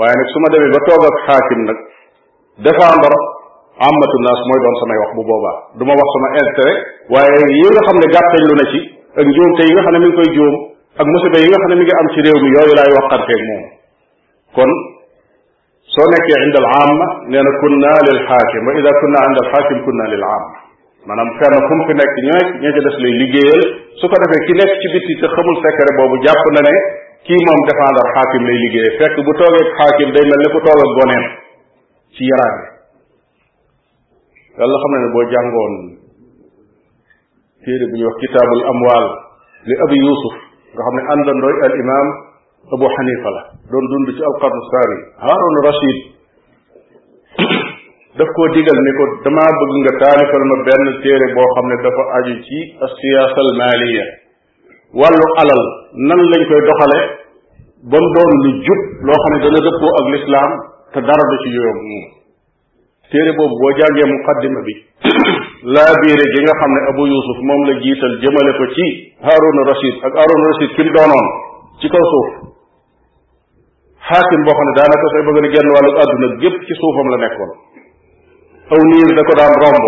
[0.02, 1.78] waaye nag su ma demee ba toog ak xaakim nag
[2.66, 3.18] défendre
[3.86, 6.78] amatu naas mooy doon samay wax bu boobaa du ma wax sama intérêt
[7.14, 8.80] waaye yi nga xam ne gàttañ lu na ci
[9.22, 10.56] ak yi nga xam ne mi koy juum
[10.98, 13.42] ak musibe yi nga xam ne mi ngi am ci réew mi yooyu laay waxanteeg
[13.50, 13.62] moom
[14.58, 14.70] kon
[15.94, 19.80] soo nekkee indal amma nee na kunna lil xaakim wa ida kunna ind al xaakim
[19.86, 20.58] kunna lil amma
[21.06, 23.62] maanaam fenn fu mu fi nekk ñoo ñoo ci des lay liggéeyal
[24.02, 26.74] su ko defee ki nekk ci biti te xamul secret boobu jàpp na ne
[27.30, 30.80] kii moom défendre xaakim lay liggéeye fekk bu toogee xaakim day mel ne ku toog
[30.86, 31.26] ak goneem
[32.18, 32.58] ci yaraan
[34.58, 35.74] yàlla xam na ne boo jàngoon
[37.62, 39.06] téere bu ñuy wax kitabul amwal
[39.70, 40.47] li abi yusuf
[40.78, 42.08] nga xam ne àndandooy al imam
[42.76, 43.42] abu xanifa la
[43.72, 45.98] doon dund ci alqarnu saari haarun rachid
[48.20, 51.76] daf koo digal ne ko damaa bëgg nga taalifal ma benn téere boo xam ne
[51.86, 54.06] dafa aju ci asiyaasa al maaliya
[55.02, 55.64] wàllu alal
[56.10, 57.00] nan lañ koy doxale
[57.92, 60.52] ba mu doon lu jub loo xam ne dana dëppoo ak lislaam
[60.94, 62.06] te dara du ci yoyoom moom
[63.12, 64.74] téere boobu boo jàngee muqaddima bi
[65.74, 68.86] laa laabiire gi nga xam ne abu yusuf moom la jiital jëmale ko ci
[69.28, 71.26] haaruna rashid ak haaruna rashid ki mu doonoon
[71.80, 72.28] ci kaw suuf
[74.10, 77.18] xaakim boo xam ne daanaka sooy bëgg a genn wàllu àdduna gépp ci suufam la
[77.24, 77.52] nekkoon
[78.76, 79.86] aw niir da ko daan romb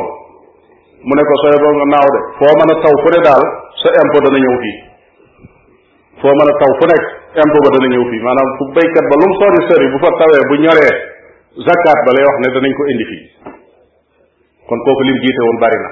[1.07, 3.43] mu ne ko sooy boo nga naaw de foo mën a taw fu ne daal
[3.81, 4.77] sa impôt dana ñëw fii
[6.23, 7.05] foo mën a taw fu nekk
[7.43, 10.09] impôt ba dana ñëw fii maanaam fu baykat ba lu mu sori sori bu fa
[10.19, 10.93] tawee bu ñoree
[11.69, 13.23] zakat ba lay wax ne danañ ko indi fii
[14.69, 15.91] kon kooku lim jiite woon bari na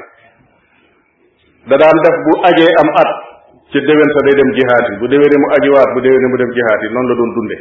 [1.74, 3.12] da daan def bu ajee am at
[3.74, 6.52] ci déwén sa day dem jihaat yi bu déwénee mu ajiwaat bu déwénee mu dem
[6.56, 7.58] jihaat yi noonu la doon dunde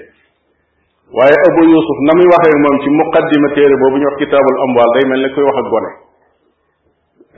[1.19, 4.91] waaye abu yusuf na muy waxee moom ci muqaddima téere boobu ñu wax kitaabul amwaal
[4.95, 5.91] day mel ne koy wax ak gone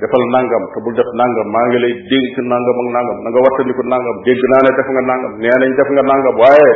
[0.02, 3.40] defal nangam te bul def nangam maa ngi lay dénk nangam ak nangam na nga
[3.46, 6.70] wattandiku nangam dégg naa ne def nga nangam nee nañ def nga nangam waaye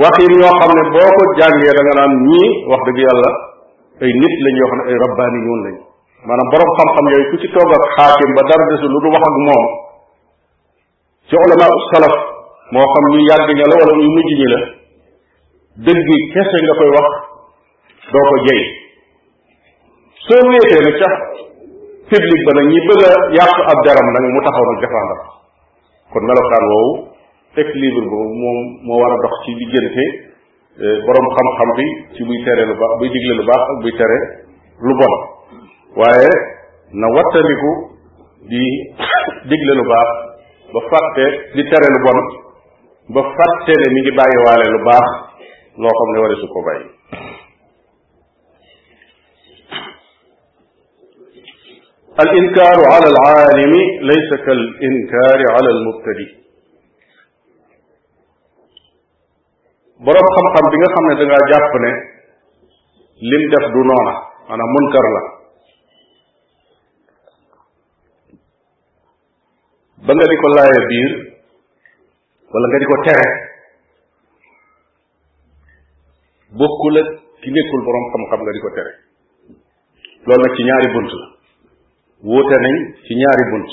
[0.00, 3.30] wax yi ñoo xam ne boo ko jàngee da nga naan ñii wax dëgg yàlla
[4.00, 5.40] ay nit lañ ne ay rabbaani
[6.26, 9.24] maanaam boroom xam-xam yooyu ku ci toog ak xaakim ba dara desul lu dul wax
[9.24, 9.64] ak moom
[11.28, 12.14] ci ulama salaf
[12.76, 14.60] moo xam ñu yàgg ña la wala ñu mujj ñi la
[15.86, 17.08] dëgg kese nga koy wax
[18.12, 18.62] doo ko jëy
[20.28, 21.10] soo wéetee nag ca
[22.10, 25.16] public ba nag ñi bëgg a yàq ab daram nag mu taxaw nag défendre
[26.12, 26.92] kon melokaan woowu
[27.56, 30.04] équilibre boobu moom moo war a dox ci diggante
[30.84, 33.92] eh, borom xam-xam bi ci buy tere lu baax buy digle lu baax ak buy
[34.00, 34.18] tere
[34.84, 35.39] lu bon
[35.96, 36.28] waaye
[36.92, 37.70] na wattaliku
[38.48, 38.62] di
[39.48, 40.08] digle lu baax
[40.72, 42.18] ba fàtte di tere lu bon
[43.14, 45.08] ba fàtte ne mi ngi bàyyi waale lu baax
[45.82, 46.86] loo xam ne wari su ko bàyyi
[52.24, 53.72] الإنكار على العالم
[54.10, 56.28] ليس كالإنكار على المبتدئ
[60.04, 61.90] borom xam-xam bi nga xam ne da ngaa jàpp ne
[63.30, 64.04] lim def du noona
[64.48, 65.22] maanaam munkar la
[70.10, 71.12] ba nga di ko laaya biir
[72.50, 73.28] wala nga di ko tere
[76.58, 77.08] bokkul ak
[77.38, 78.92] ki nekkul borom xam-xam nga di ko tere
[80.26, 81.26] loolu nag ci ñaari bunt la
[82.26, 82.74] wuute nañ
[83.06, 83.70] ci ñaari bunt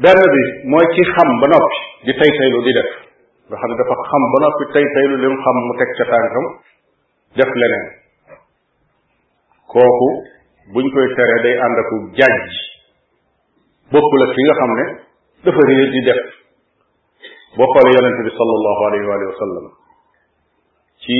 [0.00, 0.42] benn bi
[0.72, 1.76] mooy ci xam ba noppi
[2.08, 2.90] di tay taylu di def
[3.52, 6.04] nga xam ne dafa xam ba noppi tay taylu li mu xam mu teg ca
[6.16, 6.46] tànkam
[7.44, 7.86] def leneen
[9.68, 10.10] kooku
[10.72, 11.88] buñ koy tere day ànd ak
[12.20, 12.72] jàjj
[13.92, 14.86] bokkul ak ki nga xam ne
[15.44, 16.22] dafa réer di def
[17.56, 19.66] boo xoolee yonente bi sallallahu alayhi wa sallam
[21.04, 21.18] ci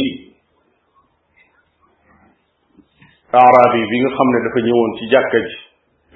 [3.36, 5.54] aaraab yi bi nga xam ne dafa ñëwoon ci jàkka ji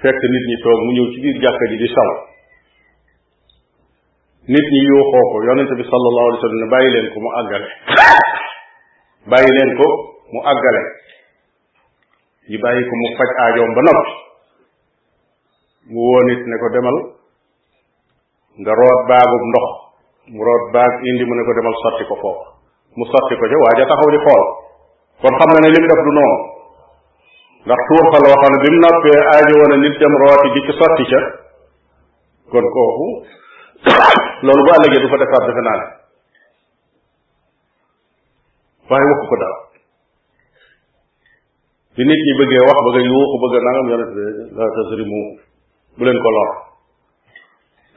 [0.01, 2.11] fekk nit ñi toog mu ñëw ci biir jàkka ji di saw
[4.49, 7.69] nit ñi yuuxoo ko yonente bi sallallahu alayhi wa ne bàyyi leen ko mu àggale
[9.29, 9.87] bàyyi leen ko
[10.33, 10.81] mu àggale
[12.49, 14.28] ñu bàyyi ko mu faj aajoom ba noppi
[15.91, 16.97] mu woo nit ne ko demal
[18.61, 19.67] nga root baagub ndox
[20.37, 22.45] mu root baag indi mu ne ko demal sotti ko foofu
[22.97, 24.43] mu sotti ko ca waaja taxaw di xool
[25.23, 26.37] kon xam na ne li def du noonu
[27.65, 30.61] ndax tuur fa xam ne bi mu noppee aajo woon a nit dem rooti di
[30.67, 31.21] ci sotti ca
[32.53, 33.07] kon kooku
[34.45, 35.79] loolu bu àllëgee du fa defaat defe naa
[38.93, 39.57] waaye waxu ko dara
[41.97, 44.21] bi nit ñi bëggee wax bëgg a yuuxu bëgg a nangam yonent bi
[44.57, 45.48] la tasrimu
[45.99, 46.49] bu leen ko lor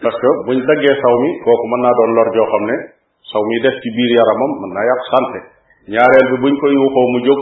[0.02, 2.76] parce que buñ daggee saw mi kooku mën naa doon lor joo xam ne
[3.30, 5.38] saw mi def ci biir yaramam mën naa yàq santé
[5.94, 7.40] ñaareel bi buñ koy yuuxoo mu jóg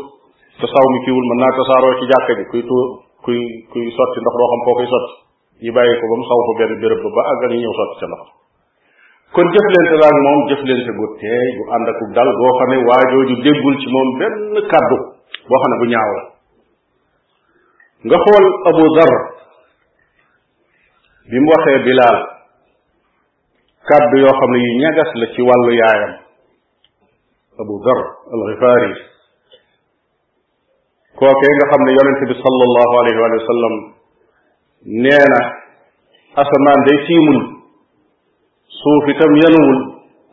[0.60, 2.76] te saw mi kiiwul mën naa tasaaroo ci jàkka ji kuy tu
[3.24, 5.12] kuy sotti ndox doo xam foo koy sotti
[5.64, 7.96] ñu bàyyi ko ba mu saw ko benn béréb ba ba àggal ñu ñëw sotti
[8.00, 8.26] ca ndox
[9.34, 12.76] kon jëflante la ak moom jëflante gu teey gu ànd ak dal goo xam ne
[12.88, 14.34] waajooju déggul ci moom benn
[14.72, 14.96] kàddu
[15.48, 16.22] boo xam ne bu ñaaw la
[18.08, 18.44] nga xool
[21.30, 22.18] bi mu waxee bilaal
[23.88, 26.12] kàddu yoo xam ne yu ñagas la ci wàllu yaayam
[27.62, 28.00] abu dar
[28.34, 28.90] al xifaari
[31.20, 33.74] kookee nga xam ne yonente bi salallahu alayhi wa sallam
[35.02, 35.38] nee na
[36.42, 37.40] asamaan day siimul
[38.80, 39.80] suuf itam yanuwul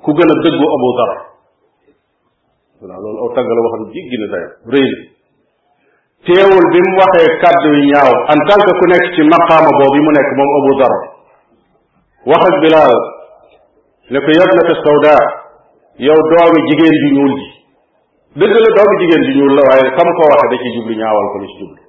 [0.04, 1.12] ku gën a dëggu abu dar
[3.04, 4.90] loolu aw tàgg waxam jiggi na dayam rëy
[6.26, 10.00] teewul bi mu waxee kàddu yu ñaaw en tant que ku nekk ci maqaama boobu
[10.02, 10.94] mu nekk moom abu dar
[12.32, 12.94] wax ak bilal
[14.10, 15.16] ne ko yab naka sawda
[16.02, 17.48] yow doomi jigéen ju ñuul ji
[18.40, 21.28] dëgg la doomi jigéen ju ñuul la waaye kam ko waxe da ci jublu ñaawal
[21.34, 21.82] ko lu ci jublu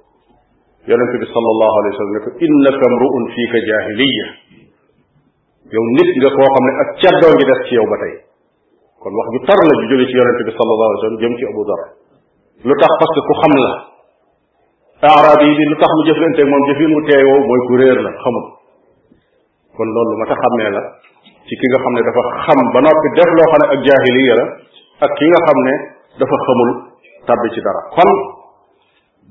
[0.89, 4.27] yonente bi sallallahu alayhi wa sallam ne ko innaka mru'un fiika jahiliya
[5.73, 8.15] yow nit nga koo xam ne ak caddoo ngi des ci yow ba tey
[9.01, 11.33] kon wax ju tar la ju jóge ci yonente bi sallallahu alayhi wa sallam jëm
[11.35, 11.81] ci abu dar
[12.69, 13.88] lu tax parce que ku xam la
[14.99, 18.11] araab yi bi lu tax mu jëflante moom jëfin mu teeyoo mooy ku réer la
[18.19, 18.45] xamul
[19.77, 20.81] kon loolu lu ma ta xamee la
[21.47, 24.45] ci xam ne dafa xam ba noppi def loo xam ne ak jaahiliya la
[25.07, 25.73] ak ki nga xam ne
[26.19, 26.69] dafa xamul
[27.25, 28.09] tàbbi ci dara kon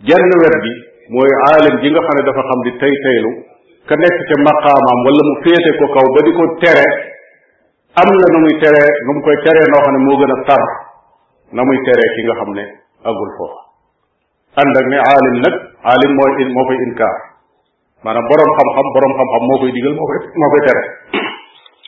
[0.08, 0.74] genn wet gi
[1.12, 3.30] mooy aalim gi nga xam ne dafa xam di tey teylu
[3.88, 6.86] ka nekk ca maqaamaam wala mu féete ko kaw ba di ko tere
[8.00, 10.62] am na muy teree nu mu koy teree noo xam ne moo gën a tar
[11.52, 12.64] na muy teree ki nga xam ne
[13.04, 13.67] agul foofu
[14.62, 15.54] andak ne alim nak
[15.94, 17.16] alim moy in mo fay inkar
[18.06, 20.82] manam borom xam-xam borom xam-xam moo koy digal mo fay mo fay tere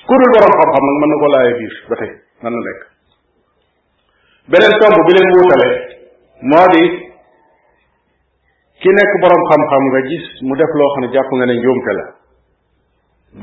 [0.09, 2.11] ku borom xam-xam nak man nako laye bir batay
[2.45, 2.79] nan la nek
[4.53, 5.69] benen tomb bi len wutale
[6.53, 6.85] modi
[8.83, 12.05] ki nek borom xam-xam nga gis mu def lo xamne jàpp nga ne njuumte la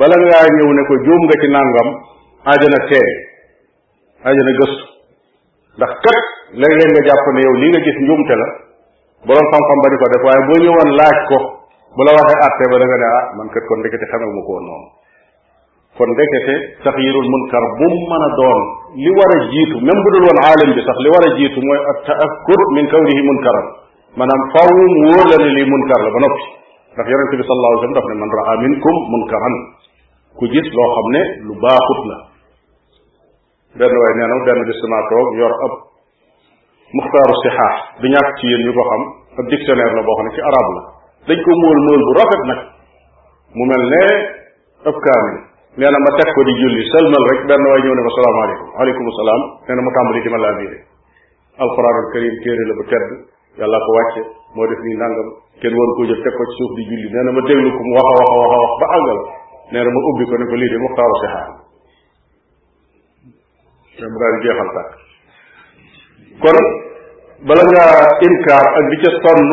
[0.01, 1.87] bala nga ñëw ne ko joom nga ci nangam
[2.51, 3.01] aljana te
[4.27, 4.85] aljana gëstu
[5.77, 6.25] ndax kat
[6.59, 8.49] léeg-léeg nga jàpp ne yow li nga gis njuumte la
[9.25, 11.37] boroom xam-xam ba di ko def waaye boo ñëwoon laaj ko
[11.97, 14.41] bu la waxee atte ba da nga ne ah man kat kon ndekete xamee mu
[14.45, 14.87] ko noonu
[15.97, 16.53] kon ndekete
[16.85, 18.59] taxyirul munkar bu mu mën a doon
[19.01, 21.79] li war jiitu même bu dul woon aalim bi sax li war a jiitu mooy
[21.91, 23.67] at taakkur min kawnihi munkaran
[24.19, 26.43] maanaam faw mu wóor la ne lii munkar la ba noppi
[26.93, 29.55] ndax yonente bi sallallahu alayhi wa sallam ne man raa minkum munkaran
[30.37, 32.17] ku gis loo xam ne lu baaxut la
[33.81, 35.53] benn waay nee benn bis damaa toog yor
[36.95, 39.01] muxtaaru sixaax du ñàkk ci yéen ñu ko xam
[39.39, 40.81] ab dictionnaire la boo xam ne ci arab la
[41.27, 42.59] dañ ko móol móol bu rafet nag
[43.57, 44.03] mu mel ne
[44.87, 45.35] ab kaamil
[45.75, 48.67] nee na ma teg ko di julli sëlmal rek benn waay ñëw ne ma salaamaaleykum
[48.79, 50.77] aleykum salaam nee na mu tàmbali di ma laa biire
[51.59, 53.07] alquranul karim téere la bu tedd
[53.59, 54.21] yàlla ko wàcce
[54.55, 55.27] moo def nii nangam
[55.59, 57.81] kenn waru ko jël teg ko ci suuf di julli nee na ma déglu ko
[57.83, 59.19] mu wax a wax a wax a wax ba àggal
[59.75, 61.51] nee na ma ubbi ko ne ko lii de muxtaaru sixaax
[64.07, 65.06] mu daal di jeexal tàkk
[66.43, 66.57] kon
[67.47, 67.97] bala ngaa
[68.27, 69.49] inkaar ak di ca sonn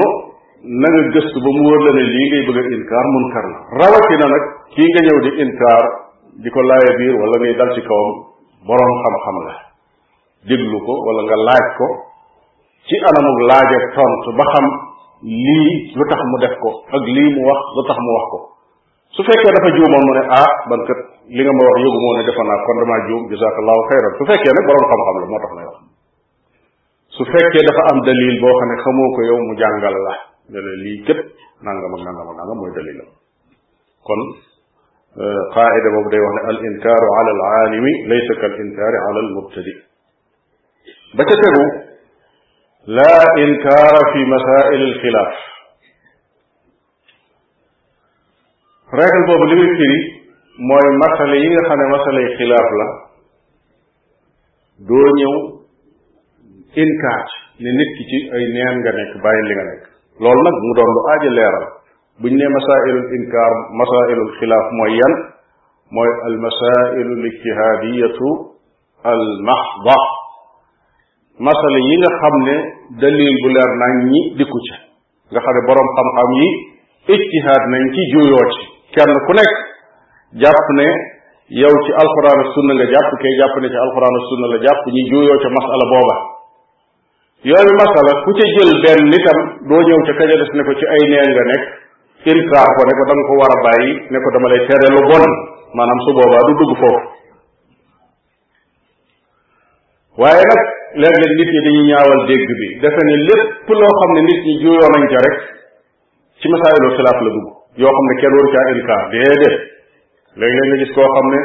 [0.81, 4.27] na gëstu ba mu wóor la ne lii ngay bëgg a inkaar munkar la rawatina
[4.35, 4.45] nag
[4.75, 5.85] kii nga ñëw di inkaar
[6.45, 8.11] di ko laaye biir wala ngay dal ci kawam
[8.69, 9.55] boroom xam-xam la
[10.49, 11.87] déglu ko wala nga laaj ko
[12.89, 14.67] ci anamuk laaje tontu ba xam
[15.25, 18.39] lii lu tax mu def ko ak lii mu wax lu tax mu wax ko
[19.17, 21.01] su fekkee dafa juumoon mu ne ah man kat
[21.33, 24.23] li nga ma wax yóbbu moo ne defa naa kon damaa juum jazakallahu xayran su
[24.31, 25.67] fekkee nag boroom xam-xam la moo tax may
[27.17, 30.13] su fekkee dafa am dalil boo xam ne xamoo ko yow mu jàngal la
[30.53, 31.21] ne la lii képp
[31.67, 33.05] nangam ak nangam ak nangam mooy la
[34.07, 34.21] kon
[35.55, 39.31] qaida boobu day wax ne al inkaaru ala al alimi laysa kal inkaari ala al
[39.37, 39.73] mubtadi
[41.17, 41.63] ba ca tegu
[42.99, 43.11] la
[43.47, 45.35] inkaara fi masail al xilaaf
[48.99, 50.01] règle boobu li muy firi
[50.69, 52.87] mooy masale yi nga xam ne masalay xilaaf la
[54.91, 55.37] doo ñëw
[56.83, 57.25] inkaar
[57.65, 59.83] ne nit ki ci ay neen nga nekk bàyyi li nga nekk
[60.25, 61.67] loolu nag mu doon lu aaji leeral
[62.23, 65.13] buñ ne masailul inkaar masailul xilaaf mooy yan
[65.95, 68.29] mooy al masailu lijtihaadiyatu
[69.11, 69.99] al maxda
[71.47, 72.57] masala yi nga xam ne
[73.03, 74.75] dalil bu leer nañ ñi dikku ci
[75.31, 76.49] nga xam ne boroom xam-xam yi
[77.15, 78.63] ijtihaad nañ ci juyoo ci
[78.95, 79.55] kenn ku nekk
[80.43, 80.89] jàpp ne
[81.61, 84.25] yow ci alquran ak nga jàpp kay jàpp ne ci alquran ak
[84.55, 86.34] la jàpp ñi juyoo ca masala booba
[87.49, 89.39] yooyu masala ku ca jël benn itam
[89.69, 91.63] doo ñëw ca kaja des ne ko ci ay neen nga nekk
[92.31, 95.01] insaaf ko ne ko da ko war a bàyyi ne ko dama lay tere lu
[95.13, 95.25] bon
[95.77, 97.01] maanaam su boobaa du dugg foofu
[100.25, 100.65] waaye nag
[101.03, 104.55] léeg-léeg nit ñi dañuy ñaawal dégg bi defe ne lépp loo xam ne nit ñi
[104.65, 105.37] juyoo nañ ca rek
[106.41, 107.49] ci masaayilu xilaaf la dugg
[107.83, 109.57] yoo xam ne kenn waru caa inkaar déedéet
[110.41, 111.41] léeg-léeg nga gis koo xam ne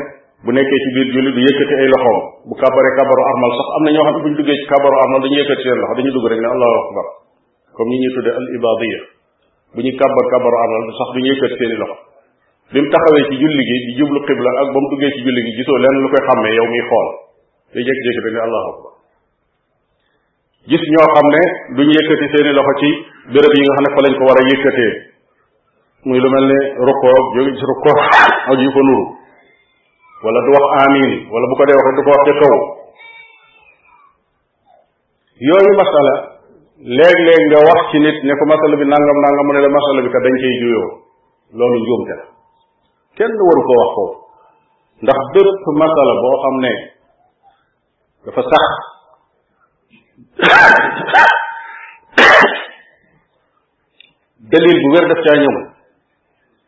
[0.45, 3.83] bu nekkee ci biir julli du yëkkati ay loxoom bu kabare kabaru armal sax am
[3.85, 6.11] na ñoo xam ne bu ñu duggee ci kabaru armal dañu yëkkati seen loxo dañu
[6.15, 7.05] dugg rek ne allahu akbar
[7.75, 8.99] comme ñi ñuy tuddee al ibadiya
[9.73, 11.99] bu ñu kabar kabaru armal sax duñu yëkkati seen i loxo
[12.71, 15.41] bi mu taxawee ci julli gi di jublu xibla ak ba mu duggee ci julli
[15.45, 17.07] gi gisoo lenn lu koy xàmmee yow miy xool
[17.75, 18.93] day jékki-jékki rek ne allahu akbar
[20.71, 21.41] gis ñoo xam ne
[21.75, 22.89] duñ yëkkati seeni loxo ci
[23.35, 24.91] béréb yi nga xam lañ ko war a yëkkatee
[26.07, 29.17] muy lu mel ne rukkoo jóge ci
[30.23, 32.55] wala du wax amin wala bu ko dee waxee du ko wax ca kaw
[35.47, 36.13] yooyu masala
[36.97, 39.99] léeg-léeg nga wax ci nit ne ko masala bi nangam nangam mu ne la masala
[40.03, 40.89] bi kat dañ cay juyoo
[41.55, 42.25] loolu njuumte la
[43.15, 44.15] kenn waru ko wax foofu
[45.07, 46.71] ndax bépp masala boo xam ne
[48.27, 48.69] dafa sax
[54.51, 55.55] dalil bu wér daf caa ñëw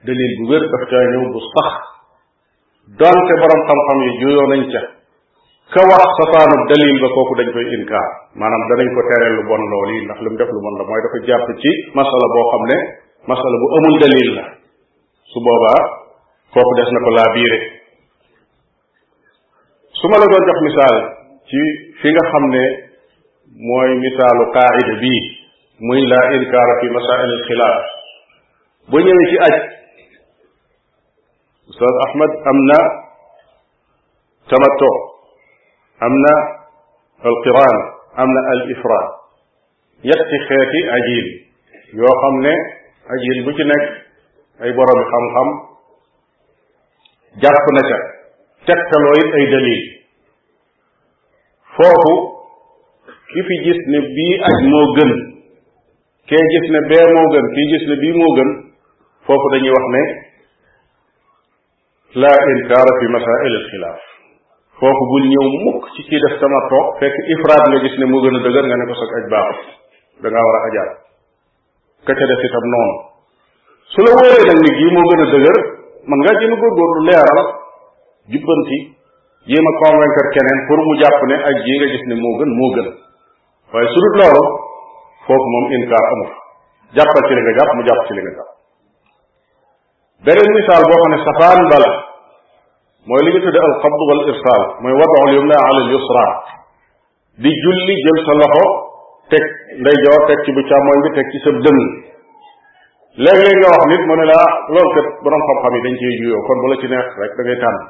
[0.07, 1.90] dalil bu wér daf caa ñëw bu sax
[2.99, 4.81] donte borom xam-xam yi juyoo nañ ca
[5.73, 5.81] ka
[6.17, 8.09] safaanub dalil ba kooku dañ koy inkaar
[8.39, 10.83] maanaam danañ ko tere lu bon loolu yi ndax lu mu def lu bon la
[10.89, 12.77] mooy dafa jàpp ci masala boo xam ne
[13.31, 14.45] masala bu amul dalil la
[15.31, 15.79] su boobaa
[16.53, 17.59] kooku des na ko laa biire
[19.99, 20.95] su ma la doon jox misaal
[21.49, 21.59] ci
[22.01, 22.63] fi nga xam ne
[23.69, 25.23] mooy misaalu qaida bii
[25.85, 27.83] muy laa inkaara fi masail xilaaf
[28.89, 29.55] bu ñëwee ci aj
[31.71, 32.79] ustaz ahmad am na
[34.51, 34.89] tamatto
[36.07, 36.33] am na
[37.31, 37.79] alqiraan
[38.23, 39.09] am na al ifraad
[40.09, 41.25] yetti xeeti ajil
[42.01, 42.53] yoo xam ne
[43.15, 43.85] ajil bu ci nekk
[44.63, 45.49] ay boromi xam-xam
[47.43, 47.99] jàpp na ca
[48.67, 49.81] tegtaloo ay dalil
[51.75, 52.13] foofu
[53.31, 55.11] ki fi gis ne bii aj moo gën
[56.29, 56.43] kee
[57.91, 58.31] ne bii moo
[59.27, 60.03] foofu dañuy wax ne
[62.19, 64.01] la inkaara fi masail al xilaaf
[64.79, 68.19] foofu bul ñëw mukk ci kii def sama toog fekk ifraat nga gis ne moo
[68.21, 69.67] gën a dëgër nga ne ko sag aj baaxut
[70.19, 70.91] da war a ajaat
[72.05, 72.95] ka ca def itam noonu
[73.95, 75.57] su la wóoree nag ni gii moo gën a dëgër
[76.09, 77.47] man ngaa jéem a góorgóorlu leeral
[78.33, 78.79] jubbanti
[79.47, 82.51] jéem a convaincre keneen pour mu jàpp ne aj jii nga gis ne moo gën
[82.59, 82.89] moo gën
[83.71, 84.43] waaye su dul loolu
[85.27, 86.31] foofu moom inkaar amul
[86.97, 88.50] jàppal ci li nga jàpp mu jàpp ci li nga jàpp
[90.25, 91.91] beneen misaal boo xam ne safaan bala
[93.09, 96.25] mooy li ñu tudde al qabd wal irsaal mooy wad'ul al yusra
[97.45, 98.65] di julli jël sa loxo
[99.33, 99.43] teg
[99.81, 101.81] ndeyjoor teg ci bu càmmoñ bi teg ci sa dënn
[103.25, 106.41] léeg nga wax nit mu ne laa loolu kat borom xam-xam yi dañ cee juyoo
[106.49, 107.81] kon bu la ci neex rek da ngay tànn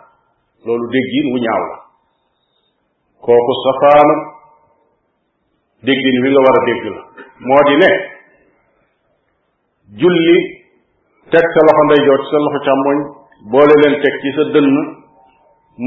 [0.65, 1.75] loolu déggin wu ñaaw la
[3.27, 4.15] kooku safaanu
[5.85, 7.01] déggin wi nga war a dégg la
[7.49, 7.91] moo di ne
[9.99, 10.39] julli
[11.33, 12.97] teg sa loxo ndeyjoor ci sa loxo càmmoñ
[13.53, 14.67] boole leen teg ci sa dënn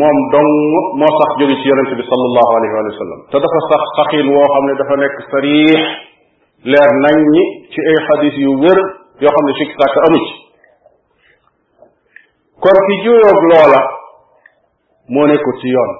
[0.00, 0.52] moom dong
[1.00, 2.84] moo sax jóge ci yonente bi sallallahu alayhi wa
[3.28, 5.82] dafa sax saxiin woo xam ne dafa nekk sariix
[6.72, 7.42] leer nañ ñi
[7.74, 8.78] ci ay xadis yu wér
[9.22, 10.34] yoo xam ne sikk sàkk amu ci
[12.64, 13.80] kon ki juyoog loola
[15.14, 15.92] moo nekku ci yoon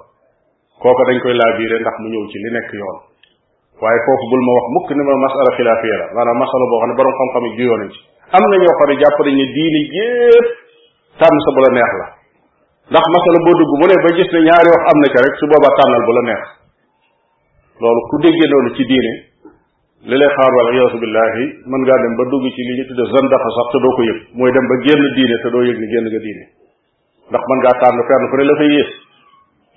[0.80, 2.98] kooka dañ koy laabiire ndax mu ñëw ci li nekk yoon
[3.82, 6.88] waaye foofu bul ma wax mukk ni ma masala xilaafiya la maanaam masala boo xam
[6.88, 7.98] ne borom xam-xam yi juyoo ci
[8.30, 10.46] am na ñoo xam ne jàpp nañ ne diini yépp
[11.18, 12.06] tànn sa bu la neex la
[12.92, 15.34] ndax masala boo dugg mu ne ba gis ne ñaari wax am na ca rek
[15.40, 16.42] su boobaa tànnal bu la neex
[17.82, 19.12] loolu ku déggee noonu ci diine
[20.06, 23.04] li lay xaar wal iyaasu billahi mën ngaa dem ba dugg ci li ñu tudde
[23.10, 25.86] zandaxa sax te doo ko yëg mooy dem ba génn diine te doo yëg ni
[25.90, 26.44] génn nga diine
[27.26, 28.74] ndax man ngaa tànn fenn fu la fay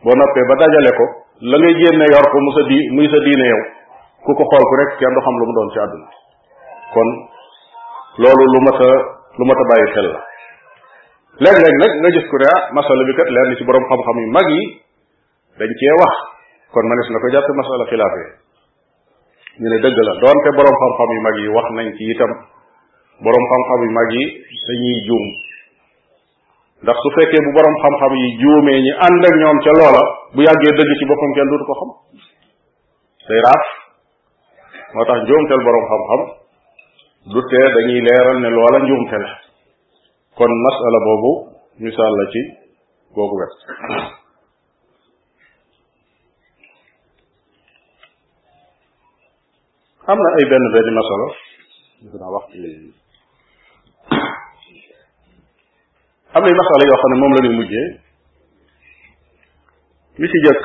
[0.06, 1.06] boo noppee ba dajale ko
[1.50, 3.20] la ngay génne yor ko mu sa di muy sa
[4.26, 6.10] ku ko xool ku rek kenn du xam lu mu doon ci àdduna
[6.94, 7.10] kon
[8.24, 8.90] loolu lu mat a
[9.38, 10.20] lu ma a bàyyi xel la
[11.46, 14.28] léeg-léeg nag nga gis ku ne ah masala bi kat leer ci boroom xam-xam yu
[14.34, 14.64] mag yi
[15.60, 15.70] dañ
[16.02, 16.14] wax
[16.74, 18.22] kon manis na ko jàppe masala xilaafe
[19.62, 20.76] ñu ne dëgg la doonte borom
[21.16, 22.32] yu mag yi wax nañ ci itam
[23.24, 24.24] borom xam-xam yu mag yi
[24.66, 25.26] dañuy juum
[26.86, 30.04] ndax su fekkee bu borom xam-xam yi juumee ñi ànd ak ñoom ca loola
[30.34, 31.90] bu yàggee dëgg ci boppam kenn dootu ko xam
[33.30, 33.66] day raaf
[34.94, 36.22] moo tax njuumtel boroom xam-xam
[37.34, 39.32] du tee dañuy leeral ne loola njuumte la
[40.38, 41.32] kon masala boobu
[41.86, 42.42] misaal la ci
[43.16, 43.54] googu wet
[50.12, 51.26] am na ay benn benn masala
[56.36, 57.86] am na masala yoo xam ne moom la mujjee
[60.20, 60.64] li ci jëkk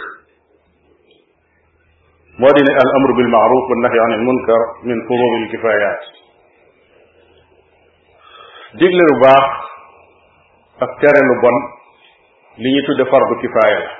[2.40, 6.00] moo di ne al amru bil maaruf wa nahi anil munkar min furudil kifayaat
[8.80, 9.44] digle lu baax
[10.80, 11.56] ak tere lu bon
[12.56, 13.90] li ñu tudde fardu kifaaya la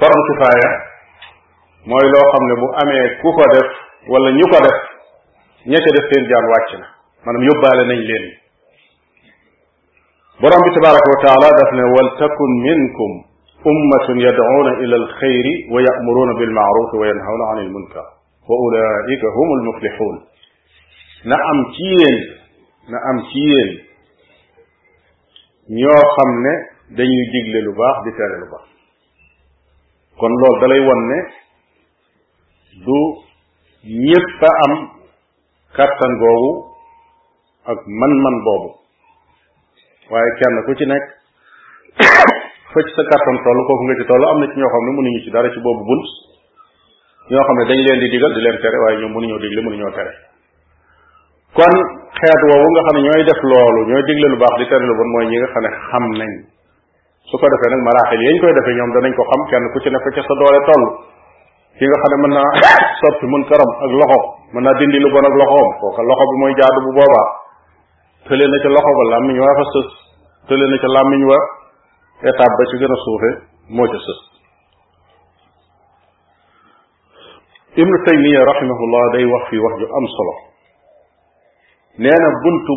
[0.00, 0.70] fardu kifaaya
[1.86, 3.68] mooy loo xam ne bu amee ku ko def
[4.10, 4.78] wala ñu ko def
[5.70, 6.86] ña ca def seen jaan wàcc na
[7.24, 8.24] maanaam yóbbaale nañ leen
[10.40, 13.29] borom bi tabaraka wa taala daf ne wal takun minkum
[13.66, 18.04] أمة يدعون إلى الخير ويأمرون بالمعروف وينهون عن المنكر
[18.48, 20.16] وأولئك هم المفلحون
[21.26, 22.18] نعم كيين
[22.94, 23.90] نعم كيين
[25.80, 26.52] ñoo xam ne
[26.96, 28.66] dañuy digle lu baax di tere lu baax
[30.18, 31.18] kon loolu dalay won ne
[32.86, 32.98] du
[34.04, 34.72] ñépp am
[35.76, 36.50] kàttan googu
[37.72, 38.70] ak man-man boobu
[40.10, 41.04] waaye kenn ku ci nekk
[42.72, 45.20] fëcc sa kàttan toll foofu nga ci toll am na ci ñoo xam ne mënuñu
[45.26, 46.06] ci dara ci boobu bunt
[47.30, 49.90] ñoo xam ne dañ leen di digal di leen tere waaye ñoom mënuñoo digle mënuñoo
[49.96, 50.12] tere
[51.58, 51.74] kon
[52.20, 54.94] xeet woowu nga xam ne ñooy def loolu ñooy digle lu baax di tere lu
[55.00, 56.30] bon mooy ñi nga xam ne xam nañ
[57.30, 59.88] su ko defee nag maraaxil yañ koy defee ñoom danañ ko xam kenn ku ci
[59.90, 60.84] ne fa ca sa doole toll
[61.74, 62.48] ki nga xam ne mën naa
[63.02, 64.18] soppi mun karam ak loxo
[64.54, 67.26] mën naa dindi lu bon ak loxoom kooka loxo bi mooy jaadu bu boobaa
[68.30, 69.90] tële na ca ba làmmiñ waa fa sës
[71.30, 71.40] wa
[72.28, 73.30] étape ba ci gën a suufe
[73.72, 74.18] moo ca sës
[77.82, 80.34] ibnu taymiya rahimahullah day wax fi wax ju am solo
[82.02, 82.74] nee buntu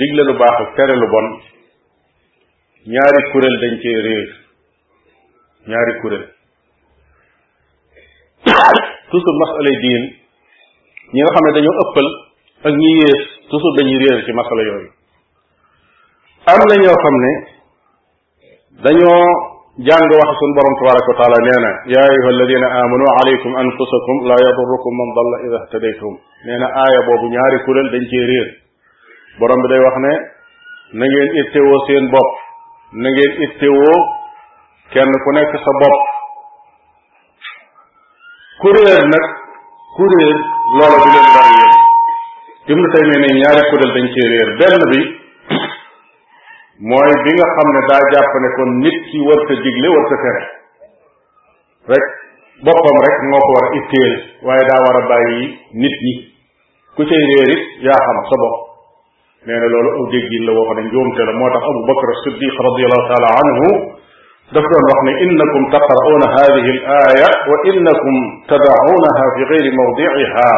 [0.00, 1.26] digle lu baax ak tere lu bon
[2.94, 4.30] ñaari kuréel dañ cee réer
[5.70, 6.24] ñaari kuréel
[9.10, 10.04] toujours masalay diin
[11.14, 12.06] ñi nga xam ne dañu ëppal
[12.66, 14.90] ak ñi yées toujours dañuy réer ci masala yooyu
[16.50, 17.54] am na xam ne
[18.84, 19.24] dañoo
[19.86, 24.16] jàng wax suñu borom tabaraka wa taala nee na yaa ayuha alladina amanu alaykum anfusakum
[24.28, 26.14] laa yadurukum man dalla ida htadaytum
[26.46, 28.48] nee na aaya boobu ñaari kuréel dañ cee réer
[29.40, 30.12] borom bi day wax ne
[31.00, 32.30] na ngeen ittewoo seen bopp
[33.00, 33.96] na ngeen ittewoo
[34.92, 35.98] kenn ku nekk sa bopp
[38.60, 39.24] kuréel nag
[39.96, 40.38] kuréel
[40.78, 41.74] loola bi leen war yéen
[42.72, 45.25] Ibnu Taymiya ne ñaari kuréel dañ cee réer benn bi
[46.80, 50.22] mooy bi nga xam ne daa jàpp ne kon nit ki warta digle warta ta
[50.24, 50.44] tere
[51.92, 52.06] rek
[52.64, 54.12] boppam rek moo ko war a itteel
[54.44, 56.14] waaye daa war a bàyyi nit ñi
[56.96, 58.56] ku cay réer it yaa xam sa bopp
[59.46, 62.08] nee na loolu aw déggin la woo xam ne njuumte la moo tax abu bakr
[62.24, 63.68] siddiq radiallahu taala anhu
[64.52, 66.84] daf doon wax ne innakum taqra'una hadihi al
[67.14, 68.16] aya wa innakum
[68.52, 70.50] tada'unaha fi gayri mawdi'iha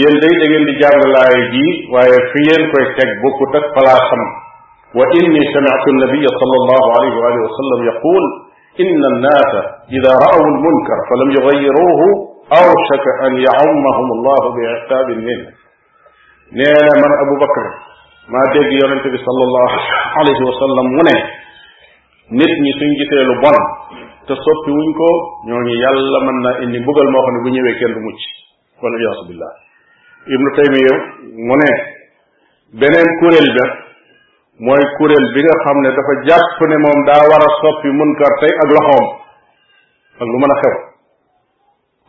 [0.00, 3.66] yéen day da ngeen di jàng laay ji waaye fi yéen koy teg bokkut ak
[3.76, 4.24] palaasam
[4.94, 8.22] وإني سمعت النبي صلى الله عليه وآله وسلم يقول
[8.84, 9.52] إن الناس
[9.96, 12.00] إذا رأوا المنكر فلم يغيروه
[12.62, 15.18] أوشك أن يعمهم الله بعقاب منه
[16.58, 17.64] نينا من أبو بكر
[18.32, 19.70] ما ديغ يونت صلى الله
[20.18, 21.18] عليه وسلم منه
[22.38, 23.56] نتني سنجي تيلو جيتي لو بون
[24.28, 24.80] te soppi منا
[25.48, 26.18] إني ñooñu yàlla
[26.68, 27.48] بني ويكين رموش mbugal moo xam ne bu
[32.84, 33.64] ñëwee kenn du
[34.58, 38.32] mooy kuréel bi nga xam ne dafa jàpp ne moom daa war a soppi munkar
[38.42, 39.06] tey ak loxoom
[40.20, 40.74] ak lu mën a xew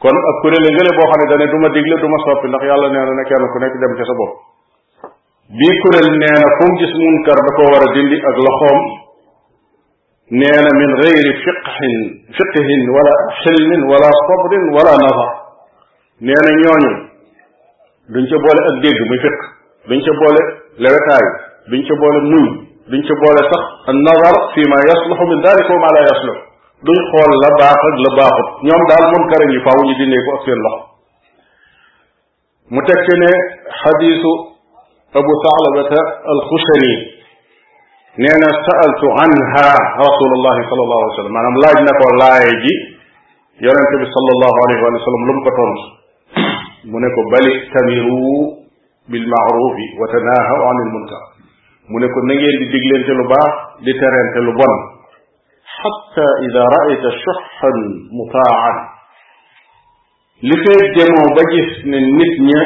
[0.01, 2.47] kon ak kuréel a ngële boo xam ne dane du ma digle du ma soppi
[2.49, 4.33] ndax yàlla nee na ne kenn ku nekk dem ca sa bopp
[5.59, 8.79] bii kuréel nee na fu mu gis munkar da ko war a dindi ak loxoom
[10.41, 11.95] nee na min gayri fiqhin
[12.39, 13.13] fiqhin wala
[13.43, 15.27] xilmin wala sabrin wala nafa
[16.25, 16.91] nee na ñooñu
[18.11, 19.37] duñ ca boole ak dégg muy fiq
[19.93, 20.41] duñ ca boole
[20.81, 21.27] lewetaay
[21.69, 22.45] duñ ci boole muñ
[22.89, 23.63] duñ ci boole sax
[23.93, 26.37] nazar fi ma yasluhu min dalika wa ma la yasluh
[26.81, 30.23] duñ xool la baax ak la baaxut ñoom daal mun karañ yi faaw ñu dindee
[30.25, 30.83] ko ak seen loxo
[32.73, 33.31] mu teg ci ne
[33.81, 34.31] xadiisu
[35.19, 35.99] abu saalabata
[36.33, 36.93] alxushani
[38.17, 39.69] nee na saaltu anha
[40.05, 42.73] rasulullahi sal allahu alai sallam maanaam laaj na ko laaye ji
[43.61, 45.83] yonente bi sal allahu alayhi wa sallam lu mu ko tontu
[46.89, 48.25] mu ne ko bali tamiru
[49.11, 51.23] bilmaarufi wa tanaahaw an ilmunkar
[51.91, 53.53] mu ne ko na ngeen di diglente lu baax
[53.85, 54.73] di terente lu bon
[55.77, 57.77] xatta ida raayta shoxan
[58.17, 58.75] mutaan
[60.47, 62.61] li fee demoo ba gis ne nit ña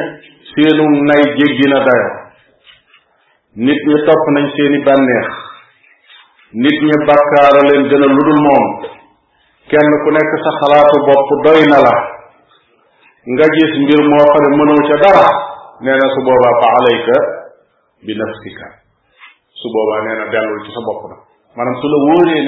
[0.51, 2.09] seenu nay jéggi na dayo
[3.65, 5.27] nit ña topp nañ seeni bànneex
[6.63, 8.65] nit ña bàkkaara leen gën a ludul moom
[9.71, 11.95] kenn ku nekk sa xalaatu bopp doy na la
[13.33, 15.27] nga gis mbir moo xam ne mënoo ca dara
[15.83, 17.17] nee na su boobaa fa alayka
[18.03, 18.82] bi nafsika
[19.61, 21.15] su boobaa nee na dellul ci sa bopp na
[21.55, 22.41] maanaam su la wóoree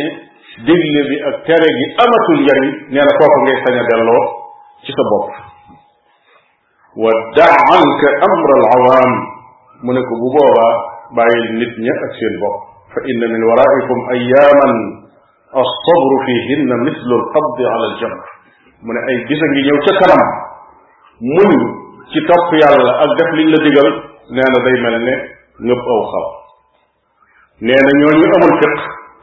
[0.66, 4.22] bi ak tere gi amatul njariñ nee na kooku ngay sañ a delloo
[4.84, 5.28] ci bopp
[7.04, 9.12] wa daanka amra al awaam
[9.86, 10.72] mu ne ko bu boobaa
[11.18, 12.58] bàyyil nit ña ak bopp
[12.92, 14.74] fa min waraikum ayaaman
[15.62, 18.26] alsabru fihinna mislu al qabdi ala al jamr
[18.86, 20.24] mu ne ay gisa ngi ñëw ca kanam
[21.34, 21.52] muñ
[22.12, 23.90] ci topp yàlla ak def liñ la digal
[24.36, 25.14] nee na day ne
[25.66, 26.28] ngëpp aw xaw
[27.64, 28.76] nee na ñooñu amul fiq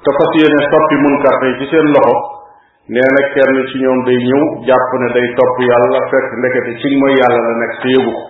[0.04, 2.16] te fas yéene soppi munkar tey ci seen loxo
[2.92, 6.88] nee na kenn ci ñoom day ñëw jàpp na day topp yàlla fekk ndekete ci
[7.00, 8.22] mooy yàlla la nekk te yëgu ko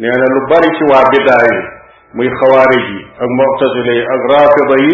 [0.00, 1.60] nee lu bari ci waa bidaa yi
[2.18, 4.92] muy xawaarij yi ak mu'tazila yi ak raafida yi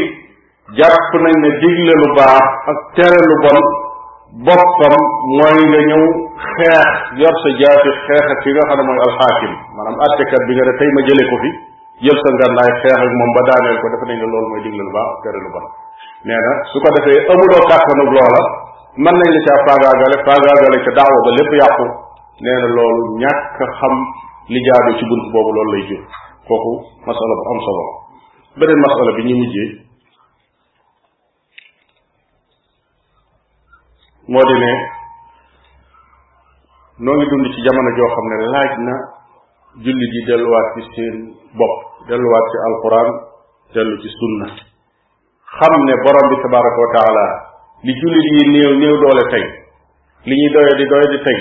[0.79, 3.59] jàpp nañ ne digle lu baax ak tere lu bon
[4.49, 4.95] boppam
[5.39, 6.05] mooy nga ñëw
[6.53, 6.89] xeex
[7.25, 11.25] yor sa jaasi xam ne mooy alxaakim maanaam attekat bi nga ne tey ma jële
[11.33, 11.51] ko fi
[12.01, 14.83] jël sa ngànnaay xeex ak moom ba daaneel ko dafa nañ ne loolu mooy digle
[14.85, 15.65] lu baax tere lu bon
[16.29, 18.43] nee su ko defee amuloo kàttanug loola
[19.01, 21.85] mën nañ la caa faagaagale faagaagale ca daawa ba lépp yàqu
[22.45, 23.95] nee loolu ñàkk xam
[24.53, 24.61] li
[25.01, 26.05] ci bunt boobu loolu lay jur
[26.47, 26.73] kooku
[27.09, 27.85] masala am solo
[28.61, 29.69] beneen masala bi ñu mujjee
[34.33, 34.73] moo di ne
[37.05, 38.97] noo ngi dund ci jamono joo xam ne laaj na
[39.85, 41.15] jullit yi delluwaat ci seen
[41.61, 43.09] bopp delluwaat ci alquran
[43.75, 44.47] dellu ci sunna
[45.57, 47.27] xam ne borom bi tabaraka wa taala
[47.87, 49.45] li jullit yi néew néew doole tey
[50.29, 50.51] li ñuy
[50.91, 51.39] doye di tey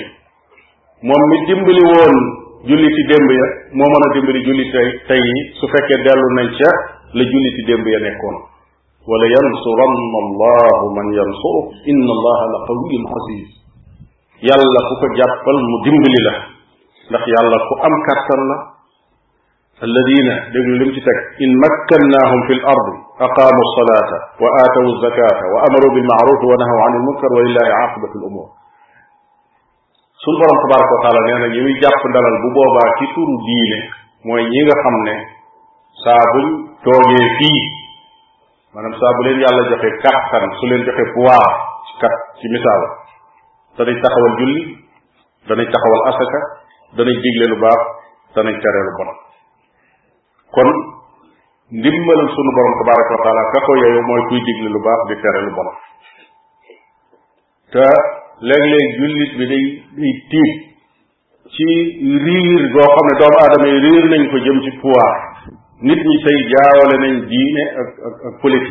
[1.08, 2.14] moom mi dimbali woon
[2.68, 3.46] julliti démb ya
[3.80, 6.72] moo mën a dimbali jullit tey tey yi su fekkee dellu nañ ca
[7.18, 8.38] la julliti démb ya nekkoon
[9.10, 13.48] wala yansuranna allahu man yansuru inna allaha la qawiyun aziz
[14.48, 16.36] yàlla ku ko jàppal mu dimbali la
[17.10, 18.58] ndax yàlla ku am kàttan la
[19.86, 22.96] alladina déglu lim ci teg in makkannahum fi l ardi
[23.28, 28.16] aqamu salata wa aatawu zakata wa amaru bilmaaruf wa nahaw an ilmunkar wa lillahi aqibatu
[28.26, 28.26] l
[30.24, 33.36] sun borom tabaraka wa taala nee na ñi muy jàpp ndalal bu boobaa ci turu
[33.46, 33.78] diine
[34.26, 35.16] mooy ñi nga xam ne
[36.04, 36.46] saa buñ
[36.84, 37.62] toogee fii
[38.74, 41.46] maanaam saa bu leen yàlla joxe kàttan su leen joxe pouvoir
[41.86, 42.82] ci kat ci misaal
[43.78, 44.62] danañ taxawal julli
[45.50, 46.65] danañ taxawal asaka
[46.98, 47.80] danañ digle lu baax
[48.36, 49.10] danañ tere lu bon
[50.56, 50.70] kon
[51.80, 55.40] ndimbalal sunu borom tabaraka wa taala ko yooyu mooy kuy digle lu baax di tere
[55.46, 55.70] lu bon
[57.72, 57.88] te
[58.48, 59.66] léeg-léeg jullit bi day
[60.00, 60.52] day tiit
[61.56, 61.68] ci
[62.26, 65.14] riir goo xam ne doomu aadama yi riir nañ ko jëm ci pouvoir
[65.88, 68.68] nit ñi tey jaawale nañ diine ak ak ak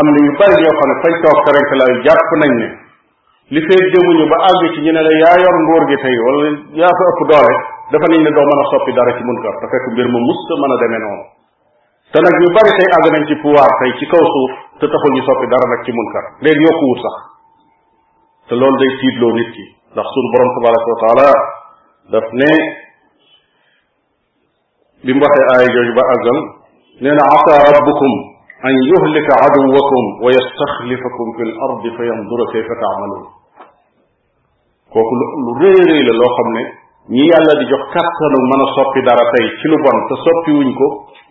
[0.00, 1.76] am na ñu bari ñoo xam ne fañ toog rek
[2.06, 2.79] jàpp nañ ne
[3.54, 6.48] li feeg demuñu ba àgg ci ñu ne la yaa yor nguur gi tey wala
[6.80, 7.54] yaa fa ëpp doole
[7.90, 10.38] dafa nañ ne doo mën a soppi dara ci munkar te fekk mbir ma mus
[10.50, 11.24] ta mën a demee noonu
[12.14, 15.10] te nag ñu bari tey àgg nañ ci pouvoir tey ci kaw suuf te taxul
[15.18, 17.16] ñu soppi dara nag ci munkar leen yokkuwut sax
[18.46, 19.64] te loolu day tiitloo nit ki
[19.98, 21.28] ndax sunu borom tabaraka wa taala
[22.14, 22.52] daf ne
[25.04, 26.38] bi mu waxee aaya jooju ba àggal
[27.02, 28.12] nee na asa rabbukum
[28.62, 33.39] an yuhlika aduwakum wa yastaxlifakum fi l ardi fa yandura kayfa taamaluun
[34.92, 36.62] kooku lu lu rëy la loo xam ne
[37.14, 40.50] ñi yàlla di jox kàttanu mën a soppi dara tey ci lu bon te soppi
[40.58, 40.86] wuñ ko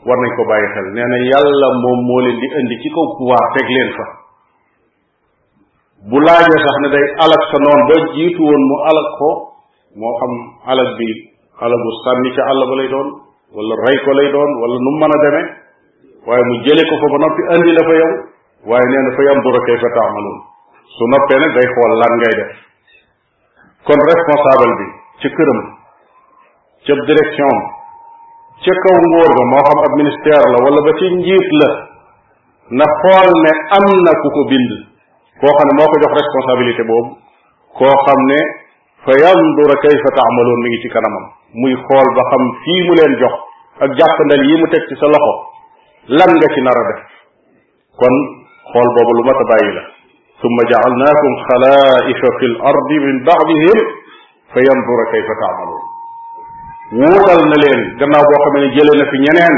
[0.08, 3.06] war nañ ko bàyyi xel nee na yàlla moom moo leen di indi ci kaw
[3.18, 4.06] pouvoir teg leen fa
[6.10, 9.30] bu laajee sax ne day alag sa noon ba jiitu woon mu alag ko
[10.00, 10.32] moo xam
[10.72, 11.08] alag bi
[11.60, 13.08] xale bu sànni ca àll ba lay doon
[13.56, 15.48] wala rey ko lay doon wala nu mën a demee
[16.28, 18.12] waaye mu jële ko fa ba noppi andi la fa yow
[18.72, 20.40] waaye nee na fa yam bu rakee fa taamaloon
[20.96, 22.38] su noppee nag day xool lan ngay
[23.90, 24.88] kon responsable bi
[25.22, 25.60] ca këram
[26.86, 27.58] ca direction
[28.66, 31.70] ca kaw ngóor ga moo xam ab ministère la wala ba ci njiit la
[32.80, 34.72] na xool ne am na ku ko bind
[35.42, 37.10] koo xam ne moo ko jox responsabilité boobu
[37.78, 38.40] koo xam ne
[39.06, 41.26] fa yandura kayfa taamaloon mi ngi ci kanamam
[41.62, 43.36] muy xool ba xam fii mu leen jox
[43.84, 45.34] ak jàppandal yi mu teg ci sa loxo
[46.18, 47.02] lan nga ci nar a def
[48.02, 48.16] kon
[48.70, 49.84] xool boobu lu mat a bàyyi la
[50.44, 53.78] ثم جعلناكم خلائف في الأرض من بعدهم
[54.54, 55.84] فينظر كيف تعملون
[57.00, 59.56] wuutal na leen gannaaw boo xam ne jëlee na fi ñeneen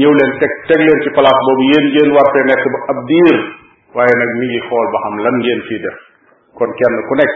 [0.00, 2.98] ñëw leen teg teg leen ci place boobu yéen ngeen war fee nekk ba ab
[3.10, 3.36] diir
[3.96, 5.96] waaye nag mi ngi xool ba xam lan ngeen ciy def
[6.58, 7.32] kon kenn ku nekk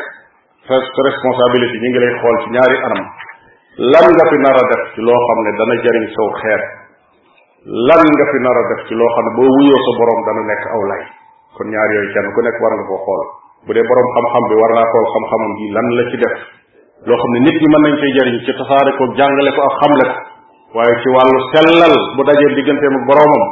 [0.66, 3.02] sa sa responsabilité ñu ngi lay xool ci ñaari anam
[3.94, 6.64] lan nga fi nar a def ci loo xam ne dana jariñ saw xeet
[7.88, 10.42] lan nga fi nar a def ci loo xam ne boo wuyoo sa borom dana
[10.50, 11.04] nekk aw lay
[11.56, 13.20] kon ñaar yooyu kenn ku nekk war nga koo xool
[13.66, 16.36] bu dee boroom xam-xam bi war naa xool xam-xamam bi lan la ci def
[17.08, 19.74] loo xam ne nit ñi mën nañ cee jariñ ci tasaare ko jàngale ko ak
[19.80, 20.04] xamle
[20.70, 23.44] ko waaye ci wàllu sellal bu dajee digganteem ak boromam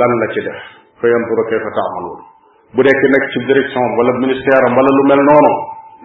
[0.00, 0.58] lan la ci def
[1.00, 2.20] fa yanzura kayfa taamaluun
[2.76, 5.52] bu dee ki nekk ci direction wala ministère am wala lu mel noonu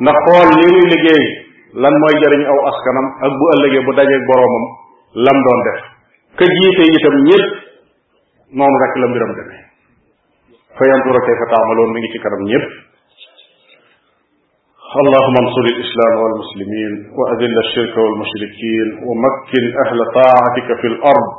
[0.05, 1.23] ndax xool li muy liggéey
[1.81, 4.63] lan mooy jariñ aw askanam ak bu ëllëgee bu dajee boromam
[5.27, 5.79] lam doon def
[6.37, 7.15] ka jiite itam
[10.77, 12.65] فينظر كيف تعملون من كرم نيب
[15.01, 21.29] اللهم انصر الإسلام والمسلمين وأذل الشرك والمشركين ومكن أهل طاعتك في الأرض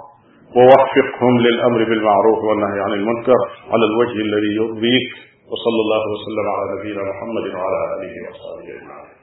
[0.56, 3.40] ووفقهم للأمر بالمعروف والنهي عن المنكر
[3.72, 5.10] على الوجه الذي يرضيك
[5.50, 9.22] وصلى الله وسلم على نبينا محمد وعلى آله وصحبه أجمعين